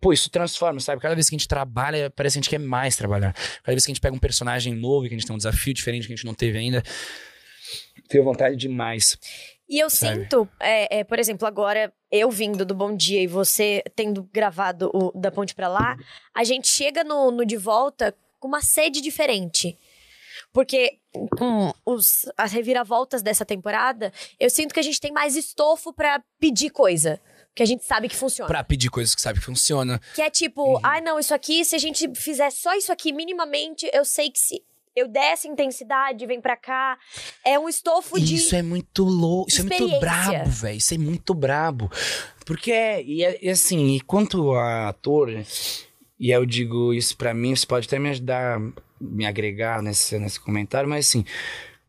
[0.00, 1.00] pô, isso transforma, sabe?
[1.00, 3.32] Cada vez que a gente trabalha, parece que a gente quer mais trabalhar.
[3.32, 5.72] Cada vez que a gente pega um personagem novo, que a gente tem um desafio
[5.72, 6.82] diferente que a gente não teve ainda,
[8.08, 9.16] tenho vontade demais.
[9.72, 13.82] E eu sinto, é, é, por exemplo, agora eu vindo do Bom Dia e você
[13.96, 15.96] tendo gravado o Da Ponte Pra Lá,
[16.34, 19.78] a gente chega no, no De Volta com uma sede diferente.
[20.52, 20.98] Porque
[21.38, 26.22] com os, as reviravoltas dessa temporada, eu sinto que a gente tem mais estofo pra
[26.38, 27.18] pedir coisa.
[27.54, 28.48] Que a gente sabe que funciona.
[28.48, 29.98] Pra pedir coisas que sabe que funciona.
[30.14, 33.88] Que é tipo, ai não, isso aqui, se a gente fizer só isso aqui minimamente,
[33.94, 34.62] eu sei que se
[34.94, 36.98] eu essa intensidade, vem pra cá.
[37.44, 38.34] É um estofo de.
[38.34, 40.76] Isso é muito louco, isso é muito brabo, velho.
[40.78, 41.90] Isso é muito brabo.
[42.44, 45.30] Porque é, e, é- e assim, e quanto a ator,
[46.18, 48.60] e eu digo isso pra mim, você pode até me ajudar,
[49.00, 51.20] me agregar nesse, nesse comentário, mas assim,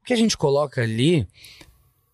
[0.01, 1.27] o que a gente coloca ali,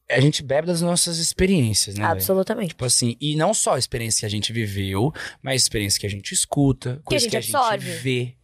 [0.10, 2.04] a gente bebe das nossas experiências, né?
[2.06, 2.70] Absolutamente.
[2.70, 6.08] Tipo assim, e não só a experiência que a gente viveu, mas a experiência que
[6.08, 8.36] a gente escuta, coisa gente que a gente, vê.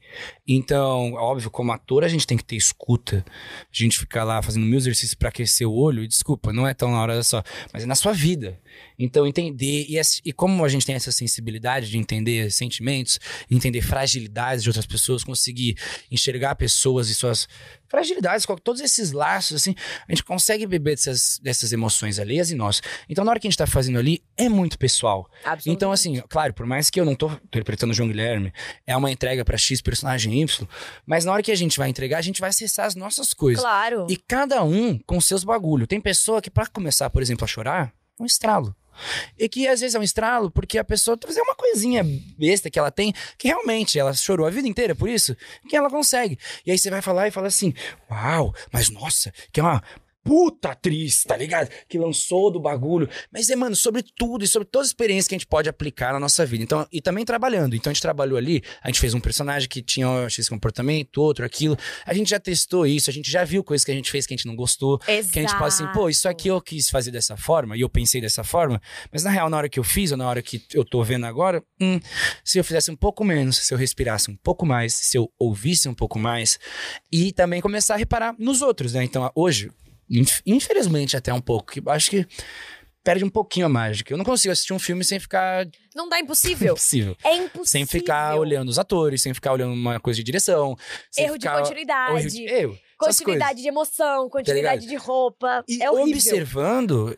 [0.48, 3.26] Então, óbvio, como ator, a gente tem que ter escuta.
[3.28, 6.74] A gente ficar lá fazendo mil exercícios pra aquecer o olho, e desculpa, não é
[6.74, 7.41] tão na hora só,
[7.74, 8.60] mas é na sua vida.
[8.98, 13.20] Então, entender, e, e como a gente tem essa sensibilidade de entender sentimentos,
[13.50, 15.78] entender fragilidades de outras pessoas, conseguir
[16.12, 17.48] enxergar pessoas e suas
[17.88, 19.76] fragilidades, todos esses laços, assim,
[20.08, 22.82] a gente consegue beber dessas, dessas emoções alheias e nós.
[23.10, 25.30] Então, na hora que a gente tá fazendo ali, é muito pessoal.
[25.72, 28.52] Então, assim, claro, por mais que eu não tô interpretando o João Guilherme,
[28.86, 30.68] é uma entrega pra X personagem Y,
[31.06, 33.62] mas na hora que a gente vai entregar, a gente vai acessar as nossas coisas.
[33.62, 34.08] Claro.
[34.10, 35.88] E cada um com seus bagulho.
[35.88, 38.76] Tem pessoa que, pra começar, por exemplo, a chorar, é um estralo.
[39.38, 42.04] E que às vezes é um estralo porque a pessoa talvez é uma coisinha
[42.38, 45.36] besta que ela tem, que realmente ela chorou a vida inteira por isso,
[45.68, 46.38] que ela consegue.
[46.66, 47.74] E aí você vai falar e fala assim:
[48.10, 49.84] Uau, mas nossa, que é uma
[50.26, 51.70] puta atriz, tá ligado?
[51.88, 53.08] Que lançou do bagulho.
[53.32, 56.12] Mas é, mano, sobre tudo e sobre todas as experiências que a gente pode aplicar
[56.12, 56.64] na nossa vida.
[56.64, 57.76] Então, e também trabalhando.
[57.76, 61.46] Então a gente trabalhou ali, a gente fez um personagem que tinha X comportamento, outro,
[61.46, 61.78] aquilo.
[62.08, 64.34] A gente já testou isso, a gente já viu coisas que a gente fez que
[64.34, 64.98] a gente não gostou.
[65.32, 67.90] Que a gente fala assim, pô, isso aqui eu quis fazer dessa forma, e eu
[67.90, 70.66] pensei dessa forma, mas na real, na hora que eu fiz, ou na hora que
[70.74, 72.00] eu tô vendo agora, hum,
[72.44, 75.88] se eu fizesse um pouco menos, se eu respirasse um pouco mais, se eu ouvisse
[75.88, 76.58] um pouco mais,
[77.12, 79.04] e também começar a reparar nos outros, né?
[79.04, 79.70] Então, hoje,
[80.10, 82.28] inf- infelizmente até um pouco, que acho que
[83.03, 84.12] perde um pouquinho a mágica.
[84.14, 86.74] Eu não consigo assistir um filme sem ficar Não dá impossível.
[86.74, 87.16] impossível.
[87.24, 87.66] É impossível.
[87.66, 90.76] Sem ficar olhando os atores, sem ficar olhando uma coisa de direção.
[91.12, 92.18] sem Erro de ficar- continuidade.
[92.20, 94.89] Erro de, essas Continuidade de emoção, continuidade ligado?
[94.89, 95.64] de roupa.
[95.68, 96.14] E é horrível.
[96.14, 97.18] observando,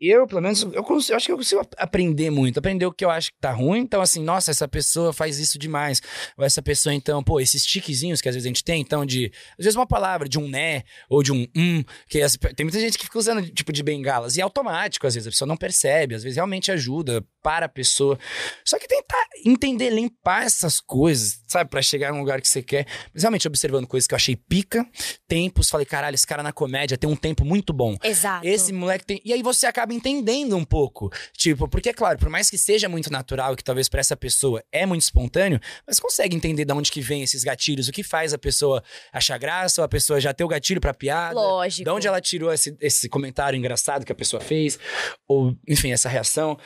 [0.00, 2.58] eu, pelo menos, eu, consigo, eu acho que eu consigo ap- aprender muito.
[2.58, 3.80] Aprender o que eu acho que tá ruim.
[3.80, 6.00] Então, assim, nossa, essa pessoa faz isso demais.
[6.36, 9.32] Ou essa pessoa, então, pô, esses tiquezinhos que às vezes a gente tem, então, de.
[9.58, 12.78] Às vezes uma palavra, de um né, ou de um hum, que as- tem muita
[12.80, 14.36] gente que fica usando, tipo, de bengalas.
[14.36, 17.68] E é automático, às vezes, a pessoa não percebe, às vezes realmente ajuda para a
[17.68, 18.18] pessoa.
[18.64, 22.86] Só que tentar entender, limpar essas coisas, sabe, Pra chegar num lugar que você quer.
[23.12, 24.86] Mas realmente observando coisas que eu achei pica,
[25.26, 27.96] tempos, falei, caralho, esse cara na comédia tem um tempo muito bom.
[28.02, 28.46] Exato.
[28.46, 29.20] Esse moleque tem.
[29.24, 31.10] E aí você acaba entendendo um pouco.
[31.32, 34.86] Tipo, porque, claro, por mais que seja muito natural, que talvez pra essa pessoa é
[34.86, 38.38] muito espontâneo, mas consegue entender de onde que vem esses gatilhos, o que faz a
[38.38, 38.82] pessoa
[39.12, 41.34] achar graça, ou a pessoa já ter o gatilho pra piada.
[41.34, 41.84] Lógico.
[41.84, 44.78] De onde ela tirou esse, esse comentário engraçado que a pessoa fez,
[45.26, 46.58] ou, enfim, essa reação.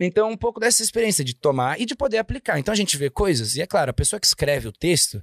[0.00, 2.58] Então, um pouco dessa experiência de tomar e de poder aplicar.
[2.58, 5.22] Então, a gente vê coisas, e é claro, a pessoa que escreve o texto,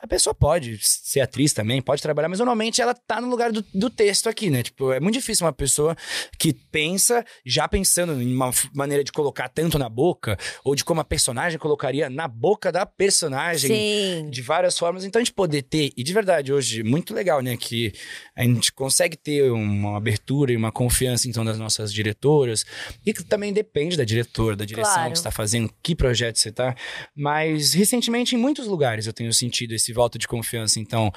[0.00, 3.64] a pessoa pode ser atriz também, pode trabalhar, mas normalmente ela tá no lugar do,
[3.74, 4.62] do texto aqui, né?
[4.62, 5.96] Tipo, é muito difícil uma pessoa
[6.38, 11.00] que pensa, já pensando em uma maneira de colocar tanto na boca, ou de como
[11.00, 14.30] a personagem colocaria na boca da personagem Sim.
[14.30, 15.04] de várias formas.
[15.04, 17.56] Então a gente poder ter, e de verdade hoje, muito legal, né?
[17.56, 17.92] Que
[18.36, 22.64] a gente consegue ter uma abertura e uma confiança, então, das nossas diretoras,
[23.04, 25.10] e que também depende da diretor, da direção Claro.
[25.12, 26.74] que você tá fazendo, que projeto você tá.
[27.16, 30.78] Mas recentemente, em muitos lugares, eu tenho sentido esse voto de confiança.
[30.80, 31.12] Então,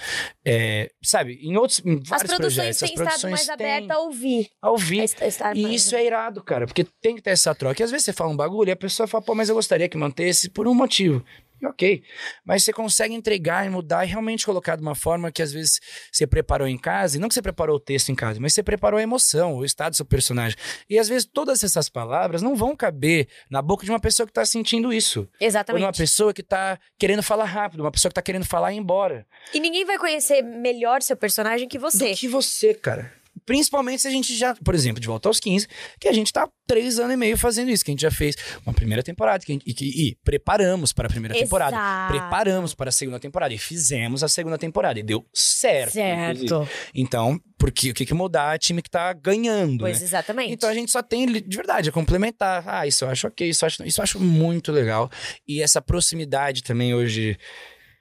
[0.45, 3.53] é, sabe, em outros em As vários produções projetos, têm as estado produções mais têm
[3.53, 4.49] abertas a ouvir.
[4.61, 5.01] a ouvir.
[5.41, 7.81] A E mais- isso é irado, cara, porque tem que ter essa troca.
[7.81, 9.87] E às vezes você fala um bagulho e a pessoa fala, pô, mas eu gostaria
[9.87, 11.23] que mantesse por um motivo.
[11.61, 12.03] E Ok,
[12.45, 15.79] mas você consegue entregar e mudar e realmente colocar de uma forma que às vezes
[16.11, 18.63] você preparou em casa, e não que você preparou o texto em casa, mas você
[18.63, 20.57] preparou a emoção, o estado do seu personagem.
[20.89, 24.33] E às vezes todas essas palavras não vão caber na boca de uma pessoa que
[24.33, 25.19] tá sentindo isso.
[25.19, 25.97] Ou de uma Exatamente.
[25.97, 29.25] pessoa que tá querendo falar rápido, uma pessoa que tá querendo falar e ir embora.
[29.53, 32.11] E ninguém vai conhecer melhor seu personagem que você.
[32.11, 33.16] Do que você, cara.
[33.47, 35.67] Principalmente se a gente já, por exemplo, de volta aos 15,
[35.99, 38.35] que a gente tá três anos e meio fazendo isso, que a gente já fez
[38.65, 41.75] uma primeira temporada que gente- e, que- e preparamos para a primeira temporada.
[41.75, 42.11] Exato.
[42.11, 45.97] Preparamos para a segunda temporada e fizemos a segunda temporada e deu certo.
[45.97, 46.49] inclusive.
[46.49, 46.69] Certo.
[46.93, 50.05] Então, porque o que, que mudar é time que tá ganhando, Pois né?
[50.05, 50.51] exatamente.
[50.51, 52.63] Então a gente só tem de verdade a complementar.
[52.67, 55.09] Ah, isso eu acho ok, isso eu acho, isso eu acho muito legal.
[55.47, 57.37] E essa proximidade também hoje.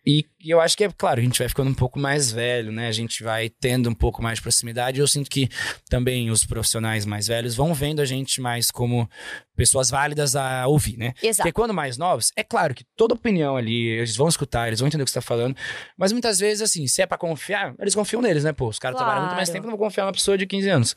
[0.08, 2.70] E, e eu acho que é claro, a gente vai ficando um pouco mais velho,
[2.70, 2.86] né?
[2.88, 5.00] A gente vai tendo um pouco mais de proximidade.
[5.00, 5.48] Eu sinto que
[5.90, 9.08] também os profissionais mais velhos vão vendo a gente mais como
[9.56, 11.14] pessoas válidas a ouvir, né?
[11.22, 11.38] Exato.
[11.38, 14.86] Porque quando mais novos, é claro que toda opinião ali, eles vão escutar, eles vão
[14.86, 15.56] entender o que você tá falando.
[15.96, 18.52] Mas muitas vezes, assim, se é pra confiar, eles confiam neles, né?
[18.52, 19.06] Pô, os caras Claro.
[19.06, 20.94] trabalham muito mais tempo, não vou confiar numa pessoa de 15 anos.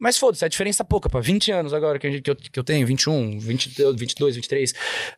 [0.00, 1.18] Mas foda-se, a diferença é pouca, pá.
[1.18, 4.72] 20 anos agora que, a gente- que, eu, que eu tenho, 21, 22, 22, 23.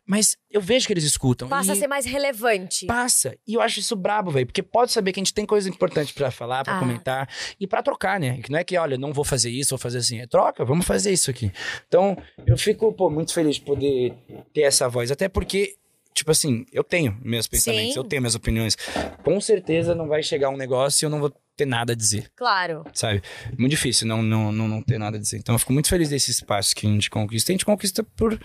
[0.06, 1.48] Mas eu vejo que eles escutam.
[1.48, 2.86] Passa a ser mais relevante.
[2.86, 3.35] Passa.
[3.46, 4.46] E eu acho isso brabo, velho.
[4.46, 6.78] Porque pode saber que a gente tem coisa importante pra falar, pra Ah.
[6.78, 8.40] comentar e pra trocar, né?
[8.42, 10.20] Que não é que, olha, não vou fazer isso, vou fazer assim.
[10.20, 11.50] É troca, vamos fazer isso aqui.
[11.88, 14.14] Então, eu fico, pô, muito feliz de poder
[14.52, 15.10] ter essa voz.
[15.10, 15.74] Até porque.
[16.12, 17.98] Tipo assim, eu tenho meus pensamentos, Sim.
[18.00, 18.76] eu tenho minhas opiniões.
[19.22, 22.30] Com certeza não vai chegar um negócio e eu não vou ter nada a dizer
[22.34, 22.84] Claro.
[22.94, 23.22] sabe?
[23.58, 25.36] Muito difícil não, não, não, não ter nada a dizer.
[25.38, 27.50] Então eu fico muito feliz desse espaço que a gente conquista.
[27.50, 28.38] E a gente conquista por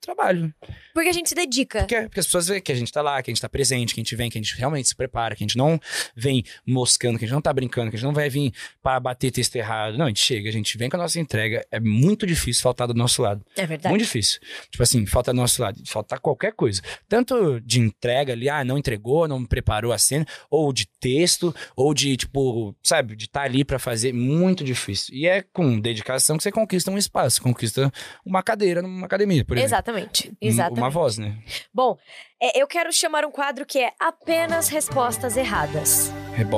[0.00, 0.52] trabalho.
[0.92, 1.80] Porque a gente se dedica.
[1.80, 3.94] Porque, porque as pessoas veem que a gente tá lá, que a gente tá presente,
[3.94, 5.80] que a gente vem, que a gente realmente se prepara, que a gente não
[6.14, 8.98] vem moscando, que a gente não tá brincando, que a gente não vai vir pra
[8.98, 9.96] bater texto errado.
[9.96, 11.64] Não, a gente chega, a gente vem com a nossa entrega.
[11.70, 13.44] É muito difícil faltar do nosso lado.
[13.56, 13.90] É verdade.
[13.90, 14.40] Muito difícil.
[14.70, 16.82] Tipo assim, falta do nosso lado, faltar qualquer coisa.
[17.08, 21.94] Tanto de entrega ali, ah, não entregou, não preparou a cena, ou de texto, ou
[21.94, 24.12] de, tipo, sabe, de estar ali pra fazer.
[24.12, 25.14] Muito difícil.
[25.14, 27.90] E é com dedicação que você conquista um espaço, conquista
[28.24, 29.68] uma cadeira numa academia, por exemplo.
[29.68, 30.30] Exatamente.
[30.30, 30.80] Um- Exatamente.
[30.80, 31.36] Uma voz, né?
[31.72, 31.96] Bom,
[32.40, 36.10] é, eu quero chamar um quadro que é apenas respostas erradas.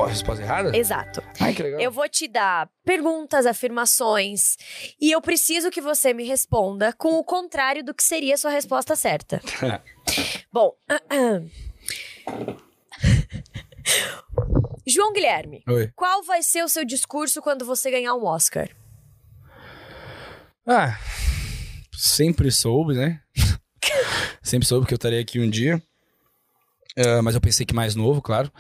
[0.09, 0.77] Resposta errada?
[0.77, 1.23] Exato.
[1.41, 1.81] Ai, que legal.
[1.81, 4.57] Eu vou te dar perguntas, afirmações,
[5.01, 8.51] e eu preciso que você me responda com o contrário do que seria a sua
[8.51, 9.41] resposta certa.
[10.53, 10.73] Bom.
[14.87, 15.91] João Guilherme, Oi.
[15.95, 18.69] qual vai ser o seu discurso quando você ganhar um Oscar?
[20.67, 20.99] Ah,
[21.93, 23.21] sempre soube, né?
[24.43, 25.83] sempre soube que eu estaria aqui um dia.
[26.97, 28.53] É, mas eu pensei que mais novo, claro.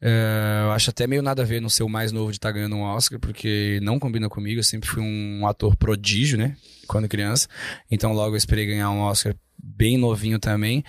[0.00, 2.50] É, eu acho até meio nada a ver no ser o mais novo de estar
[2.50, 4.58] ganhando um Oscar, porque não combina comigo.
[4.58, 6.56] Eu sempre fui um ator prodígio, né?
[6.88, 7.48] Quando criança.
[7.90, 10.84] Então logo eu esperei ganhar um Oscar bem novinho também.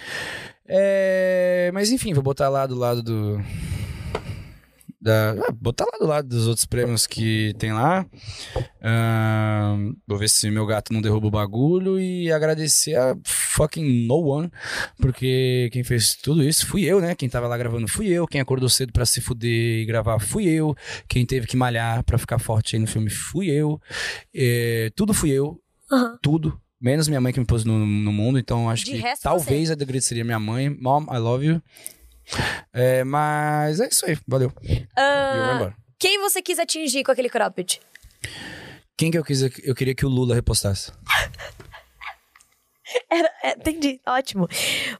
[0.67, 3.41] É, mas enfim, vou botar lá do lado do.
[4.99, 8.05] Da, ah, botar lá do lado dos outros prêmios que tem lá.
[10.07, 14.51] Vou ver se meu gato não derruba o bagulho e agradecer a fucking no one,
[14.99, 17.15] porque quem fez tudo isso fui eu, né?
[17.15, 20.47] Quem tava lá gravando fui eu, quem acordou cedo pra se fuder e gravar fui
[20.47, 20.75] eu,
[21.07, 23.79] quem teve que malhar pra ficar forte aí no filme fui eu,
[24.33, 25.59] É, tudo fui eu,
[25.91, 26.17] Aham.
[26.21, 26.59] tudo.
[26.79, 29.69] Menos minha mãe que me pôs no, no mundo, então acho De que resto, talvez
[29.71, 30.69] a agradeceria minha mãe.
[30.69, 31.61] Mom, I love you.
[32.71, 34.51] É, mas é isso aí, valeu.
[34.63, 35.75] Embora.
[35.97, 37.79] quem você quis atingir com aquele cropped?
[38.95, 39.41] Quem que eu quis?
[39.63, 40.91] Eu queria que o Lula repostasse.
[43.09, 44.47] Era- é, entendi, ótimo.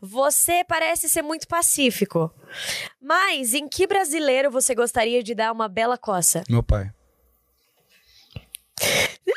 [0.02, 2.34] Você parece ser muito pacífico.
[3.02, 6.44] Mas em que brasileiro você gostaria de dar uma bela coça?
[6.49, 6.91] Meu pai.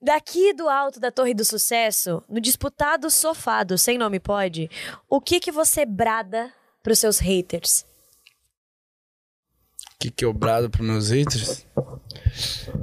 [0.00, 4.70] Daqui do alto da Torre do Sucesso, no disputado sofado sem nome pode,
[5.08, 6.52] o que que você brada
[6.82, 7.84] pros seus haters?
[9.98, 11.66] Que quebrado pros meus haters.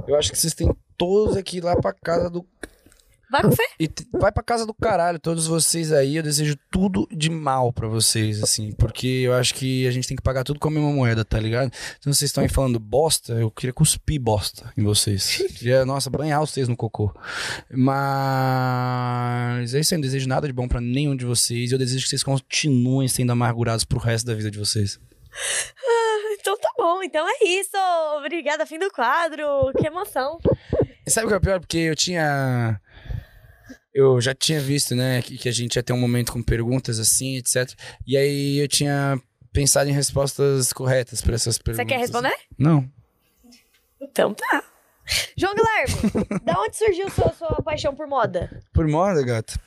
[0.06, 2.46] Eu acho que vocês têm todos aqui lá pra casa do.
[3.30, 3.64] Vai com fé.
[3.78, 6.16] E vai pra casa do caralho, todos vocês aí.
[6.16, 8.72] Eu desejo tudo de mal pra vocês, assim.
[8.72, 11.38] Porque eu acho que a gente tem que pagar tudo com a mesma moeda, tá
[11.38, 11.70] ligado?
[11.98, 15.40] Então vocês estão aí falando bosta, eu queria cuspir bosta em vocês.
[15.40, 17.14] Eu queria, nossa, banhar vocês no cocô.
[17.70, 17.98] Mas
[19.74, 21.70] é isso aí, eu não desejo nada de bom pra nenhum de vocês.
[21.70, 24.98] E eu desejo que vocês continuem sendo amargurados pro resto da vida de vocês.
[26.40, 27.76] Então tá bom, então é isso.
[28.16, 29.70] Obrigada, fim do quadro.
[29.78, 30.38] Que emoção.
[31.06, 31.60] E sabe o que é pior?
[31.60, 32.80] Porque eu tinha.
[33.98, 37.00] Eu já tinha visto, né, que, que a gente ia ter um momento com perguntas
[37.00, 37.68] assim, etc.
[38.06, 39.20] E aí eu tinha
[39.52, 41.84] pensado em respostas corretas para essas perguntas.
[41.84, 42.36] Você quer responder?
[42.56, 42.88] Não.
[44.00, 44.62] Então tá.
[45.36, 48.62] João Guilherme, da onde surgiu sua, sua paixão por moda?
[48.72, 49.58] Por moda, gato?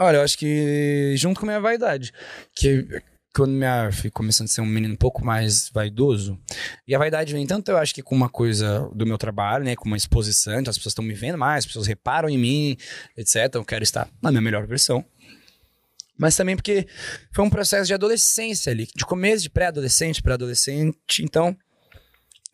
[0.00, 2.12] Olha, eu acho que junto com a minha vaidade.
[2.56, 3.00] Que
[3.34, 6.38] quando minha fui começando a ser um menino um pouco mais vaidoso,
[6.86, 9.74] e a vaidade vem tanto eu acho que com uma coisa do meu trabalho, né,
[9.74, 12.76] com uma exposição, então as pessoas estão me vendo mais, as pessoas reparam em mim,
[13.16, 13.54] etc.
[13.54, 15.04] Eu quero estar na minha melhor versão.
[16.18, 16.86] Mas também porque
[17.32, 21.56] foi um processo de adolescência ali, de começo de pré-adolescente, pré-adolescente, então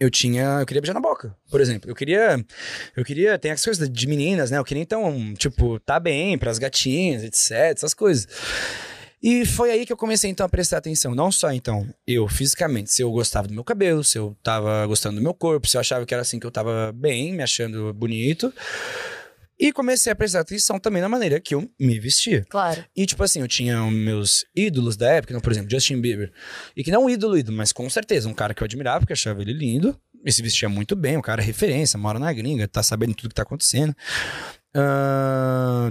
[0.01, 1.91] eu tinha, eu queria beijar na boca, por exemplo.
[1.91, 2.45] Eu queria,
[2.97, 4.59] eu queria, tem as coisas de meninas, né?
[4.59, 8.29] Eu queria então, tipo, tá bem pras gatinhas, etc, essas coisas.
[9.23, 12.93] E foi aí que eu comecei então a prestar atenção, não só então eu fisicamente,
[12.93, 15.81] se eu gostava do meu cabelo, se eu tava gostando do meu corpo, se eu
[15.81, 18.53] achava que era assim que eu tava bem, me achando bonito.
[19.61, 22.47] E comecei a prestar atenção também na maneira que eu me vestia.
[22.49, 22.85] Claro.
[22.97, 26.33] E, tipo assim, eu tinha meus ídolos da época, então, por exemplo, Justin Bieber.
[26.77, 29.13] E que não um ídolo, ídolo, mas com certeza, um cara que eu admirava, porque
[29.13, 29.99] achava ele lindo.
[30.25, 33.35] E se vestia muito bem, um cara referência, mora na gringa, tá sabendo tudo que
[33.35, 33.97] tá acontecendo.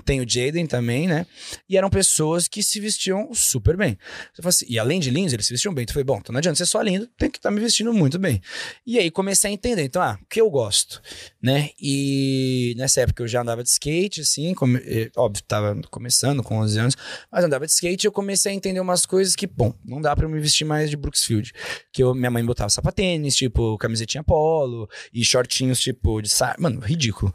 [0.05, 1.26] Tem o Jaden também, né?
[1.68, 3.97] E eram pessoas que se vestiam super bem.
[4.43, 5.84] Assim, e além de lindos, eles se vestiam bem.
[5.84, 7.93] Então falei, bom, então não adianta ser só lindo, tem que estar tá me vestindo
[7.93, 8.41] muito bem.
[8.85, 11.01] E aí comecei a entender, então, ah, o que eu gosto,
[11.41, 11.69] né?
[11.80, 16.57] E nessa época eu já andava de skate, assim, come, eh, óbvio, tava começando com
[16.57, 16.97] 11 anos,
[17.31, 20.15] mas andava de skate e eu comecei a entender umas coisas que, bom, não dá
[20.15, 21.53] para me vestir mais de Brooksfield.
[21.91, 26.30] Que eu, minha mãe botava sapatênis, tipo, camisetinha polo e shortinhos, tipo, de.
[26.59, 27.34] Mano, ridículo.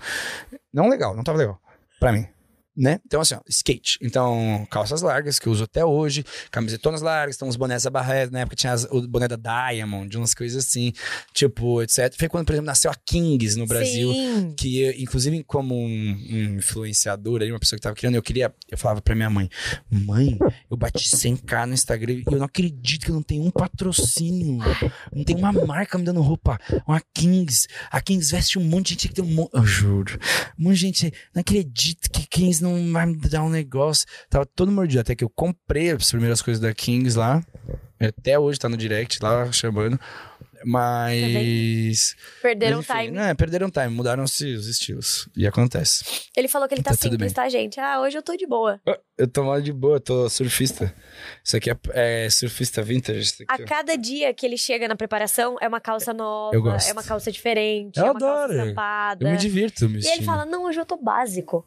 [0.73, 1.61] Não legal, não tava legal.
[2.01, 2.27] Pra mim
[2.77, 3.01] né?
[3.05, 3.99] Então, assim, ó, skate.
[4.01, 8.29] Então, calças largas, que eu uso até hoje, camisetonas largas, então os bonés da Barré,
[8.31, 10.93] na época tinha as, o boné da Diamond, umas coisas assim,
[11.35, 12.15] tipo, etc.
[12.19, 14.55] Foi quando, por exemplo, nasceu a Kings no Brasil, Sim.
[14.57, 18.79] que inclusive como um, um, influenciador aí, uma pessoa que tava criando, eu queria, eu
[18.79, 19.49] falava pra minha mãe,
[19.91, 20.39] mãe,
[20.71, 24.59] eu bati 100k no Instagram e eu não acredito que eu não tenho um patrocínio,
[25.13, 28.93] não tem uma marca me dando roupa, uma Kings, a Kings veste um monte de
[28.93, 30.19] gente que tem um monte, eu juro,
[30.59, 34.07] um monte de gente, não acredito que Kings não vai me dar um negócio.
[34.31, 37.43] Tava todo mordido, até que eu comprei as primeiras coisas da Kings lá.
[38.01, 39.99] Até hoje tá no direct lá, chamando.
[40.65, 42.17] Mas.
[42.41, 43.11] Perderam Mas, o time.
[43.17, 45.29] Não, perderam time, mudaram-se os estilos.
[45.37, 46.05] E acontece.
[46.37, 47.81] Ele falou que ele tá, Tá simples, tá, gente?
[47.81, 48.81] Ah, hoje eu tô de boa.
[48.87, 50.95] Ah, Eu tô mal de boa, tô surfista.
[51.45, 53.33] Isso aqui é, é surfista vintage.
[53.49, 56.89] A cada dia que ele chega na preparação, é uma calça nova, Eu gosto.
[56.89, 58.49] é uma calça diferente, Eu é uma adoro.
[58.49, 59.25] calça estampada.
[59.27, 61.65] Eu me divirto me E ele fala, não, hoje eu tô básico.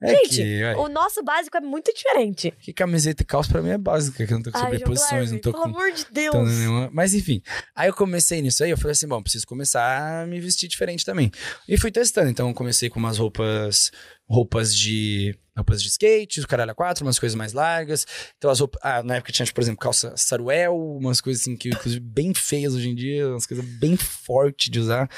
[0.00, 2.52] É Gente, que, o nosso básico é muito diferente.
[2.60, 4.72] que camiseta e calça pra mim é básica, que eu não tô com Ai, João
[4.78, 6.34] sobreposições, não tô pelo com amor de Deus.
[6.58, 7.42] Nenhuma- Mas enfim,
[7.74, 11.04] aí eu comecei nisso aí, eu falei assim, bom, preciso começar a me vestir diferente
[11.04, 11.32] também.
[11.68, 13.90] E fui testando, então eu comecei com umas roupas,
[14.28, 18.06] roupas de roupas de skate, o caralho a quatro, umas coisas mais largas.
[18.36, 21.68] Então as roupas, ah, na época tinha, por exemplo, calça saruel, umas coisas assim que
[21.68, 25.10] inclusive bem feias hoje em dia, umas coisas bem fortes de usar.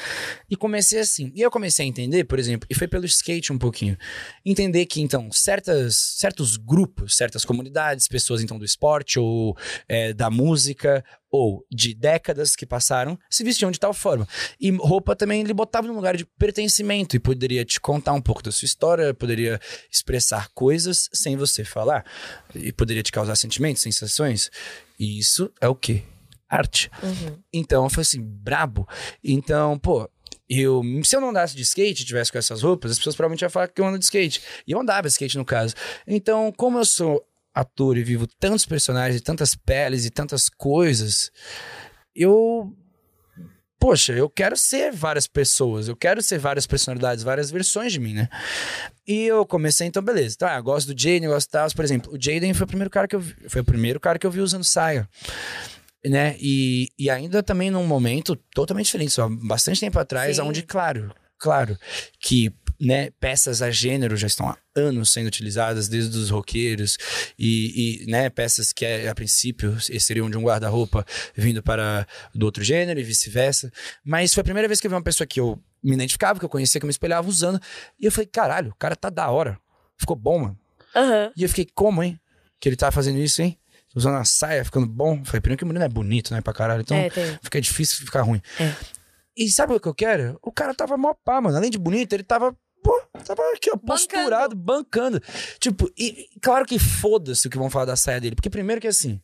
[0.49, 1.31] E comecei assim.
[1.35, 3.97] E eu comecei a entender, por exemplo, e foi pelo skate um pouquinho,
[4.45, 9.57] entender que então certas certos grupos, certas comunidades, pessoas então do esporte ou
[9.89, 14.27] é, da música ou de décadas que passaram, se vestiam de tal forma.
[14.61, 18.43] E roupa também ele botava num lugar de pertencimento e poderia te contar um pouco
[18.43, 22.05] da sua história, poderia expressar coisas sem você falar
[22.55, 24.51] e poderia te causar sentimentos, sensações.
[24.98, 26.02] E isso é o quê?
[26.48, 26.90] Arte.
[27.02, 27.39] Uhum.
[27.52, 28.89] Então eu falei assim, brabo.
[29.23, 30.11] Então, pô,
[30.48, 33.51] eu, se eu não andasse de skate, tivesse com essas roupas, as pessoas provavelmente iam
[33.51, 34.43] falar que eu ando de skate.
[34.66, 35.77] E eu andava de skate no caso.
[36.09, 37.24] Então, como eu sou
[37.55, 41.31] ator e vivo tantos personagens, e tantas peles e tantas coisas,
[42.14, 42.74] eu.
[43.78, 48.12] Poxa, eu quero ser várias pessoas, eu quero ser várias personalidades, várias versões de mim,
[48.12, 48.28] né?
[49.09, 50.36] E eu comecei, então, beleza.
[50.36, 51.66] Tá, eu gosto do Jaden, eu gosto tal.
[51.74, 54.18] Por exemplo, o Jaden foi o primeiro cara que eu vi, foi o primeiro cara
[54.18, 55.09] que eu vi usando saia
[56.05, 56.36] né?
[56.40, 60.43] E, e ainda também num momento totalmente diferente, só bastante tempo atrás, Sim.
[60.43, 61.77] onde, claro, claro,
[62.18, 66.97] que né, peças a gênero já estão há anos sendo utilizadas, desde os roqueiros,
[67.39, 71.05] e, e, né, peças que a princípio seriam de um guarda-roupa
[71.35, 73.70] vindo para do outro gênero e vice-versa.
[74.05, 76.44] Mas foi a primeira vez que eu vi uma pessoa que eu me identificava, que
[76.44, 77.61] eu conhecia, que eu me espelhava usando,
[77.98, 79.59] e eu falei, caralho, o cara tá da hora.
[79.98, 80.59] Ficou bom, mano.
[80.97, 81.32] Aham.
[81.36, 82.19] E eu fiquei, como, hein?
[82.59, 83.59] Que ele tá fazendo isso, hein?
[83.94, 85.24] Usando uma saia, ficando bom.
[85.24, 86.82] Falei, primeiro que o menino é bonito, né, pra caralho.
[86.82, 87.39] Então É, tem.
[87.43, 88.40] fica difícil ficar ruim.
[88.59, 88.73] É.
[89.36, 90.39] E sabe o que eu quero?
[90.43, 91.57] O cara tava mó pá, mano.
[91.57, 92.55] Além de bonito, ele tava.
[92.82, 95.20] Pô, tava aqui, ó, posturado, bancando.
[95.59, 98.35] Tipo, e claro que foda-se o que vão falar da saia dele.
[98.35, 99.20] Porque primeiro que assim.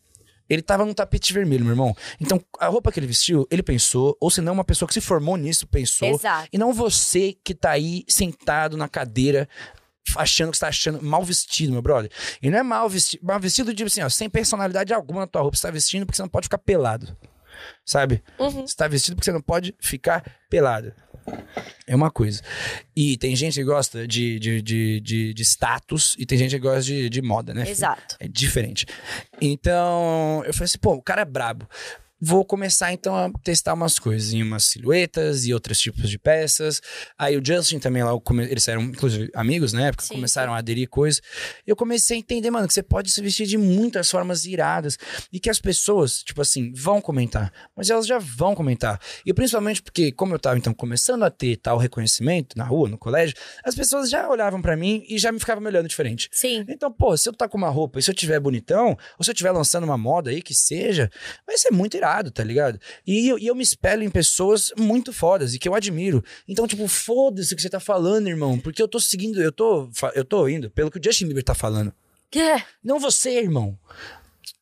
[0.49, 1.97] Ele tava num tapete vermelho, meu irmão.
[2.21, 5.01] Então, a roupa que ele vestiu, ele pensou, ou se não, uma pessoa que se
[5.01, 6.09] formou nisso pensou.
[6.09, 6.49] Exato.
[6.53, 9.49] E não você que tá aí sentado na cadeira
[10.15, 12.11] achando que você tá achando mal vestido, meu brother.
[12.41, 15.43] E não é mal vestido, mal vestido tipo assim, ó, sem personalidade alguma na tua
[15.43, 15.57] roupa.
[15.57, 17.17] Você tá vestindo porque você não pode ficar pelado.
[17.85, 18.23] Sabe?
[18.39, 18.67] Uhum.
[18.67, 20.93] Você tá vestido porque você não pode ficar pelado.
[21.87, 22.43] É uma coisa.
[22.95, 26.59] E tem gente que gosta de, de, de, de, de status e tem gente que
[26.59, 27.63] gosta de, de moda, né?
[27.63, 27.73] filho?
[27.73, 28.17] Exato.
[28.19, 28.87] É diferente.
[29.41, 31.69] Então, eu falei assim, pô, o cara é brabo.
[32.21, 36.81] Vou começar então a testar umas coisas, em umas silhuetas e outros tipos de peças.
[37.19, 38.13] Aí o Justin também lá,
[38.49, 41.21] eles eram inclusive amigos na época, Sim, começaram a aderir coisas.
[41.67, 44.97] Eu comecei a entender, mano, que você pode se vestir de muitas formas iradas
[45.33, 48.99] e que as pessoas, tipo assim, vão comentar, mas elas já vão comentar.
[49.25, 52.97] E principalmente porque, como eu tava então começando a ter tal reconhecimento na rua, no
[52.97, 56.29] colégio, as pessoas já olhavam pra mim e já me ficavam me olhando diferente.
[56.33, 56.65] Sim.
[56.69, 59.31] Então, pô, se eu tá com uma roupa e se eu tiver bonitão, ou se
[59.31, 61.11] eu tiver lançando uma moda aí que seja,
[61.47, 62.81] vai ser muito irado, tá ligado?
[63.07, 66.25] E eu, e eu me espelho em pessoas muito fodas e que eu admiro.
[66.49, 69.89] Então, tipo, foda-se o que você tá falando, irmão, porque eu tô seguindo, eu tô,
[70.15, 71.93] eu tô indo pelo que o Justin Bieber tá falando.
[72.31, 72.65] Que é?
[72.83, 73.79] Não você, irmão.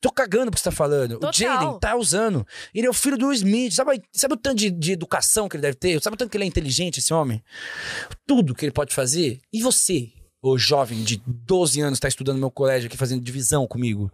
[0.01, 1.15] Tô cagando pro que você tá falando.
[1.15, 1.31] Total.
[1.31, 2.47] O Jaden tá usando.
[2.75, 3.73] Ele é o filho do Smith.
[3.73, 6.03] Sabe, sabe o tanto de, de educação que ele deve ter?
[6.03, 7.43] Sabe o tanto que ele é inteligente, esse homem?
[8.27, 9.41] Tudo que ele pode fazer.
[9.51, 10.13] E você,
[10.43, 14.13] ô jovem de 12 anos, tá estudando no meu colégio aqui, fazendo divisão comigo?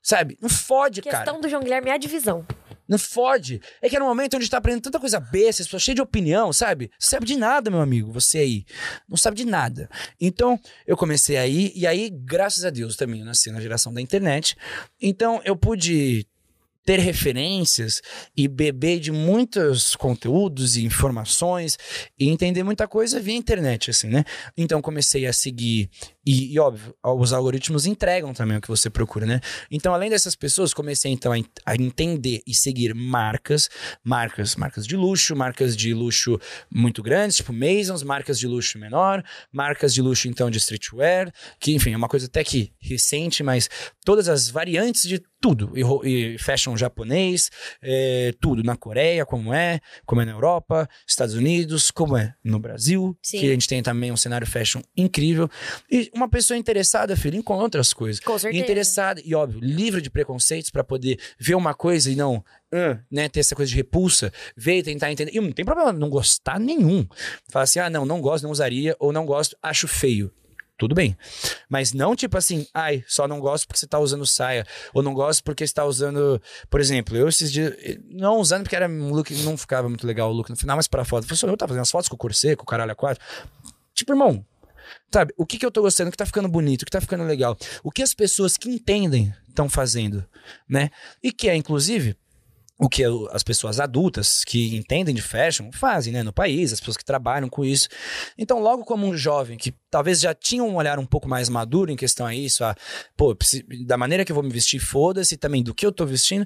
[0.00, 0.38] Sabe?
[0.40, 1.40] Não fode, Questão cara.
[1.40, 2.46] do João Guilherme é a divisão.
[2.92, 3.58] Não fode.
[3.80, 6.02] É que é no momento onde tá aprendendo tanta coisa besta, as pessoas cheias de
[6.02, 6.90] opinião, sabe?
[6.92, 8.66] Não sabe de nada, meu amigo, você aí.
[9.08, 9.88] Não sabe de nada.
[10.20, 14.02] Então, eu comecei aí, e aí, graças a Deus também, eu nasci na geração da
[14.02, 14.54] internet.
[15.00, 16.26] Então, eu pude
[16.84, 18.00] ter referências
[18.36, 21.78] e beber de muitos conteúdos e informações
[22.18, 24.24] e entender muita coisa via internet, assim, né?
[24.56, 25.90] Então comecei a seguir
[26.24, 29.40] e, e, óbvio, os algoritmos entregam também o que você procura, né?
[29.70, 31.36] Então, além dessas pessoas, comecei então a,
[31.66, 33.68] a entender e seguir marcas,
[34.04, 36.38] marcas, marcas de luxo, marcas de luxo
[36.70, 41.74] muito grandes, tipo Masons, marcas de luxo menor, marcas de luxo então de streetwear, que
[41.74, 43.68] enfim, é uma coisa até que recente, mas
[44.04, 45.72] todas as variantes de tudo,
[46.04, 47.50] e, fashion japonês,
[47.82, 52.60] é, tudo na Coreia, como é, como é na Europa, Estados Unidos, como é no
[52.60, 53.40] Brasil, Sim.
[53.40, 55.50] que a gente tem também um cenário fashion incrível.
[55.90, 58.20] E uma pessoa interessada, filho, encontra as coisas.
[58.20, 58.62] Com certeza.
[58.62, 63.28] Interessada, e óbvio, livre de preconceitos pra poder ver uma coisa e não, ah, né,
[63.28, 65.34] ter essa coisa de repulsa, ver e tentar entender.
[65.34, 67.04] E não tem problema não gostar nenhum.
[67.50, 70.32] Falar assim, ah, não, não gosto, não usaria, ou não gosto, acho feio.
[70.82, 71.16] Tudo bem.
[71.68, 74.66] Mas não tipo assim, ai, só não gosto porque você tá usando saia.
[74.92, 76.42] Ou não gosto porque você tá usando.
[76.68, 77.72] Por exemplo, eu esses dias.
[78.10, 79.32] Não usando porque era um look.
[79.44, 81.22] Não ficava muito legal o look no final, mas pra foto.
[81.22, 83.24] Eu falei, eu tava fazendo as fotos com o corset, com o caralho a quatro.
[83.94, 84.44] Tipo, irmão,
[85.14, 87.00] Sabe, o que, que eu tô gostando, o que tá ficando bonito, o que tá
[87.00, 90.26] ficando legal, o que as pessoas que entendem estão fazendo,
[90.68, 90.90] né?
[91.22, 92.16] E que é, inclusive,
[92.82, 96.96] o que as pessoas adultas que entendem de fashion fazem, né, no país, as pessoas
[96.96, 97.88] que trabalham com isso.
[98.36, 101.92] Então, logo como um jovem que talvez já tinha um olhar um pouco mais maduro
[101.92, 102.74] em questão a isso, a,
[103.16, 103.36] pô,
[103.86, 106.44] da maneira que eu vou me vestir, foda-se, também do que eu tô vestindo,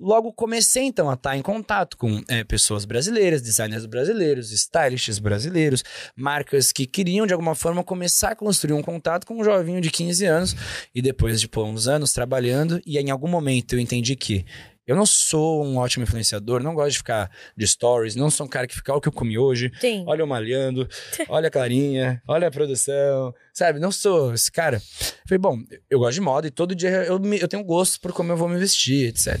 [0.00, 5.84] logo comecei então a estar em contato com é, pessoas brasileiras, designers brasileiros, stylists brasileiros,
[6.16, 9.90] marcas que queriam de alguma forma começar a construir um contato com um jovinho de
[9.90, 10.56] 15 anos
[10.94, 14.46] e depois de pô, uns anos trabalhando e em algum momento eu entendi que
[14.86, 18.48] eu não sou um ótimo influenciador, não gosto de ficar de stories, não sou um
[18.48, 20.04] cara que fica, olha o que eu comi hoje, Sim.
[20.06, 20.88] olha eu malhando,
[21.28, 23.78] olha a Clarinha, olha a produção, sabe?
[23.80, 24.80] Não sou esse cara.
[25.26, 25.58] Falei, bom,
[25.88, 28.36] eu gosto de moda e todo dia eu, me- eu tenho gosto por como eu
[28.36, 29.40] vou me vestir, etc.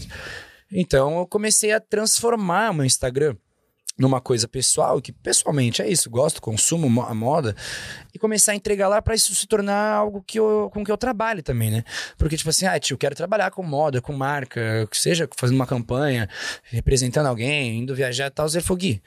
[0.72, 3.36] Então eu comecei a transformar o meu Instagram
[3.98, 7.54] numa coisa pessoal, que pessoalmente é isso, gosto, consumo mo- a moda,
[8.12, 10.96] e começar a entregar lá pra isso se tornar algo que eu, com que eu
[10.96, 11.84] trabalhe também, né?
[12.18, 16.28] Porque, tipo assim, ah, tio, quero trabalhar com moda, com marca, seja fazendo uma campanha,
[16.64, 19.00] representando alguém, indo viajar e tal, Zé Fogui.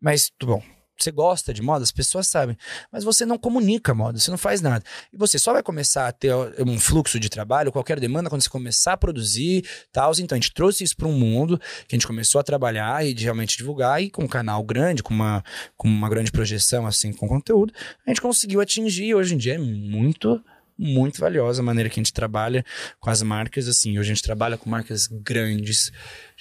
[0.00, 0.79] Mas, tudo bom.
[1.00, 2.56] Você gosta de moda, as pessoas sabem,
[2.92, 4.84] mas você não comunica moda, você não faz nada.
[5.12, 8.50] E você só vai começar a ter um fluxo de trabalho, qualquer demanda, quando você
[8.50, 10.12] começar a produzir, tal.
[10.18, 11.58] Então a gente trouxe isso para um mundo
[11.88, 15.02] que a gente começou a trabalhar e de realmente divulgar, e com um canal grande,
[15.02, 15.42] com uma,
[15.76, 17.72] com uma grande projeção, assim, com conteúdo,
[18.06, 19.14] a gente conseguiu atingir.
[19.14, 20.42] Hoje em dia é muito,
[20.76, 22.64] muito valiosa a maneira que a gente trabalha
[22.98, 23.98] com as marcas, assim.
[23.98, 25.90] Hoje a gente trabalha com marcas grandes,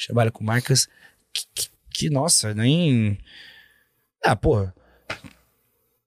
[0.06, 0.88] trabalha com marcas
[1.34, 3.18] que, que, que nossa, nem.
[4.23, 4.73] Ah, porra.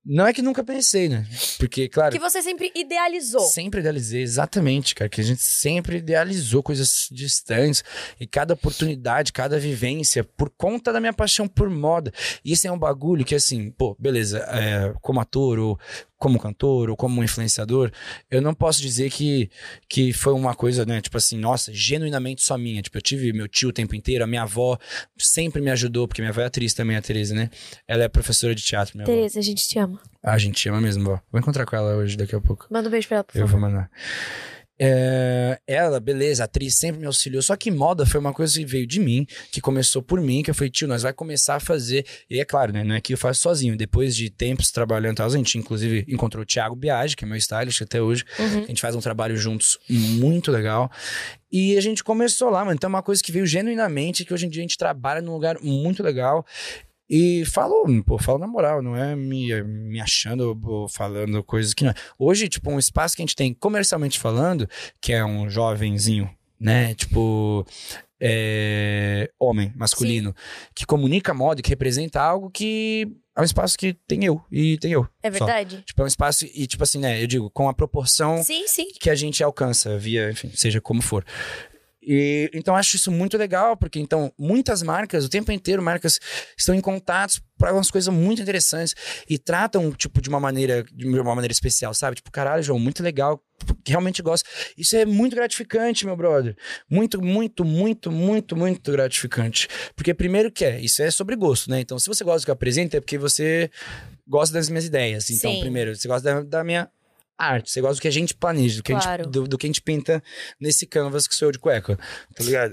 [0.05, 1.25] Não é que nunca pensei, né?
[1.59, 2.11] Porque, claro.
[2.11, 3.43] Que você sempre idealizou.
[3.43, 5.09] Sempre idealizei, exatamente, cara.
[5.09, 7.85] Que a gente sempre idealizou coisas distantes.
[8.19, 12.13] E cada oportunidade, cada vivência, por conta da minha paixão por moda.
[12.45, 15.79] E isso é um bagulho que, assim, pô, beleza, é, como ator ou
[16.23, 17.91] como cantor ou como influenciador,
[18.31, 19.51] eu não posso dizer que,
[19.89, 22.81] que foi uma coisa, né, tipo assim, nossa, genuinamente só minha.
[22.81, 24.79] Tipo, eu tive meu tio o tempo inteiro, a minha avó
[25.19, 27.51] sempre me ajudou, porque minha avó é atriz também, a Tereza, né?
[27.89, 29.13] Ela é professora de teatro, minha avó.
[29.13, 30.01] Tereza, a gente te ama.
[30.23, 31.21] Ah, a gente ama mesmo, vó.
[31.33, 32.69] Vou encontrar com ela hoje, daqui a pouco.
[32.71, 33.61] Manda um beijo pra ela, por Eu favor.
[33.61, 33.91] vou mandar.
[34.79, 37.43] É, ela, beleza, atriz, sempre me auxiliou.
[37.43, 40.51] Só que moda foi uma coisa que veio de mim, que começou por mim, que
[40.51, 42.05] eu falei, tio, nós vai começar a fazer.
[42.29, 42.83] E é claro, né?
[42.83, 43.77] Não é que eu faço sozinho.
[43.77, 47.37] Depois de tempos trabalhando tal, a gente inclusive encontrou o Thiago Biagi, que é meu
[47.37, 48.25] stylist até hoje.
[48.39, 48.65] Uhum.
[48.65, 50.91] A gente faz um trabalho juntos muito legal.
[51.51, 52.75] E a gente começou lá, mano.
[52.75, 55.33] Então é uma coisa que veio genuinamente, que hoje em dia a gente trabalha num
[55.33, 56.47] lugar muito legal.
[57.09, 61.85] E falo, pô, falo na moral, não é me, me achando ou falando coisas que
[61.85, 61.95] não é.
[62.19, 64.69] Hoje, tipo, um espaço que a gente tem comercialmente falando,
[65.01, 66.95] que é um jovenzinho, né?
[66.95, 67.67] Tipo,
[68.21, 70.35] é, homem, masculino,
[70.75, 74.79] que comunica moda, e que representa algo que é um espaço que tem eu e
[74.79, 75.09] tem eu.
[75.23, 75.39] É só.
[75.39, 75.83] verdade?
[75.85, 77.21] Tipo, é um espaço, e tipo assim, né?
[77.23, 78.87] Eu digo, com a proporção Sim, sim.
[79.01, 81.25] que a gente alcança via, enfim, seja como for.
[82.03, 86.19] E, então acho isso muito legal, porque então muitas marcas, o tempo inteiro, marcas
[86.59, 88.95] estão em contatos para umas coisas muito interessantes
[89.31, 92.17] e tratam, tipo, de uma maneira, de uma maneira especial, sabe?
[92.17, 93.41] Tipo, caralho, João, muito legal,
[93.87, 94.49] realmente gosto.
[94.77, 96.57] Isso é muito gratificante, meu brother.
[96.91, 99.69] Muito, muito, muito, muito, muito gratificante.
[99.95, 101.81] Porque primeiro que é, isso é sobre gosto, né?
[101.81, 103.71] Então, se você gosta do que eu apresento, é porque você
[104.27, 105.31] gosta das minhas ideias.
[105.31, 105.61] Então, Sim.
[105.61, 106.91] primeiro, você gosta da, da minha
[107.39, 109.25] arte, você gosta do que a gente planeja, do que, a Claro.
[109.25, 110.23] gente, do, do que a gente pinta
[110.61, 111.97] nesse canvas que sou eu de cueca,
[112.37, 112.73] tá ligado?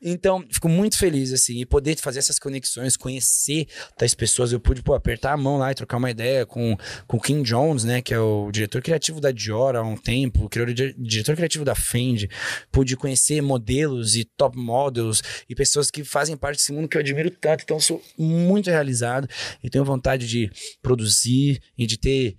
[0.00, 4.52] então, fico muito feliz, assim, e poder fazer essas conexões, conhecer tais pessoas.
[4.52, 6.76] Eu pude, pô, apertar a mão lá e trocar uma ideia com,
[7.10, 10.48] o Kim Jones, né, que é o diretor criativo da Dior há um tempo, o
[10.48, 12.28] criador- diretor criativo da Fendi.
[12.70, 17.00] Pude conhecer modelos e top models e pessoas que fazem parte desse mundo que eu
[17.00, 17.62] admiro tanto.
[17.64, 19.28] Então, sou muito realizado
[19.62, 20.50] e tenho vontade de
[20.82, 22.36] produzir e de ter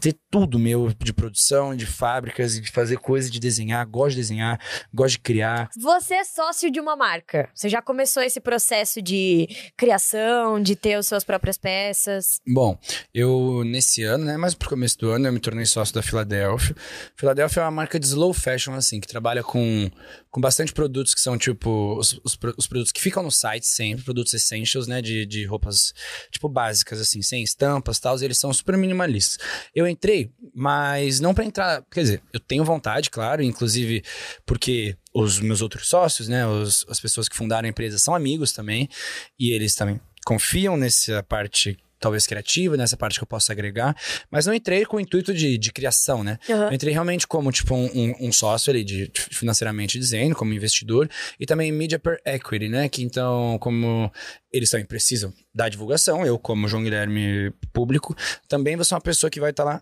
[0.00, 3.86] ter tudo meu de produção, de fábricas de fazer coisa, de desenhar.
[3.86, 4.60] Gosto de desenhar,
[4.92, 5.68] gosto de criar.
[5.76, 7.48] Você é sócio de uma marca.
[7.54, 12.40] Você já começou esse processo de criação, de ter as suas próprias peças.
[12.46, 12.78] Bom,
[13.14, 16.74] eu nesse ano, né, mais pro começo do ano, eu me tornei sócio da Philadelphia.
[17.16, 19.90] Philadelphia é uma marca de slow fashion, assim, que trabalha com,
[20.32, 24.02] com bastante produtos que são, tipo, os, os, os produtos que ficam no site sempre,
[24.02, 25.92] produtos essentials, né, de, de roupas,
[26.30, 29.38] tipo, básicas, assim, sem estampas e tal, eles são super minimalistas.
[29.74, 34.02] Eu entrei, mas não pra entrar, quer dizer, eu tenho vontade, claro, inclusive
[34.46, 38.52] porque os meus outros sócios, né, os, as pessoas que fundaram a empresa são amigos
[38.52, 38.88] também,
[39.38, 43.96] e eles também confiam nessa parte talvez criativa, nessa parte que eu possa agregar,
[44.30, 46.36] mas não entrei com o intuito de, de criação, né?
[46.50, 46.66] Aham.
[46.66, 51.08] Eu entrei realmente como, tipo, um, um- sócio ali, de, financeiramente dizendo, como investidor,
[51.38, 52.88] e também media per equity, né?
[52.88, 54.10] Que então, como
[54.52, 58.14] eles também precisam da divulgação, eu, como João Guilherme público,
[58.48, 59.80] também vou ser uma pessoa que vai estar lá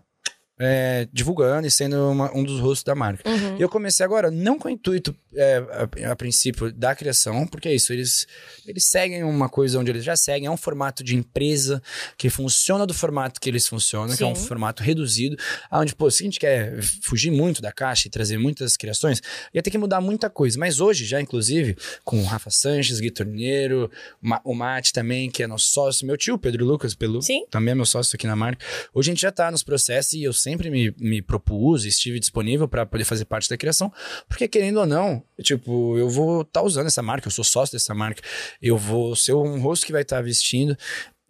[0.63, 3.27] é, divulgando e sendo uma- um dos rostos da marca.
[3.27, 3.57] Uhum.
[3.57, 5.57] Eu comecei agora não com o intuito, é,
[6.05, 8.27] a, a princípio, da criação, porque é isso, eles,
[8.65, 11.81] eles seguem uma coisa onde eles já seguem, é um formato de empresa
[12.17, 14.47] que funciona do formato que eles funcionam, que é um Sim.
[14.47, 15.37] formato reduzido,
[15.71, 19.21] onde, pô, se a gente quer fugir muito da caixa e trazer muitas criações,
[19.53, 20.57] ia ter que mudar muita coisa.
[20.59, 23.89] Mas hoje, já inclusive, com o Rafa Sanches, Gui Torneiro,
[24.21, 27.45] o Ma- o Mate também, que é nosso sócio, meu tio, Pedro Lucas Pelu, Sim.
[27.49, 28.65] também é meu sócio aqui na marca.
[28.93, 32.19] Hoje a gente já tá nos processos e eu sempre me, me propus e estive
[32.19, 33.91] disponível para poder fazer parte da criação,
[34.27, 37.93] porque querendo ou não, tipo, eu vou estar usando essa marca, eu sou sócio dessa
[37.93, 38.21] marca,
[38.61, 40.77] eu vou ser um rosto que vai estar vestindo.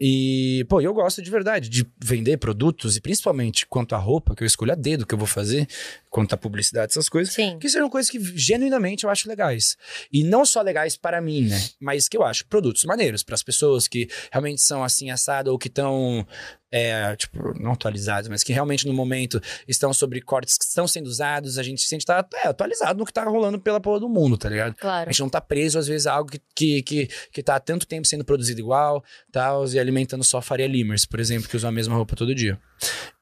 [0.03, 4.41] E, pô, eu gosto de verdade de vender produtos e principalmente quanto à roupa, que
[4.41, 5.68] eu escolho a dedo que eu vou fazer,
[6.09, 7.59] quanto à publicidade, essas coisas, Sim.
[7.59, 9.77] que sejam coisas que genuinamente eu acho legais.
[10.11, 11.69] E não só legais para mim, né?
[11.80, 15.59] Mas que eu acho produtos maneiros para as pessoas que realmente são assim assado ou
[15.59, 16.26] que estão
[16.72, 21.07] é, tipo, não atualizados, mas que realmente no momento estão sobre cortes que estão sendo
[21.07, 24.38] usados, a gente sente estar é, atualizado no que tá rolando pela porra do mundo,
[24.38, 24.76] tá ligado?
[24.76, 25.10] Claro.
[25.10, 27.60] A gente não tá preso, às vezes, a algo que, que, que, que tá há
[27.60, 31.69] tanto tempo sendo produzido igual, tal, e alimentando só Faria Limers, por exemplo, que usam
[31.69, 32.57] a mesma roupa todo dia.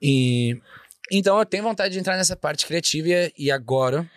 [0.02, 0.60] E.
[1.12, 4.10] Então eu tenho vontade de entrar nessa parte criativa e, agora.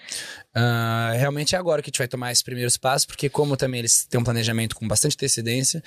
[0.55, 3.79] ah, realmente é agora que a gente vai tomar esses primeiros passos, porque como também
[3.81, 5.83] eles têm um planejamento com bastante antecedência,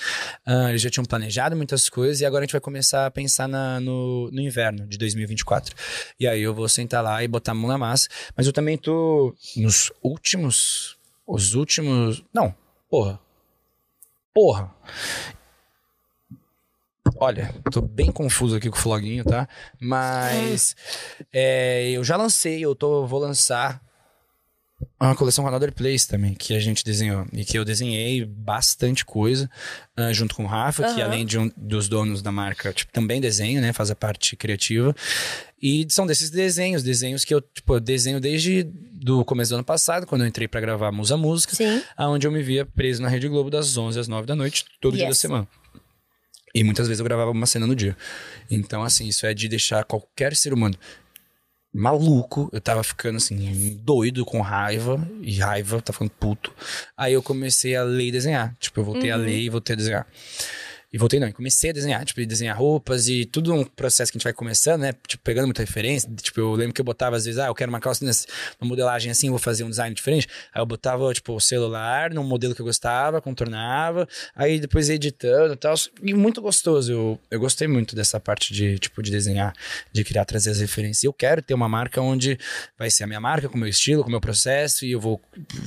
[0.46, 3.48] ah, eles já tinham planejado muitas coisas e agora a gente vai começar a pensar
[3.48, 5.76] na- no, no inverno de 2024.
[6.20, 8.08] E aí eu vou sentar lá e botar a mão na massa.
[8.36, 10.98] Mas eu também tô nos últimos.
[11.28, 12.24] Os últimos.
[12.34, 12.54] Não,
[12.90, 13.20] porra.
[14.34, 14.72] Porra.
[17.18, 19.48] Olha, tô bem confuso aqui com o floguinho, tá?
[19.80, 20.76] Mas
[21.32, 23.82] é, eu já lancei, eu tô, vou lançar
[25.00, 27.26] Uma coleção com Another Place também, que a gente desenhou.
[27.32, 29.50] E que eu desenhei bastante coisa,
[29.98, 31.04] uh, junto com o Rafa, que Aham.
[31.12, 33.72] além de um dos donos da marca, tipo, também desenha, né?
[33.72, 34.94] Faz a parte criativa.
[35.62, 39.64] E são desses desenhos, desenhos que eu, tipo, eu desenho desde do começo do ano
[39.64, 41.82] passado, quando eu entrei pra gravar Musa Música, Sim.
[41.96, 44.96] aonde eu me via preso na Rede Globo das 11 às 9 da noite, todo
[44.98, 45.20] dia da Yes.
[45.20, 45.48] semana.
[46.56, 47.98] E muitas vezes eu gravava uma cena no dia.
[48.50, 50.76] Então, assim, isso é de deixar qualquer ser humano
[51.76, 52.50] maluco.
[52.54, 55.06] Eu tava ficando, assim, doido, com raiva.
[55.22, 56.54] E raiva, tá ficando puto.
[56.98, 58.56] Aí eu comecei a ler e desenhar.
[58.60, 60.08] Tipo, eu voltei a ler e voltei a desenhar.
[60.96, 64.18] E voltei não, e comecei a desenhar, tipo, desenhar roupas e tudo um processo que
[64.18, 64.94] a gente vai começando, né?
[65.06, 66.10] Tipo, pegando muita referência.
[66.22, 68.26] Tipo, eu lembro que eu botava às vezes, ah, eu quero uma calça nessa,
[68.62, 70.26] uma modelagem assim, vou fazer um design diferente.
[70.54, 75.56] Aí eu botava, tipo, o celular num modelo que eu gostava, contornava, aí depois editando
[75.56, 75.76] e tal.
[76.02, 76.94] E muito gostoso.
[76.94, 79.54] Eu, eu gostei muito dessa parte de, tipo, de desenhar,
[79.92, 81.04] de criar, trazer as referências.
[81.04, 82.40] Eu quero ter uma marca onde
[82.80, 85.02] vai ser a minha marca, com o meu estilo, com o meu processo, e eu
[85.02, 85.22] vou,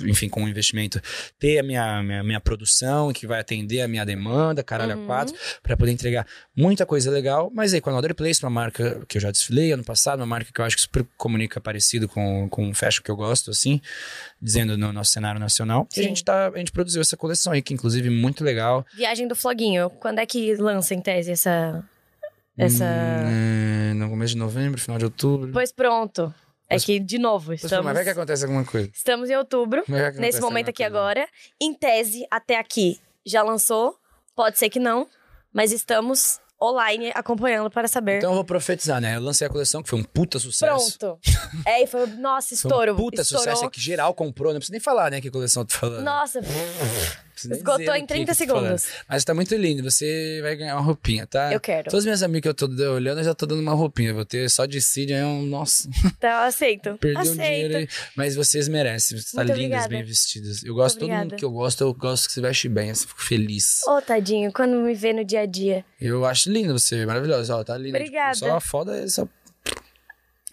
[0.07, 1.03] enfim, com o investimento,
[1.39, 5.35] ter a minha, minha, minha produção, que vai atender a minha demanda, caralho, a quatro,
[5.63, 7.51] para poder entregar muita coisa legal.
[7.53, 10.27] Mas aí, com a Another Place, uma marca que eu já desfilei ano passado, uma
[10.27, 13.51] marca que eu acho que super comunica parecido com, com o fashion que eu gosto,
[13.51, 13.81] assim,
[14.41, 15.87] dizendo no nosso cenário nacional.
[15.97, 16.09] E a Sim.
[16.09, 18.87] gente, tá, a gente produziu essa coleção aí, que inclusive é muito legal.
[18.95, 19.91] Viagem do Floguinho.
[19.91, 21.85] Quando é que lança em tese essa.
[22.57, 22.85] Essa.
[22.85, 25.51] Hum, é, no começo de novembro, final de outubro.
[25.53, 26.35] Pois pronto.
[26.71, 27.85] É que, de novo, estamos.
[27.85, 28.91] Mas vai que acontece alguma coisa.
[28.93, 29.83] Estamos em outubro.
[30.17, 30.99] Nesse momento aqui coisa.
[30.99, 31.29] agora.
[31.61, 33.97] Em tese, até aqui, já lançou.
[34.39, 35.09] Pode ser que não.
[35.53, 38.19] Mas estamos online acompanhando para saber.
[38.19, 39.17] Então eu vou profetizar, né?
[39.17, 40.97] Eu lancei a coleção, que foi um puta sucesso.
[40.97, 41.19] Pronto.
[41.67, 42.07] é, e foi.
[42.07, 42.93] Nossa, Foi estouro.
[42.93, 43.45] um puta estourou.
[43.45, 46.05] sucesso, é que geral comprou, não precisa nem falar, né, que coleção eu tô falando.
[46.05, 46.41] Nossa,
[47.45, 48.79] esgotou em o que 30 que eu tô falando.
[48.79, 49.05] segundos.
[49.09, 51.53] Mas tá muito lindo, você vai ganhar uma roupinha, tá?
[51.53, 51.85] Eu quero.
[51.85, 54.13] Todas as minhas amigas que eu tô olhando, eu já tô dando uma roupinha.
[54.13, 55.43] Vou ter só de Cid, aí é um...
[55.47, 56.99] Nossa, então eu aceito.
[56.99, 57.41] perdi um aceito.
[57.41, 57.89] dinheiro aí.
[58.17, 59.89] Mas vocês merecem, vocês estão Muito lindas, obrigada.
[59.89, 60.63] bem vestidas.
[60.63, 63.23] Eu gosto, todo mundo que eu gosto, eu gosto que se veste bem, assim, fico
[63.23, 63.81] feliz.
[63.87, 65.85] Ô, tadinho, quando me vê no dia a dia.
[66.01, 67.99] Eu acho linda você, maravilhosa, ó, tá linda.
[67.99, 68.35] Obrigada.
[68.35, 69.29] Tipo, só foda é essa...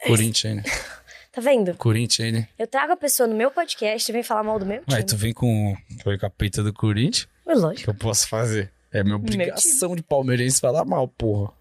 [0.05, 0.63] Corinthians né?
[1.35, 1.75] Tá vendo?
[1.75, 2.47] Corinthians aí, né?
[2.57, 4.95] Eu trago a pessoa no meu podcast e vem falar mal do meu time.
[4.95, 7.27] Ué, tu vem com, tu vem com a peita do Corinthians?
[7.45, 7.83] É O lógico.
[7.83, 8.71] que eu posso fazer?
[8.91, 11.51] É minha obrigação de palmeirense falar mal, porra.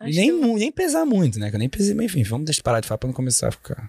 [0.00, 1.48] Acho nem, que- nem pesar muito, né?
[1.50, 3.48] Que eu nem pesei, mas enfim, vamos deixar de parar de falar pra não começar
[3.48, 3.88] a ficar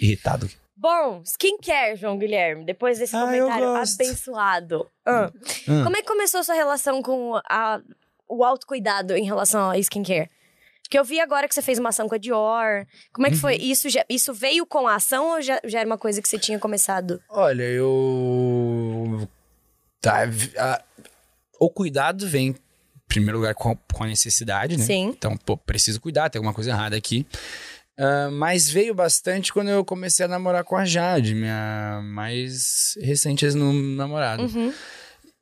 [0.00, 0.48] irritado.
[0.76, 4.86] Bom, skincare, João Guilherme, depois desse Ah, comentário abençoado.
[5.06, 5.30] Ah,
[5.66, 5.84] Ah.
[5.84, 7.80] Como é que começou a sua relação com a,
[8.28, 10.28] o autocuidado em relação a skincare?
[10.86, 12.86] Porque eu vi agora que você fez uma ação com a Dior.
[13.12, 13.40] Como é que Uhum.
[13.40, 13.56] foi?
[13.56, 16.38] Isso, já- isso veio com a ação ou já, já era uma coisa que você
[16.38, 17.20] tinha começado?
[17.28, 19.28] Olha, eu.
[20.00, 20.24] Tá.
[20.58, 20.82] a-
[21.58, 22.54] O cuidado vem, em
[23.08, 24.84] primeiro lugar, com a, necessidade, né?
[24.84, 25.06] Sim.
[25.08, 27.26] Então, pô, preciso cuidar, tem alguma coisa errada aqui.
[27.98, 33.46] Ah, mas veio bastante quando eu comecei a namorar com a Jade, minha mais recente
[33.46, 34.42] ex-namorada.
[34.42, 34.70] Uhum.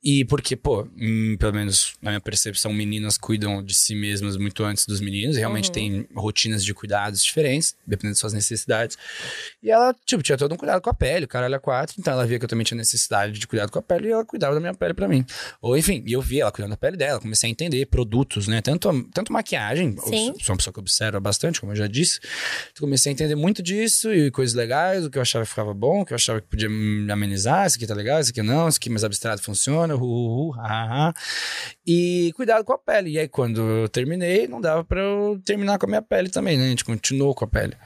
[0.05, 4.63] E porque, pô, hum, pelo menos na minha percepção, meninas cuidam de si mesmas muito
[4.63, 5.37] antes dos meninos.
[5.37, 5.73] E realmente Uhum.
[5.73, 8.99] tem rotinas de cuidados diferentes, dependendo das suas necessidades.
[9.63, 11.95] E ela, tipo, tinha todo um cuidado com a pele, o caralho a quatro.
[11.99, 14.25] Então ela via que eu também tinha necessidade de cuidado com a pele e ela
[14.27, 15.25] cuidava da minha pele pra mim.
[15.63, 18.61] Ou enfim, e eu via ela cuidando da pele dela, comecei a entender produtos, né?
[18.61, 20.27] Tanto, tanto maquiagem, Sim.
[20.27, 22.21] sou- sou uma pessoa que observa bastante, como eu já disse.
[22.73, 25.73] Então comecei a entender muito disso e coisas legais, o que eu achava que ficava
[25.73, 28.43] bom, o que eu achava que podia me amenizar, isso aqui tá legal, isso aqui
[28.43, 31.15] não, isso aqui mais abstrato funciona, hu, hu, hu, ha, ha, ha.
[31.87, 33.11] E cuidado com a pele.
[33.11, 36.57] E aí, quando eu terminei, não dava pra eu terminar com a minha pele também,
[36.57, 36.65] né?
[36.67, 37.77] A gente continuou com a pele.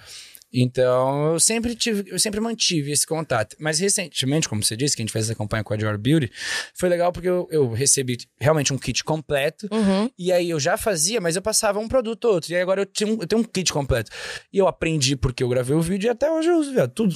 [0.52, 3.55] Então, eu sempre tive, eu sempre mantive esse contato.
[3.59, 6.30] Mas recentemente, como você disse, que a gente fez essa campanha com a Dior Beauty,
[6.74, 9.68] foi legal porque eu, eu recebi realmente um kit completo.
[9.70, 10.10] Uhum.
[10.18, 12.51] E aí eu já fazia, mas eu passava um produto ou outro.
[12.51, 14.10] E aí agora eu, tinha um, eu tenho um kit completo.
[14.52, 17.14] E eu aprendi porque eu gravei o vídeo e até hoje eu uso, viado, tudo.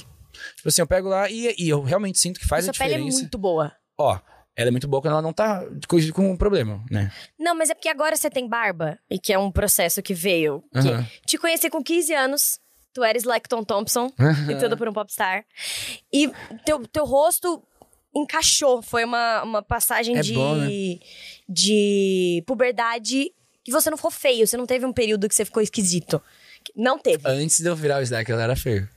[0.55, 2.93] Tipo assim, eu pego lá e, e eu realmente sinto que faz Sua a pele
[2.93, 3.19] é diferença.
[3.19, 3.71] muito boa.
[3.97, 4.17] Ó,
[4.55, 7.11] ela é muito boa quando ela não tá com, com um problema, né?
[7.39, 10.63] Não, mas é porque agora você tem barba, e que é um processo que veio.
[10.71, 11.07] que Aham.
[11.25, 12.59] Te conheci com 15 anos,
[12.93, 14.11] tu eres Lecton Thompson,
[14.49, 15.45] e tudo por um popstar.
[16.11, 16.31] E
[16.65, 17.63] teu, teu rosto
[18.15, 20.69] encaixou, foi uma, uma passagem É de, bom, né?
[21.49, 23.31] de puberdade
[23.63, 26.21] que você não ficou feio, você não teve um período que você ficou esquisito.
[26.75, 27.23] Não teve.
[27.27, 28.87] Antes de eu virar o Slack, ela era feio.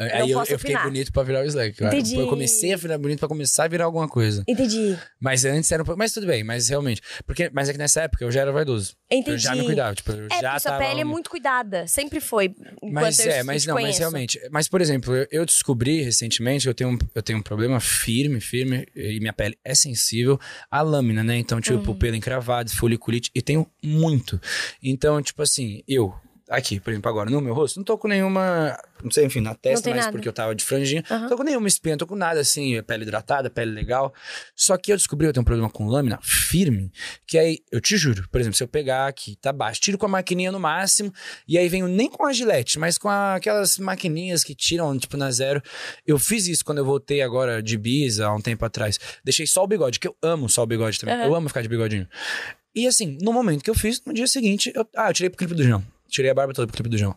[0.00, 1.82] Aí eu, eu fiquei bonito pra virar o Slack.
[1.84, 2.16] Entendi.
[2.16, 4.42] Eu comecei a virar bonito pra começar a virar alguma coisa.
[4.48, 4.98] Entendi.
[5.20, 5.98] Mas antes era um pouco.
[5.98, 7.02] Mas tudo bem, mas realmente.
[7.26, 8.94] Porque, mas é que nessa época eu já era vaidoso.
[9.10, 9.30] Entendi.
[9.32, 9.94] Eu já me cuidava.
[9.94, 11.86] Tipo, eu É, já sua pele é muito cuidada.
[11.86, 12.54] Sempre foi.
[12.82, 13.98] Mas é, mas não, mas conheço.
[14.00, 14.40] realmente.
[14.50, 18.40] Mas, por exemplo, eu, eu descobri recentemente, eu tenho, um, eu tenho um problema firme,
[18.40, 20.38] firme, e minha pele é sensível
[20.70, 21.36] à lâmina, né?
[21.36, 21.98] Então, tipo, Uhum.
[21.98, 24.40] pelo encravado, foliculite, e tenho muito.
[24.82, 26.14] Então, tipo assim, eu.
[26.50, 28.76] Aqui, por exemplo, agora, no meu rosto, não tô com nenhuma.
[29.02, 30.12] Não sei, enfim, na testa, mas nada.
[30.12, 31.02] porque eu tava de franjinha.
[31.10, 31.20] Aham.
[31.22, 34.12] Não tô com nenhuma espinha, tô com nada assim, pele hidratada, pele legal.
[34.54, 36.92] Só que eu descobri que eu tenho um problema com lâmina firme,
[37.26, 40.04] que aí, eu te juro, por exemplo, se eu pegar aqui, tá baixo, tiro com
[40.06, 41.12] a maquininha no máximo,
[41.48, 45.16] e aí venho nem com a gilete, mas com a- aquelas maquininhas que tiram, tipo,
[45.16, 45.62] na zero.
[46.06, 48.98] Eu fiz isso quando eu voltei agora de Ibiza, há um tempo atrás.
[49.24, 51.14] Deixei só o bigode, que eu amo só o bigode também.
[51.14, 51.24] Aham.
[51.24, 52.06] Eu amo ficar de bigodinho.
[52.74, 55.38] E assim, no momento que eu fiz, no dia seguinte, eu, ah, eu tirei pro
[55.38, 55.82] clipe do João.
[56.10, 57.16] Tirei a barba toda pro clipe do João.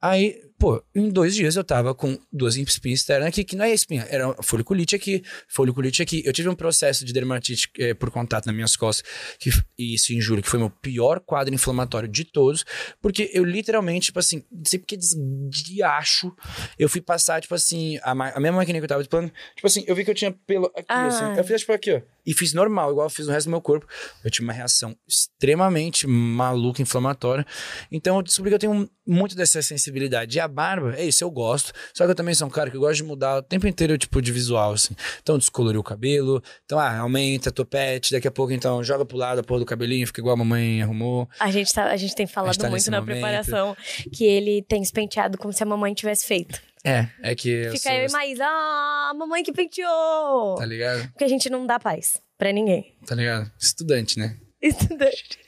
[0.00, 3.72] Aí, pô, em dois dias eu tava com duas espinhas externas aqui, que não é
[3.72, 6.22] espinha, era foliculite aqui, foliculite aqui.
[6.24, 9.02] Eu tive um processo de dermatite eh, por contato nas minhas costas,
[9.38, 12.64] que, e isso em julho, que foi meu pior quadro inflamatório de todos,
[13.00, 16.30] porque eu literalmente, tipo assim, não sei porque desdiacho,
[16.78, 19.66] eu fui passar, tipo assim, a, ma- a mesma maquininha que eu tava plano, tipo
[19.66, 21.06] assim, eu vi que eu tinha pelo aqui, Ai.
[21.08, 23.50] assim, eu fiz tipo aqui, ó, e fiz normal, igual eu fiz no resto do
[23.50, 23.86] meu corpo.
[24.22, 27.46] Eu tive uma reação extremamente maluca, inflamatória.
[27.90, 30.36] Então eu descobri que eu tenho muito dessa sensibilidade.
[30.36, 31.72] E a barba, é isso, eu gosto.
[31.92, 34.22] Só que eu também sou um cara que gosta de mudar o tempo inteiro, tipo,
[34.22, 34.94] de visual, assim.
[35.22, 36.42] Então descolori o cabelo.
[36.64, 38.12] Então, ah, aumenta, topete.
[38.12, 40.82] Daqui a pouco, então, joga pro lado a porra do cabelinho, fica igual a mamãe
[40.82, 41.28] arrumou.
[41.38, 43.14] A gente, tá, a gente tem falado tá muito na momento.
[43.16, 43.76] preparação
[44.12, 46.60] que ele tem se penteado como se a mamãe tivesse feito.
[46.84, 50.54] É, é que eu Fica sou- eu e Maísa, ah, mamãe que penteou!
[50.56, 51.08] Tá ligado?
[51.10, 52.94] Porque a gente não dá paz pra ninguém.
[53.06, 53.50] Tá ligado?
[53.60, 54.36] Estudante, né?
[54.62, 55.38] Estudante.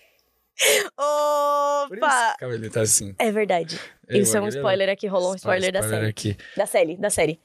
[1.89, 2.35] Por isso Opa!
[2.37, 3.15] o cabelo tá assim.
[3.19, 3.79] É verdade.
[4.09, 6.07] Isso é um é spoiler aqui, rolou um spoiler, da série.
[6.07, 6.37] aqui.
[6.57, 7.41] Da série, da série.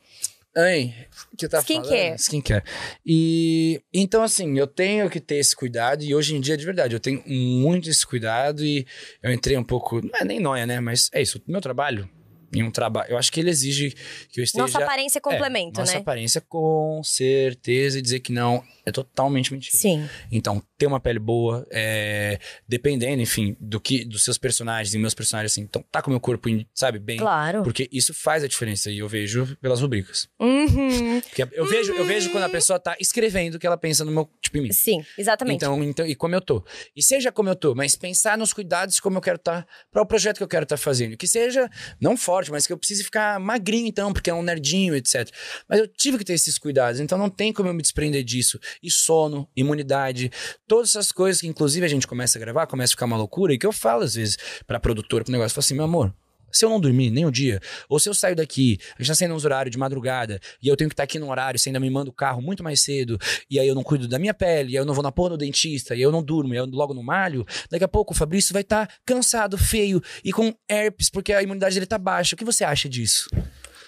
[0.55, 0.91] Ai,
[1.37, 1.87] que eu tava Skincare.
[1.87, 2.17] falando?
[2.17, 2.63] Skincare.
[3.05, 6.95] E então, assim, eu tenho que ter esse cuidado, e hoje em dia, de verdade,
[6.95, 8.85] eu tenho muito esse cuidado, e
[9.21, 10.01] eu entrei um pouco.
[10.01, 10.79] Não é nem noia, né?
[10.79, 12.09] Mas é isso, meu trabalho.
[12.55, 13.11] Em um trabalho.
[13.11, 13.93] Eu acho que ele exige
[14.31, 14.63] que eu esteja.
[14.63, 15.99] Nossa aparência é complemento, é, nossa né?
[15.99, 19.77] aparência, com certeza, e dizer que não é totalmente mentira.
[19.77, 20.09] Sim.
[20.31, 25.13] Então, ter uma pele boa, é, dependendo, enfim, do que dos seus personagens e meus
[25.13, 27.17] personagens, assim, então tá com o meu corpo, sabe, bem.
[27.17, 27.63] Claro.
[27.63, 30.29] Porque isso faz a diferença e eu vejo pelas rubricas.
[30.39, 31.19] Uhum.
[31.21, 34.11] Porque eu vejo, eu vejo quando a pessoa tá escrevendo o que ela pensa no
[34.11, 34.71] meu, tipo, em mim.
[34.71, 35.57] Sim, exatamente.
[35.57, 36.63] Então, então, e como eu tô.
[36.95, 40.05] E seja como eu tô, mas pensar nos cuidados como eu quero estar para o
[40.05, 41.17] projeto que eu quero estar fazendo.
[41.17, 44.95] Que seja, não forte, mas que eu precise ficar magrinho, então, porque é um nerdinho,
[44.95, 45.29] etc.
[45.67, 48.59] Mas eu tive que ter esses cuidados, então não tem como eu me desprender disso.
[48.83, 50.31] E sono, imunidade,
[50.67, 53.53] todas essas coisas que, inclusive, a gente começa a gravar, começa a ficar uma loucura,
[53.53, 56.13] e que eu falo, às vezes, pra produtora, pro negócio, eu falo assim, meu amor.
[56.49, 59.15] Se eu não dormir nem o dia, ou se eu saio daqui, a gente tá
[59.15, 61.79] saindo nos horários de madrugada, e eu tenho que estar aqui no horário, você ainda
[61.79, 63.19] me manda o carro muito mais cedo,
[63.49, 65.31] e aí eu não cuido da minha pele, e aí eu não vou na porra
[65.31, 68.17] do dentista, e eu não durmo, e eu logo no malho, daqui a pouco o
[68.17, 72.33] Fabrício vai estar cansado, feio, e com herpes, porque a imunidade dele tá baixa.
[72.33, 73.29] O que você acha disso?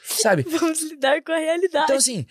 [0.10, 0.44] Sabe?
[0.50, 1.86] Vamos lidar com a realidade.
[1.86, 2.26] Então, assim,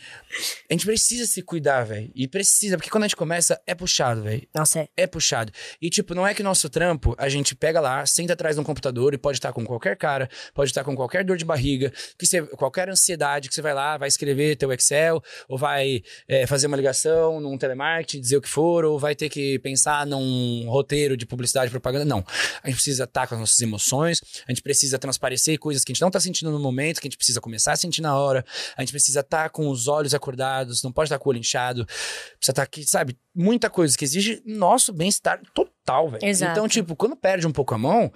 [0.69, 2.11] a gente precisa se cuidar, velho.
[2.15, 4.47] E precisa, porque quando a gente começa, é puxado, velho.
[4.55, 4.89] Nossa, é.
[4.97, 5.53] É puxado.
[5.81, 8.65] E, tipo, não é que nosso trampo, a gente pega lá, senta atrás de um
[8.65, 12.27] computador e pode estar com qualquer cara, pode estar com qualquer dor de barriga, que
[12.27, 16.67] você, qualquer ansiedade que você vai lá, vai escrever teu Excel, ou vai é, fazer
[16.67, 21.17] uma ligação num telemarketing, dizer o que for, ou vai ter que pensar num roteiro
[21.17, 22.05] de publicidade e propaganda.
[22.05, 22.25] Não.
[22.63, 25.95] A gente precisa estar com as nossas emoções, a gente precisa transparecer coisas que a
[25.95, 28.45] gente não tá sentindo no momento, que a gente precisa começar a sentir na hora,
[28.77, 31.85] a gente precisa estar com os olhos acordados, não pode estar com o olho inchado,
[31.85, 33.17] precisa estar aqui, sabe?
[33.35, 36.25] Muita coisa que exige nosso bem-estar total, velho.
[36.25, 38.13] Então, tipo, quando perde um pouco a mão,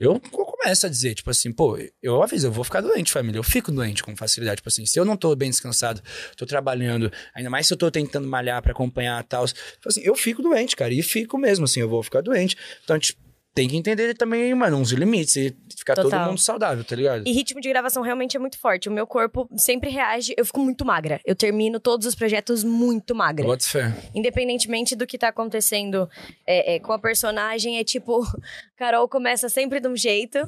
[0.00, 3.38] eu começo a dizer, tipo assim, pô, eu aviso, eu vou ficar doente, família.
[3.38, 4.56] Eu fico doente com facilidade.
[4.56, 6.00] Tipo assim, se eu não tô bem descansado,
[6.36, 9.46] tô trabalhando, ainda mais se eu tô tentando malhar pra acompanhar tal.
[9.46, 10.94] Tipo assim, eu fico doente, cara.
[10.94, 12.56] E fico mesmo, assim, eu vou ficar doente.
[12.82, 13.16] Então, gente
[13.54, 16.28] tem que entender também, mano, uns limites e ficar todo Total.
[16.28, 17.26] mundo saudável, tá ligado?
[17.26, 18.88] E ritmo de gravação realmente é muito forte.
[18.88, 20.34] O meu corpo sempre reage.
[20.36, 21.20] Eu fico muito magra.
[21.24, 23.44] Eu termino todos os projetos muito magra.
[23.44, 23.92] Bota fé.
[24.14, 26.08] Independentemente do que tá acontecendo
[26.46, 28.20] é, é, com a personagem, é tipo,
[28.76, 30.38] Carol começa sempre de um jeito.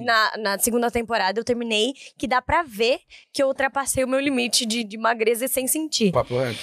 [0.00, 3.00] Na, na segunda temporada eu terminei que dá pra ver
[3.32, 6.12] que eu ultrapassei o meu limite de, de magreza sem sentir.
[6.12, 6.58] Papo reto.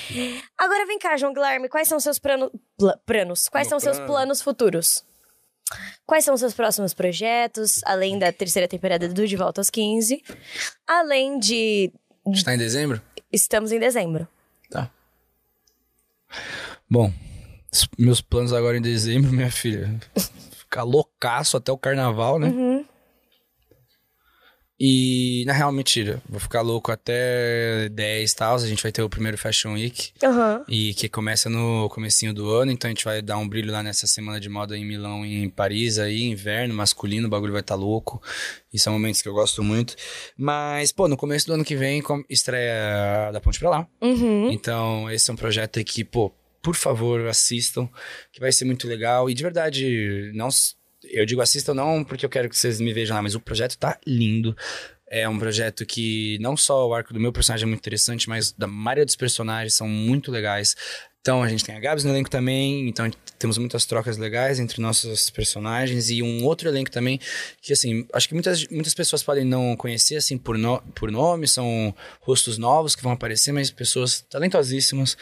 [0.56, 3.50] Agora vem cá, João Guilherme, quais são seus plano, pla- planos?
[3.50, 4.12] Quais são seus plano?
[4.14, 5.04] planos futuros?
[6.06, 10.24] Quais são seus próximos projetos, além da terceira temporada do De Volta aos 15?
[10.86, 11.92] Além de.
[12.26, 13.02] A gente tá em dezembro?
[13.32, 14.28] Estamos em dezembro.
[14.70, 14.90] Tá.
[16.90, 17.12] Bom,
[17.72, 20.00] os meus planos agora em dezembro, minha filha.
[20.52, 22.48] Ficar loucaço até o carnaval, né?
[22.48, 22.75] Uhum.
[24.80, 26.22] E, na real, mentira.
[26.28, 28.56] Vou ficar louco até 10 e tal.
[28.56, 30.12] A gente vai ter o primeiro Fashion Week.
[30.22, 30.66] Aham.
[30.68, 32.72] E que começa no comecinho do ano.
[32.72, 35.44] Então a gente vai dar um brilho lá nessa semana de moda em Milão e
[35.44, 37.28] em Paris aí, inverno, masculino.
[37.28, 38.22] O bagulho vai estar louco.
[38.74, 39.96] E são momentos que eu gosto muito.
[40.38, 43.88] Mas, pô, no começo do ano que vem estreia da Ponte Pra Lá.
[44.02, 44.52] Uhum.
[44.52, 47.88] Então, esse é um projeto aí que, pô, por favor, assistam,
[48.34, 49.30] que vai ser muito legal.
[49.30, 50.50] E de verdade, não.
[51.10, 53.78] Eu digo assistam não porque eu quero que vocês me vejam lá, mas o projeto
[53.78, 54.56] tá lindo.
[55.08, 58.52] É um projeto que não só o arco do meu personagem é muito interessante, mas
[58.52, 60.76] da maioria dos personagens são muito legais.
[61.22, 64.82] Então a gente tem a Gabs no elenco também, então temos muitas trocas legais entre
[64.82, 67.20] nossos personagens e um outro elenco também
[67.62, 71.48] que assim, acho que muitas, muitas pessoas podem não conhecer assim por, no, por nome,
[71.48, 75.18] são rostos novos que vão aparecer, mas pessoas talentosíssimas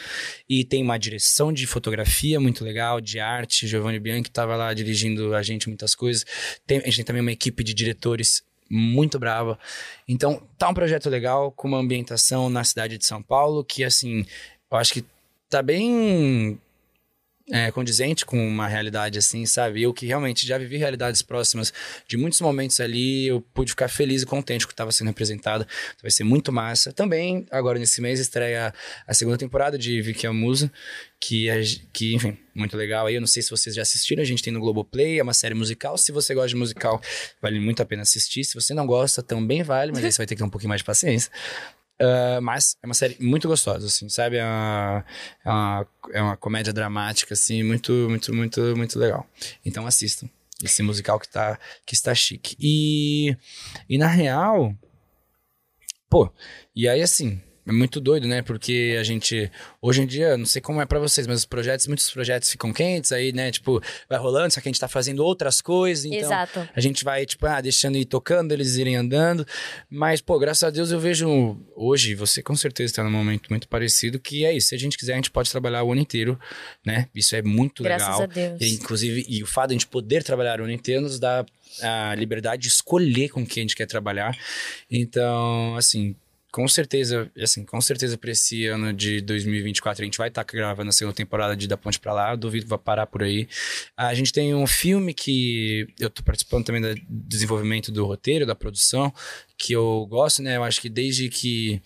[0.48, 5.34] e tem uma direção de fotografia muito legal, de arte, Giovanni Bianchi estava lá dirigindo
[5.34, 6.24] a gente muitas coisas.
[6.66, 9.58] Tem, a gente tem também uma equipe de diretores muito brava.
[10.08, 14.24] Então, tá um projeto legal com uma ambientação na cidade de São Paulo que assim,
[14.70, 15.04] eu acho que
[15.48, 16.58] tá bem
[17.50, 19.82] é, condizente com uma realidade assim, sabe?
[19.82, 21.72] Eu que realmente já vivi realidades próximas
[22.08, 25.08] de muitos momentos ali, eu pude ficar feliz e contente com o que estava sendo
[25.08, 25.66] representado.
[26.00, 26.92] Vai ser muito massa.
[26.92, 28.72] Também, agora nesse mês, estreia
[29.06, 30.72] a segunda temporada de Vicky Musa,
[31.20, 31.60] que, é,
[31.92, 33.06] que, enfim, muito legal.
[33.06, 35.34] Aí eu não sei se vocês já assistiram, a gente tem no Globoplay, é uma
[35.34, 35.98] série musical.
[35.98, 37.00] Se você gosta de musical,
[37.42, 38.44] vale muito a pena assistir.
[38.44, 40.70] Se você não gosta, também vale, mas aí você vai ter que ter um pouquinho
[40.70, 41.30] mais de paciência.
[42.00, 44.36] Uh, mas é uma série muito gostosa, assim, sabe?
[44.36, 45.04] É uma,
[45.44, 49.26] é uma, é uma comédia dramática, assim, muito, muito, muito, muito legal.
[49.64, 50.28] Então assistam
[50.62, 52.56] esse musical que tá, que está chique.
[52.58, 53.36] E,
[53.88, 54.74] e na real,
[56.08, 56.32] pô,
[56.74, 58.42] e aí assim, é muito doido, né?
[58.42, 59.50] Porque a gente,
[59.80, 62.72] hoje em dia, não sei como é para vocês, mas os projetos, muitos projetos ficam
[62.72, 63.50] quentes, aí, né?
[63.50, 66.68] Tipo, vai rolando, só que a gente tá fazendo outras coisas, então Exato.
[66.74, 69.46] a gente vai, tipo, ah, deixando ir tocando, eles irem andando.
[69.88, 73.66] Mas, pô, graças a Deus eu vejo hoje, você com certeza tá num momento muito
[73.66, 74.68] parecido, que é isso.
[74.68, 76.38] Se a gente quiser, a gente pode trabalhar o ano inteiro,
[76.84, 77.08] né?
[77.14, 78.22] Isso é muito Graças legal.
[78.22, 78.60] a Deus.
[78.60, 81.44] E, inclusive, e o fato de a gente poder trabalhar o ano inteiro nos dá
[81.82, 84.36] a liberdade de escolher com quem a gente quer trabalhar.
[84.90, 86.14] Então, assim,
[86.54, 90.52] com certeza, assim, com certeza para esse ano de 2024 a gente vai estar tá
[90.52, 93.48] gravando a segunda temporada de Da Ponte para Lá, duvido que vai parar por aí.
[93.96, 98.54] A gente tem um filme que eu tô participando também do desenvolvimento do roteiro, da
[98.54, 99.12] produção,
[99.58, 100.56] que eu gosto, né?
[100.56, 101.82] Eu acho que desde que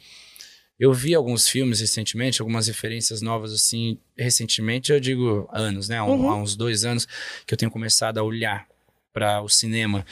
[0.78, 5.96] eu vi alguns filmes recentemente, algumas referências novas, assim, recentemente, eu digo anos, né?
[5.96, 6.28] Há, Uhum.
[6.28, 7.08] há uns dois anos
[7.46, 8.68] que eu tenho começado a olhar
[9.14, 10.04] para o cinema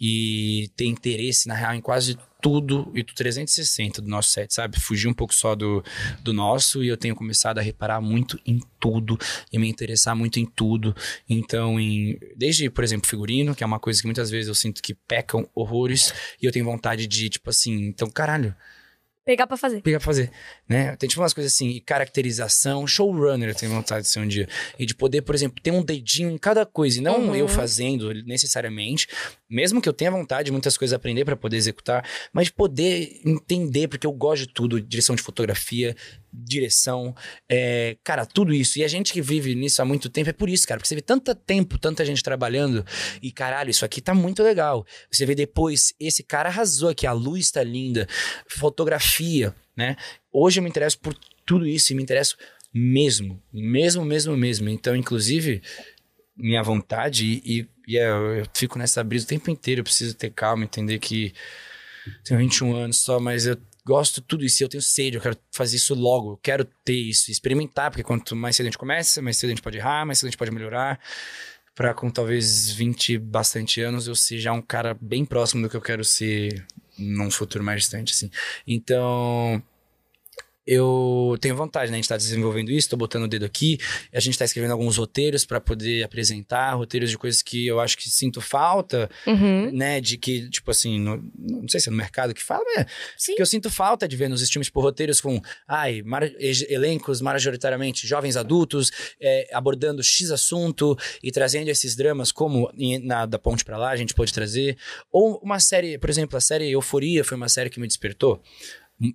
[0.00, 4.78] e ter interesse, na real, em quase tudo e do 360 do nosso set, sabe?
[4.80, 5.82] Fugir um pouco só do,
[6.22, 9.18] do nosso e eu tenho começado a reparar muito em tudo
[9.52, 10.94] e me interessar muito em tudo.
[11.28, 14.82] Então, em, desde, por exemplo, figurino, que é uma coisa que muitas vezes eu sinto
[14.82, 18.54] que pecam horrores e eu tenho vontade de, tipo assim, então, caralho,
[19.24, 19.82] Pegar pra fazer.
[19.82, 20.30] pegar pra fazer,
[20.68, 20.96] né?
[20.96, 24.48] Tem tipo umas coisas assim, e caracterização, showrunner eu tenho vontade de ser um dia.
[24.78, 27.36] E de poder, por exemplo, ter um dedinho em cada coisa, e não Uhum.
[27.36, 29.06] eu fazendo necessariamente,
[29.48, 33.20] mesmo que eu tenha vontade de muitas coisas aprender pra poder executar, mas de poder
[33.24, 35.94] entender, porque eu gosto de tudo, direção de fotografia,
[36.32, 37.14] direção,
[37.48, 38.78] é, cara, tudo isso.
[38.78, 40.94] E a gente que vive nisso há muito tempo, é por isso, cara, porque você
[40.94, 42.84] vê tanto tempo, tanta gente trabalhando,
[43.20, 44.86] e caralho, isso aqui tá muito legal.
[45.10, 48.06] Você vê depois, esse cara arrasou aqui, a luz tá linda,
[48.48, 49.09] fotografia,
[49.76, 49.96] né?
[50.32, 51.14] Hoje eu me interesso por
[51.44, 52.36] tudo isso e me interesso
[52.72, 54.68] mesmo, mesmo, mesmo, mesmo.
[54.68, 55.62] Então, inclusive,
[56.36, 60.30] minha vontade, e, e é, eu fico nessa brisa o tempo inteiro, eu preciso ter
[60.30, 61.34] calma, entender que
[62.24, 65.76] tenho 21 anos só, mas eu gosto tudo isso, eu tenho sede, eu quero fazer
[65.76, 69.36] isso logo, eu quero ter isso, experimentar, porque quanto mais cedo a gente começa, mais
[69.36, 71.00] cedo a gente pode errar, mais cedo a gente pode melhorar.
[71.74, 75.76] Pra com talvez 20 bastante anos eu ser já um cara bem próximo do que
[75.76, 76.66] eu quero ser
[77.00, 78.30] num futuro mais distante, assim.
[78.66, 79.62] Então,
[80.72, 81.96] eu tenho vontade, né?
[81.96, 83.76] A gente tá desenvolvendo isso, tô botando o dedo aqui.
[84.14, 87.96] A gente tá escrevendo alguns roteiros para poder apresentar, roteiros de coisas que eu acho
[87.98, 89.72] que sinto falta, Uhum.
[89.72, 90.00] né?
[90.00, 92.86] De que, tipo assim, no- não sei se é no mercado que fala, mas
[93.16, 93.34] Sim.
[93.34, 96.30] que eu sinto falta de ver nos streams por roteiros com, ai, mar-
[96.68, 103.26] elencos majoritariamente jovens adultos, é, abordando X assunto e trazendo esses dramas como em- na,
[103.26, 104.76] da ponte pra lá a gente pode trazer.
[105.10, 108.40] Ou uma série, por exemplo, a série Euforia foi uma série que me despertou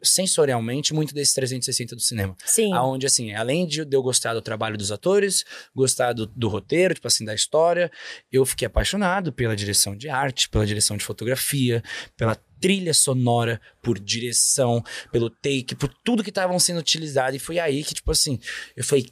[0.04, 2.36] sensorialmente muito desse 360 do cinema.
[2.46, 2.74] Sim.
[2.74, 5.44] Aonde, assim, além de eu gostar do trabalho dos atores,
[5.76, 7.92] gostar do, do roteiro, tipo assim, da história,
[8.32, 11.84] eu fiquei apaixonado pela direção de arte, pela direção de fotografia,
[12.18, 17.36] pela trilha sonora, por direção, pelo take, por tudo que estavam sendo utilizado.
[17.36, 18.40] E foi aí que, tipo assim,
[18.76, 19.08] eu falei,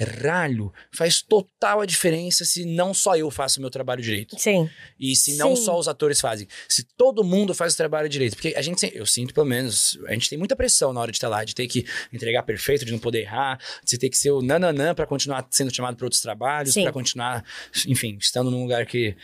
[0.00, 4.38] caralho, faz total a diferença se não só eu faço o meu trabalho direito.
[4.38, 4.68] Sim.
[4.98, 5.64] E se não Sim.
[5.64, 8.34] só os atores fazem, se todo mundo faz o trabalho direito.
[8.34, 11.18] Porque a gente, eu sinto pelo menos, a gente tem muita pressão na hora de
[11.18, 14.16] estar lá, de ter que entregar perfeito, de não poder errar, de você ter que
[14.16, 17.44] ser o nananã pra continuar sendo chamado para outros trabalhos, pra continuar,
[17.86, 19.14] enfim, estando num lugar que,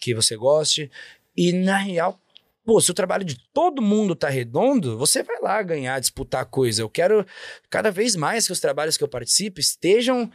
[0.00, 0.90] que você goste.
[1.36, 2.20] E na real,
[2.68, 6.82] pô, se o trabalho de todo mundo tá redondo, você vai lá ganhar, disputar coisa.
[6.82, 7.24] Eu quero
[7.70, 10.30] cada vez mais que os trabalhos que eu participo estejam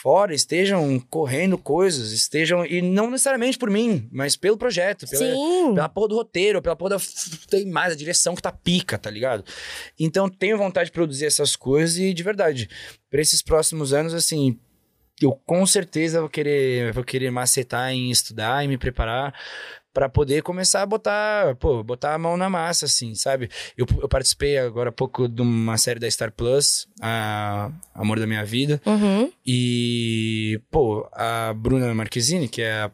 [0.00, 2.64] fora estejam correndo coisas, estejam.
[2.64, 5.74] E não necessariamente por mim, mas pelo projeto, pela, Sim.
[5.74, 6.96] pela porra do roteiro, pela porra da.
[7.50, 9.44] Tem mais, a direção que tá pica, tá ligado?
[9.98, 12.70] Então tenho vontade de produzir essas coisas e de verdade,
[13.10, 14.56] pra esses próximos anos, assim.
[15.20, 19.34] Eu com certeza vou querer, vou querer macetar em estudar e me preparar
[19.92, 23.50] para poder começar a botar, pô, botar a mão na massa, assim, sabe?
[23.76, 28.26] Eu, eu participei agora há pouco de uma série da Star Plus, a Amor da
[28.26, 29.32] Minha Vida, Uhum.
[29.44, 32.90] e, pô, a Bruna Marquezine, que é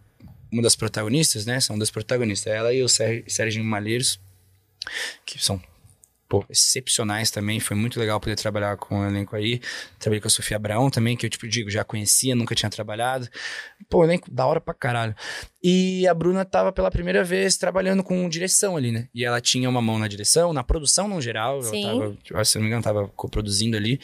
[0.53, 1.61] uma das protagonistas, né?
[1.61, 4.21] São das protagonistas, ela e o Ser- Serginho Malheiros,
[5.27, 5.61] que são,
[6.29, 7.61] pô, excepcionais também.
[7.61, 9.61] Foi muito legal poder trabalhar com o elenco aí.
[9.99, 13.29] Trabalhei com a Sofia Abraão também, que eu, tipo, digo, já conhecia, nunca tinha trabalhado.
[13.89, 15.15] Pô, elenco da hora pra caralho.
[15.63, 19.09] E a Bruna tava pela primeira vez trabalhando com direção ali, né?
[19.15, 21.63] E ela tinha uma mão na direção, na produção no geral.
[21.63, 21.85] Sim.
[21.85, 24.01] Ela tava, eu, se não me engano, tava coproduzindo ali.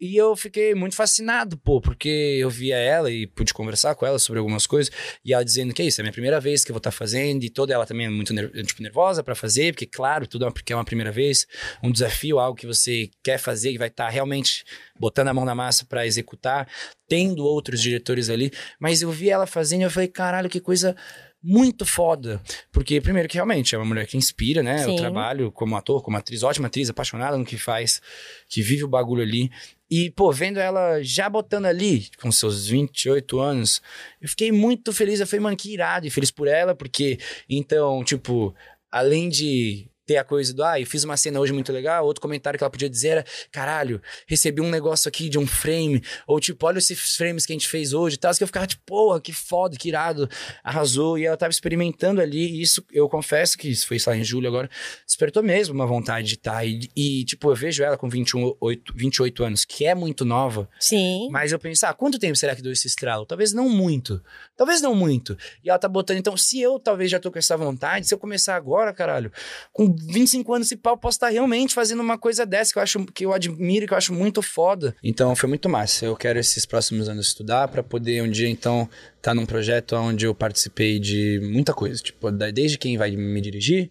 [0.00, 4.18] E eu fiquei muito fascinado, pô, porque eu via ela e pude conversar com ela
[4.18, 4.90] sobre algumas coisas.
[5.22, 6.90] E ela dizendo que é isso, é a minha primeira vez que eu vou estar
[6.90, 7.44] fazendo.
[7.44, 10.50] E toda ela também é muito ner- tipo, nervosa pra fazer, porque, claro, tudo é
[10.50, 11.46] porque é uma primeira vez.
[11.82, 14.64] Um desafio, algo que você quer fazer e vai estar realmente
[14.98, 16.66] botando a mão na massa pra executar,
[17.06, 18.50] tendo outros diretores ali.
[18.78, 20.96] Mas eu vi ela fazendo e eu falei, caralho, que coisa
[21.42, 22.40] muito foda.
[22.72, 24.78] Porque, primeiro, que realmente é uma mulher que inspira, né?
[24.78, 24.92] Sim.
[24.94, 28.00] O trabalho como ator, como atriz, ótima atriz, apaixonada no que faz,
[28.48, 29.50] que vive o bagulho ali.
[29.90, 33.82] E, pô, vendo ela já botando ali, com seus 28 anos,
[34.20, 35.18] eu fiquei muito feliz.
[35.18, 36.06] Eu falei, mano, que irado.
[36.06, 37.18] E feliz por ela, porque,
[37.48, 38.54] então, tipo,
[38.90, 42.20] além de ter a coisa do, ah, eu fiz uma cena hoje muito legal, outro
[42.20, 46.40] comentário que ela podia dizer era, caralho, recebi um negócio aqui de um frame, ou
[46.40, 48.82] tipo, olha esses frames que a gente fez hoje e tal, que eu ficava tipo,
[48.84, 50.28] porra, que foda, que irado,
[50.64, 54.18] arrasou, e ela tava experimentando ali, e isso, eu confesso que isso foi, sei lá,
[54.18, 54.68] em julho agora,
[55.06, 58.92] despertou mesmo uma vontade de estar, e, e, tipo, eu vejo ela com 21, 8,
[58.96, 61.28] 28 anos, que é muito nova, Sim.
[61.30, 63.24] mas eu penso, ah, quanto tempo será que deu esse estralo?
[63.24, 64.20] Talvez não muito.
[64.56, 65.38] Talvez não muito.
[65.62, 68.18] E ela tá botando, então, se eu talvez já tô com essa vontade, se eu
[68.18, 69.30] começar agora, caralho,
[69.72, 73.04] com 25 anos esse pau, posso estar realmente fazendo uma coisa dessa que eu acho,
[73.06, 74.94] que eu admiro, que eu acho muito foda.
[75.02, 76.06] Então, foi muito massa.
[76.06, 80.26] Eu quero esses próximos anos estudar pra poder um dia, então, estar num projeto onde
[80.26, 82.02] eu participei de muita coisa.
[82.02, 83.90] Tipo, desde quem vai me dirigir,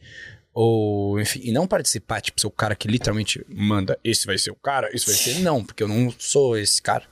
[0.54, 4.52] ou, enfim, e não participar, tipo, ser o cara que literalmente manda, esse vai ser
[4.52, 5.40] o cara, esse vai ser.
[5.40, 7.06] Não, porque eu não sou esse cara.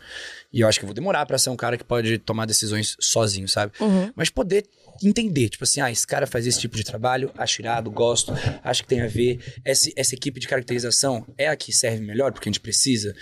[0.52, 2.96] E eu acho que eu vou demorar pra ser um cara que pode tomar decisões
[3.00, 3.74] sozinho, sabe?
[3.82, 4.12] Uhum.
[4.16, 4.66] Mas poder
[5.04, 8.34] entender, tipo assim, ah, esse cara faz esse tipo de trabalho, acho irado, gosto,
[8.64, 9.40] acho que tem a ver.
[9.66, 13.14] Essa, essa equipe de caracterização é a que serve melhor, porque a gente precisa.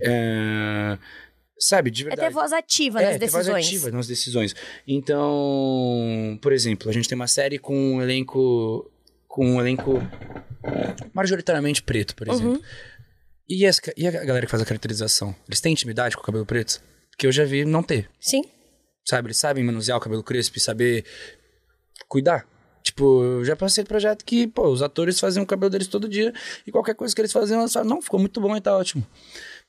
[0.00, 0.98] É,
[1.56, 2.28] Sabe, de É verdade.
[2.28, 3.66] ter voz ativa É, nas ter voz decisões.
[3.66, 4.54] ativa nas decisões.
[4.86, 8.90] Então, por exemplo, a gente tem uma série com um elenco.
[9.28, 10.00] Com um elenco
[11.12, 12.52] majoritariamente preto, por exemplo.
[12.54, 12.60] Uhum.
[13.48, 15.34] E, as e a galera que faz a caracterização?
[15.46, 16.82] Eles têm intimidade com o cabelo preto?
[17.10, 18.10] Porque eu já vi não ter.
[18.20, 18.42] Sim.
[19.04, 19.28] Sabe?
[19.28, 21.04] Eles sabem manusear o cabelo crespo e saber
[22.08, 22.46] cuidar.
[22.82, 26.34] Tipo, eu já passei projeto que, pô, os atores faziam o cabelo deles todo dia
[26.66, 29.06] e qualquer coisa que eles faziam, eles falavam, não, ficou muito bom e tá ótimo.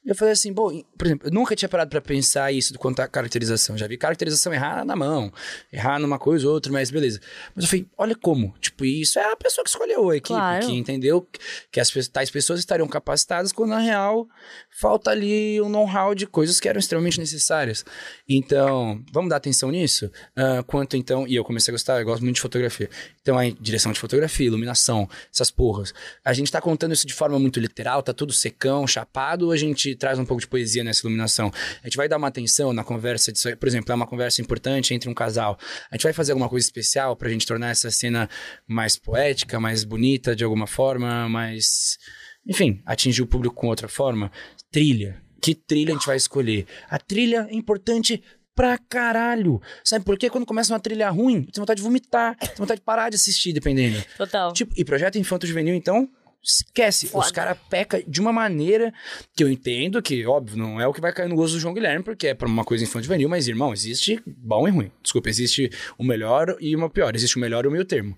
[0.06, 3.00] E eu falei assim, bom, por exemplo, eu nunca tinha parado pra pensar isso quanto
[3.00, 3.76] à caracterização.
[3.76, 5.34] Já vi caracterização errar na mão,
[5.74, 7.20] errar numa coisa ou outra, mas beleza.
[7.56, 10.66] Mas eu falei, olha como, tipo, isso é a pessoa que escolheu a equipe, Claro.
[10.68, 11.28] que entendeu
[11.72, 14.28] que as tais pessoas estariam capacitadas quando na real
[14.70, 17.84] falta ali um know-how de coisas que eram extremamente necessárias.
[18.30, 20.12] Então, vamos dar atenção nisso?
[20.36, 22.90] Ah, quanto então, e eu comecei a gostar, eu gosto muito de fotografia.
[23.22, 25.94] Então, aí, direção de fotografia, iluminação, essas porras.
[26.24, 29.58] A gente tá contando isso de forma muito literal, tá tudo secão, chapado, ou a
[29.58, 31.52] gente traz um pouco de poesia nessa iluminação?
[31.82, 35.10] A gente vai dar uma atenção na conversa, por exemplo, é uma conversa importante entre
[35.10, 35.58] um casal.
[35.90, 38.30] A gente vai fazer alguma coisa especial pra gente tornar essa cena
[38.68, 41.98] mais poética, mais bonita de alguma forma, mais.
[42.48, 44.32] Enfim, atingir o público com outra forma.
[44.72, 45.22] Trilha.
[45.42, 46.66] Que trilha a gente vai escolher?
[46.90, 48.24] A trilha é importante
[48.56, 49.62] pra caralho.
[49.84, 50.30] Sabe por quê?
[50.30, 53.52] Quando começa uma trilha ruim, tem vontade de vomitar, tem vontade de parar de assistir,
[53.52, 54.02] dependendo.
[54.18, 54.54] Total.
[54.54, 56.10] Tipo, e projeto infanto juvenil, então,
[56.46, 57.08] esquece.
[57.08, 57.26] Foda.
[57.26, 58.94] Os caras pecam de uma maneira
[59.36, 61.74] que eu entendo que, óbvio, não é o que vai cair no gosto do João
[61.74, 64.92] Guilherme, porque é pra uma coisa infanto juvenil, mas, irmão, existe bom e ruim.
[65.02, 67.16] Desculpa, existe o melhor e o pior.
[67.16, 68.18] Existe o melhor e o meio termo.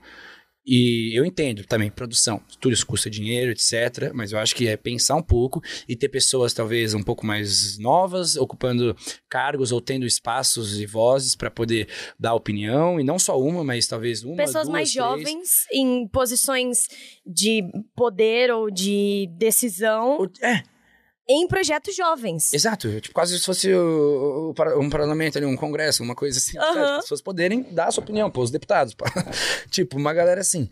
[0.68, 4.12] E eu entendo também, produção, tudo isso custa dinheiro, etc.
[4.14, 7.78] Mas eu acho que é pensar um pouco e ter pessoas talvez um pouco mais
[7.78, 8.94] novas, ocupando
[9.30, 11.88] cargos ou tendo espaços e vozes para poder
[12.20, 14.36] dar opinião, e não só uma, mas talvez uma.
[14.36, 15.06] Pessoas duas, mais três.
[15.06, 16.90] jovens em posições
[17.26, 17.64] de
[17.96, 20.64] poder ou de decisão É,
[21.30, 22.54] em projetos jovens.
[22.54, 26.58] Exato, tipo, quase se fosse o- o um parlamento ali, um congresso, uma coisa assim?
[26.58, 26.96] Aham.
[26.98, 28.96] As pessoas poderem dar a sua opinião, pô, os deputados,
[29.70, 30.70] tipo, uma galera assim.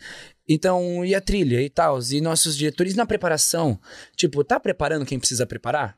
[0.47, 3.79] Então, e a trilha e tal, e nossos diretores na preparação,
[4.15, 5.97] tipo, tá preparando quem precisa preparar?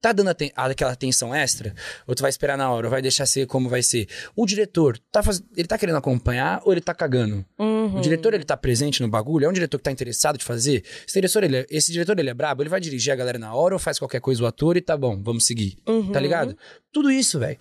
[0.00, 1.74] Tá dando aten aquela atenção extra?
[2.06, 2.86] Ou tu vai esperar na hora?
[2.86, 4.08] Ou vai deixar ser como vai ser?
[4.34, 5.42] O diretor, tá faz...
[5.54, 7.44] ele tá querendo acompanhar ou ele tá cagando?
[7.58, 7.98] Uhum.
[7.98, 9.44] O diretor, ele tá presente no bagulho?
[9.44, 10.82] É um diretor que tá interessado de fazer?
[11.06, 11.66] Esse diretor, ele é...
[11.70, 12.62] Esse diretor, ele é brabo?
[12.62, 14.96] Ele vai dirigir a galera na hora ou faz qualquer coisa o ator e tá
[14.96, 15.76] bom, vamos seguir?
[15.86, 16.12] Uhum.
[16.12, 16.56] Tá ligado?
[16.90, 17.58] Tudo isso, velho.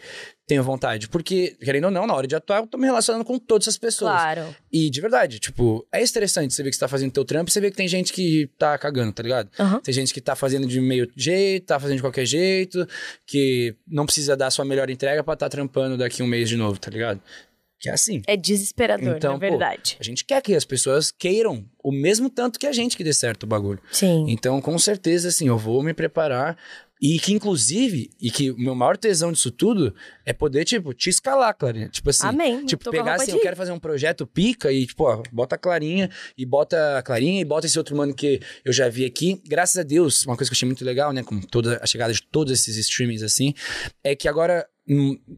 [0.50, 1.08] Tenho vontade.
[1.08, 3.78] Porque, querendo ou não, na hora de atuar, eu tô me relacionando com todas as
[3.78, 4.12] pessoas.
[4.12, 4.56] Claro.
[4.72, 7.54] E de verdade, tipo, é estressante você ver que você tá fazendo teu trampo e
[7.54, 9.48] você vê que tem gente que tá cagando, tá ligado?
[9.60, 9.80] Uhum.
[9.80, 12.88] Tem gente que tá fazendo de meio jeito, tá fazendo de qualquer jeito,
[13.28, 16.58] que não precisa dar a sua melhor entrega pra tá trampando daqui um mês de
[16.58, 17.22] novo, tá ligado?
[17.80, 18.24] Que é assim.
[18.26, 19.98] É desesperador, Então, na pô, verdade.
[20.00, 23.14] A gente quer que as pessoas queiram o mesmo tanto que a gente que dê
[23.14, 23.80] certo o bagulho.
[23.92, 24.26] Sim.
[24.28, 26.58] Então, com certeza, assim, eu vou me preparar.
[27.02, 29.96] E que, inclusive, e que o meu maior tesão disso tudo
[30.26, 31.88] é poder, tipo, te escalar, Clarinha.
[31.88, 32.28] Tipo assim.
[32.28, 32.66] Amém.
[32.66, 35.58] Tipo, Tô pegar assim, eu quero fazer um projeto pica e, tipo, ó, bota a
[35.58, 39.42] Clarinha e bota a Clarinha e bota esse outro mano que eu já vi aqui.
[39.48, 42.12] Graças a Deus, uma coisa que eu achei muito legal, né, com toda a chegada
[42.12, 43.54] de todos esses streamings assim,
[44.04, 44.68] é que agora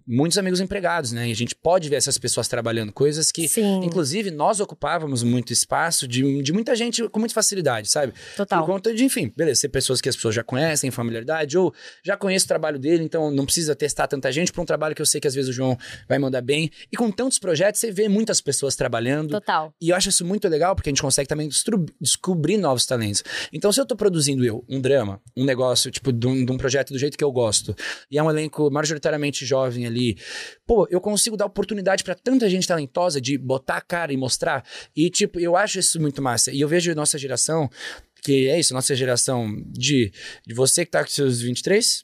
[0.08, 1.28] muitos amigos empregados, né?
[1.28, 3.82] E a gente pode ver essas pessoas trabalhando coisas que, Sim.
[3.84, 8.14] inclusive, nós ocupávamos muito espaço de, de muita gente com muita facilidade, sabe?
[8.38, 8.60] Total.
[8.62, 11.74] Por conta de, enfim, beleza, ser pessoas que as pessoas já conhecem, familiaridade, ou
[12.04, 15.02] já conheço o trabalho dele, então não precisa testar tanta gente para um trabalho que
[15.02, 16.72] eu sei que às vezes o João vai mandar bem.
[16.92, 19.32] E com tantos projetos, você vê muitas pessoas trabalhando.
[19.32, 19.74] Total.
[19.82, 21.50] E eu acho isso muito legal, porque a gente consegue também
[22.00, 23.24] descobrir novos talentos.
[23.52, 26.58] Então, se eu tô produzindo eu um drama, um negócio, tipo, de um, de um
[26.58, 27.76] projeto do jeito que eu gosto,
[28.10, 30.18] e é um elenco majoritariamente jovem ali,
[30.66, 34.64] pô, eu consigo dar oportunidade pra tanta gente talentosa de botar a cara e mostrar.
[34.96, 36.52] E, tipo, eu acho isso muito massa.
[36.52, 37.70] E eu vejo nossa geração,
[38.24, 40.12] que é isso, nossa geração de,
[40.46, 42.04] de você que tá com seus 23,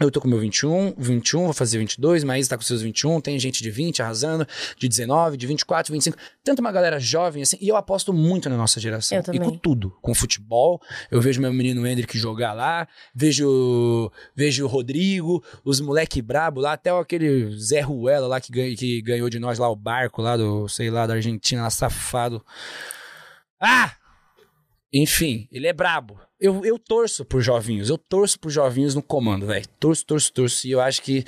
[0.00, 3.38] eu tô com meu 21, 21, vou fazer 22, Maísa tá com seus 21, tem
[3.38, 4.46] gente de 20 arrasando,
[4.78, 8.56] de 19, de 24, 25, tanto uma galera jovem assim, e eu aposto muito na
[8.56, 9.16] nossa geração.
[9.16, 9.40] Eu também.
[9.40, 14.68] E com tudo, com futebol, eu vejo meu menino Hendrick jogar lá, vejo vejo o
[14.68, 19.38] Rodrigo, os moleque brabo lá, até aquele Zé Ruela lá que, ganha, que ganhou de
[19.38, 22.44] nós lá o barco lá do, sei lá, da Argentina, lá, safado.
[23.58, 23.94] Ah!
[24.92, 26.20] Enfim, ele é brabo.
[26.38, 29.66] Eu, eu torço por jovinhos, eu torço por jovinhos no comando, velho.
[29.80, 30.66] Torço, torço, torço.
[30.66, 31.24] E eu acho que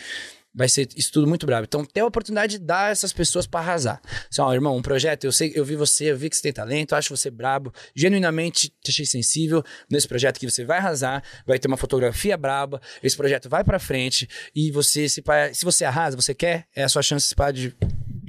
[0.54, 1.64] vai ser isso tudo muito brabo.
[1.64, 4.00] Então, ter a oportunidade de dar essas pessoas pra arrasar.
[4.30, 6.52] Assim, ó, irmão, um projeto, eu sei, eu vi você, eu vi que você tem
[6.52, 11.58] talento, acho você brabo, genuinamente te achei sensível nesse projeto que você vai arrasar, vai
[11.58, 15.22] ter uma fotografia braba, esse projeto vai pra frente e você, se,
[15.52, 17.74] se você arrasa, você quer, é a sua chance de.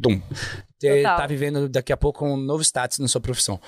[0.01, 0.21] Dum.
[0.79, 3.59] Ter, tá vivendo daqui a pouco um novo status na sua profissão.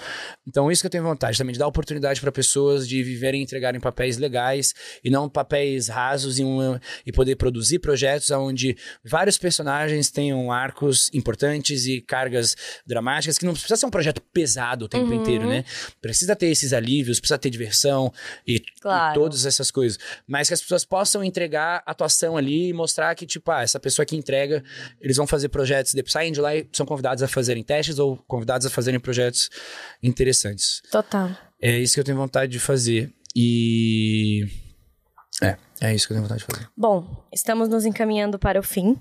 [0.47, 3.43] Então, isso que eu tenho vontade também, de dar oportunidade para pessoas de viverem e
[3.43, 4.73] entregarem papéis legais
[5.03, 11.09] e não papéis rasos e, um, e poder produzir projetos onde vários personagens tenham arcos
[11.13, 12.55] importantes e cargas
[12.85, 15.65] dramáticas, que não precisa ser um projeto pesado o tempo inteiro, né?
[16.01, 18.11] Precisa ter esses alívios, precisa ter diversão
[18.47, 19.19] e, e Claro.
[19.19, 19.99] todas essas coisas.
[20.27, 24.05] Mas que as pessoas possam entregar atuação ali e mostrar que, tipo, ah, essa pessoa
[24.05, 24.63] que entrega,
[24.99, 28.17] eles vão fazer projetos, depois saem de lá e são convidados a fazerem testes ou
[28.27, 29.49] convidados a fazerem projetos
[30.01, 30.81] interessantes.
[30.91, 31.29] Total.
[31.61, 33.11] É isso que eu tenho vontade de fazer.
[33.35, 34.45] E.
[35.41, 36.69] É, é isso que eu tenho vontade de fazer.
[36.75, 38.99] Bom, estamos nos encaminhando para o fim.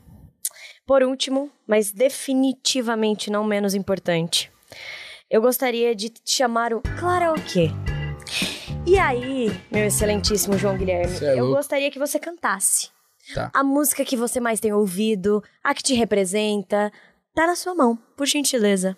[0.86, 4.50] Por último, mas definitivamente não menos importante,
[5.30, 7.70] eu gostaria de te chamar o karaokê.
[8.84, 12.88] E aí, meu excelentíssimo João Guilherme, é eu gostaria que você cantasse.
[13.34, 13.50] Tá.
[13.54, 16.90] A música que você mais tem ouvido, a que te representa,
[17.34, 18.96] tá na sua mão, por gentileza.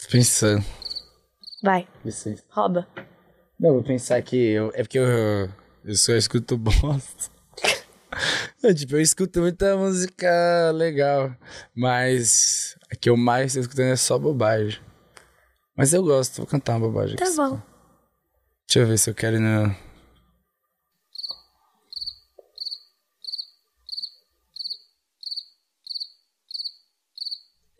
[0.00, 0.64] Tô pensando.
[1.62, 2.42] Vai, Licença.
[2.50, 2.86] rouba.
[3.58, 5.48] Não, vou pensar que eu, é porque eu,
[5.84, 7.30] eu só escuto bosta.
[8.60, 11.32] É, tipo, eu escuto muita música legal,
[11.76, 14.80] mas a que eu mais tô escutando é só bobagem.
[15.76, 17.14] Mas eu gosto, vou cantar uma bobagem.
[17.14, 17.60] Tá bom.
[18.66, 19.76] Deixa eu ver se eu quero ir no...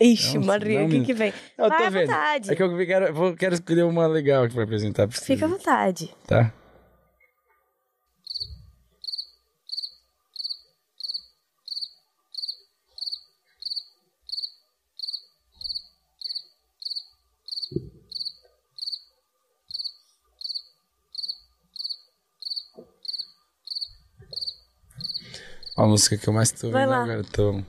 [0.01, 1.33] Ixi, Não, Maria, não, o que que vem?
[1.57, 2.07] Eu Vai à vendo.
[2.07, 2.53] vontade.
[2.53, 5.27] É que eu quero, vou, quero escolher uma legal aqui pra apresentar pra vocês.
[5.27, 6.15] Fica à vontade.
[6.27, 6.53] Tá?
[25.77, 27.03] A música que eu mais tô Vai ouvindo lá.
[27.05, 27.63] agora, tô...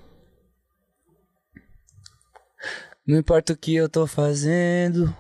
[3.10, 5.12] Não importa o que eu tô fazendo,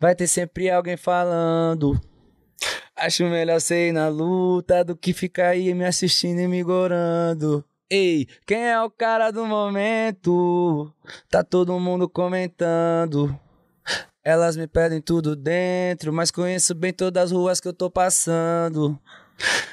[0.00, 1.96] vai ter sempre alguém falando.
[2.96, 7.64] Acho melhor ser na luta do que ficar aí me assistindo e me gorando.
[7.88, 10.92] Ei, quem é o cara do momento?
[11.30, 13.38] Tá todo mundo comentando.
[14.24, 18.98] Elas me pedem tudo dentro, mas conheço bem todas as ruas que eu tô passando.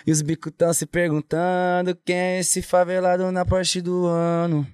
[0.06, 4.68] E os bicos tão se perguntando quem é esse favelado na parte do ano.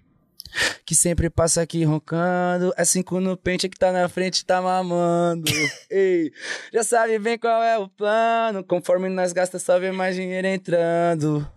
[0.86, 2.74] Que sempre passa aqui roncando.
[2.76, 5.50] É cinco no pente que tá na frente, tá mamando.
[5.90, 6.32] Ei,
[6.74, 8.64] já sabe bem qual é o plano.
[8.64, 11.48] Conforme nós gasta, só vê mais dinheiro entrando.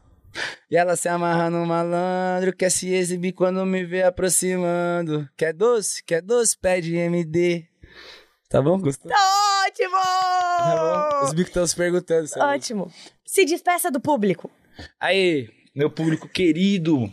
[0.71, 5.29] E ela se amarra no malandro, quer se exibir quando me vê aproximando.
[5.37, 6.03] Quer doce?
[6.05, 6.57] Quer doce?
[6.57, 7.67] Pede MD.
[8.49, 8.79] Tá bom?
[8.79, 9.11] Gostou?
[9.11, 9.97] Tá ótimo!
[9.97, 11.27] Tá bom?
[11.27, 12.27] Os bicos estão se perguntando.
[12.27, 12.57] Sabe?
[12.57, 12.93] Ótimo.
[13.25, 14.51] Se despeça do público.
[15.01, 17.11] Aí, meu público querido,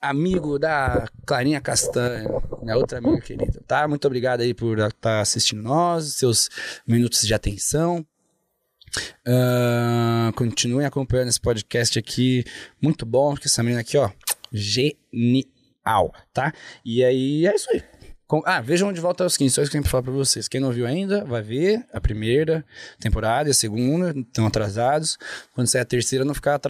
[0.00, 2.28] amigo da Clarinha Castanha,
[2.62, 3.86] minha outra amiga querida, tá?
[3.86, 6.48] Muito obrigado aí por estar assistindo nós, seus
[6.86, 8.04] minutos de atenção.
[9.26, 12.44] Uh, continuem acompanhando esse podcast aqui,
[12.82, 14.10] muito bom, porque essa menina aqui, ó,
[14.52, 16.52] genial, tá?
[16.84, 17.82] E aí, é isso aí.
[18.30, 20.46] Com, ah, vejam De Volta aos 15, só isso que eu pra falar pra vocês.
[20.46, 22.64] Quem não viu ainda, vai ver a primeira
[23.00, 25.18] temporada e a segunda, estão atrasados.
[25.52, 26.60] Quando sair a terceira, não ficar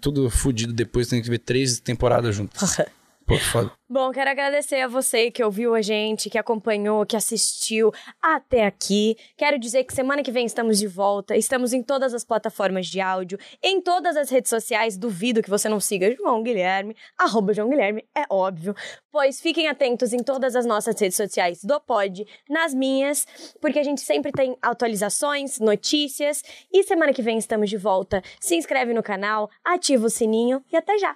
[0.00, 2.78] tudo fudido depois, tem que ver três temporadas juntas.
[3.28, 3.70] Pô, foda.
[3.86, 7.92] Bom, quero agradecer a você que ouviu a gente, que acompanhou, que assistiu
[8.22, 9.18] até aqui.
[9.36, 11.36] Quero dizer que semana que vem estamos de volta.
[11.36, 14.96] Estamos em todas as plataformas de áudio, em todas as redes sociais.
[14.96, 18.74] Duvido que você não siga João Guilherme, arroba João Guilherme, é óbvio.
[19.12, 23.26] Pois fiquem atentos em todas as nossas redes sociais do Pod, nas minhas,
[23.60, 26.42] porque a gente sempre tem atualizações, notícias.
[26.72, 28.22] E semana que vem estamos de volta.
[28.40, 31.14] Se inscreve no canal, ativa o sininho e até já.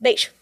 [0.00, 0.32] Beijo!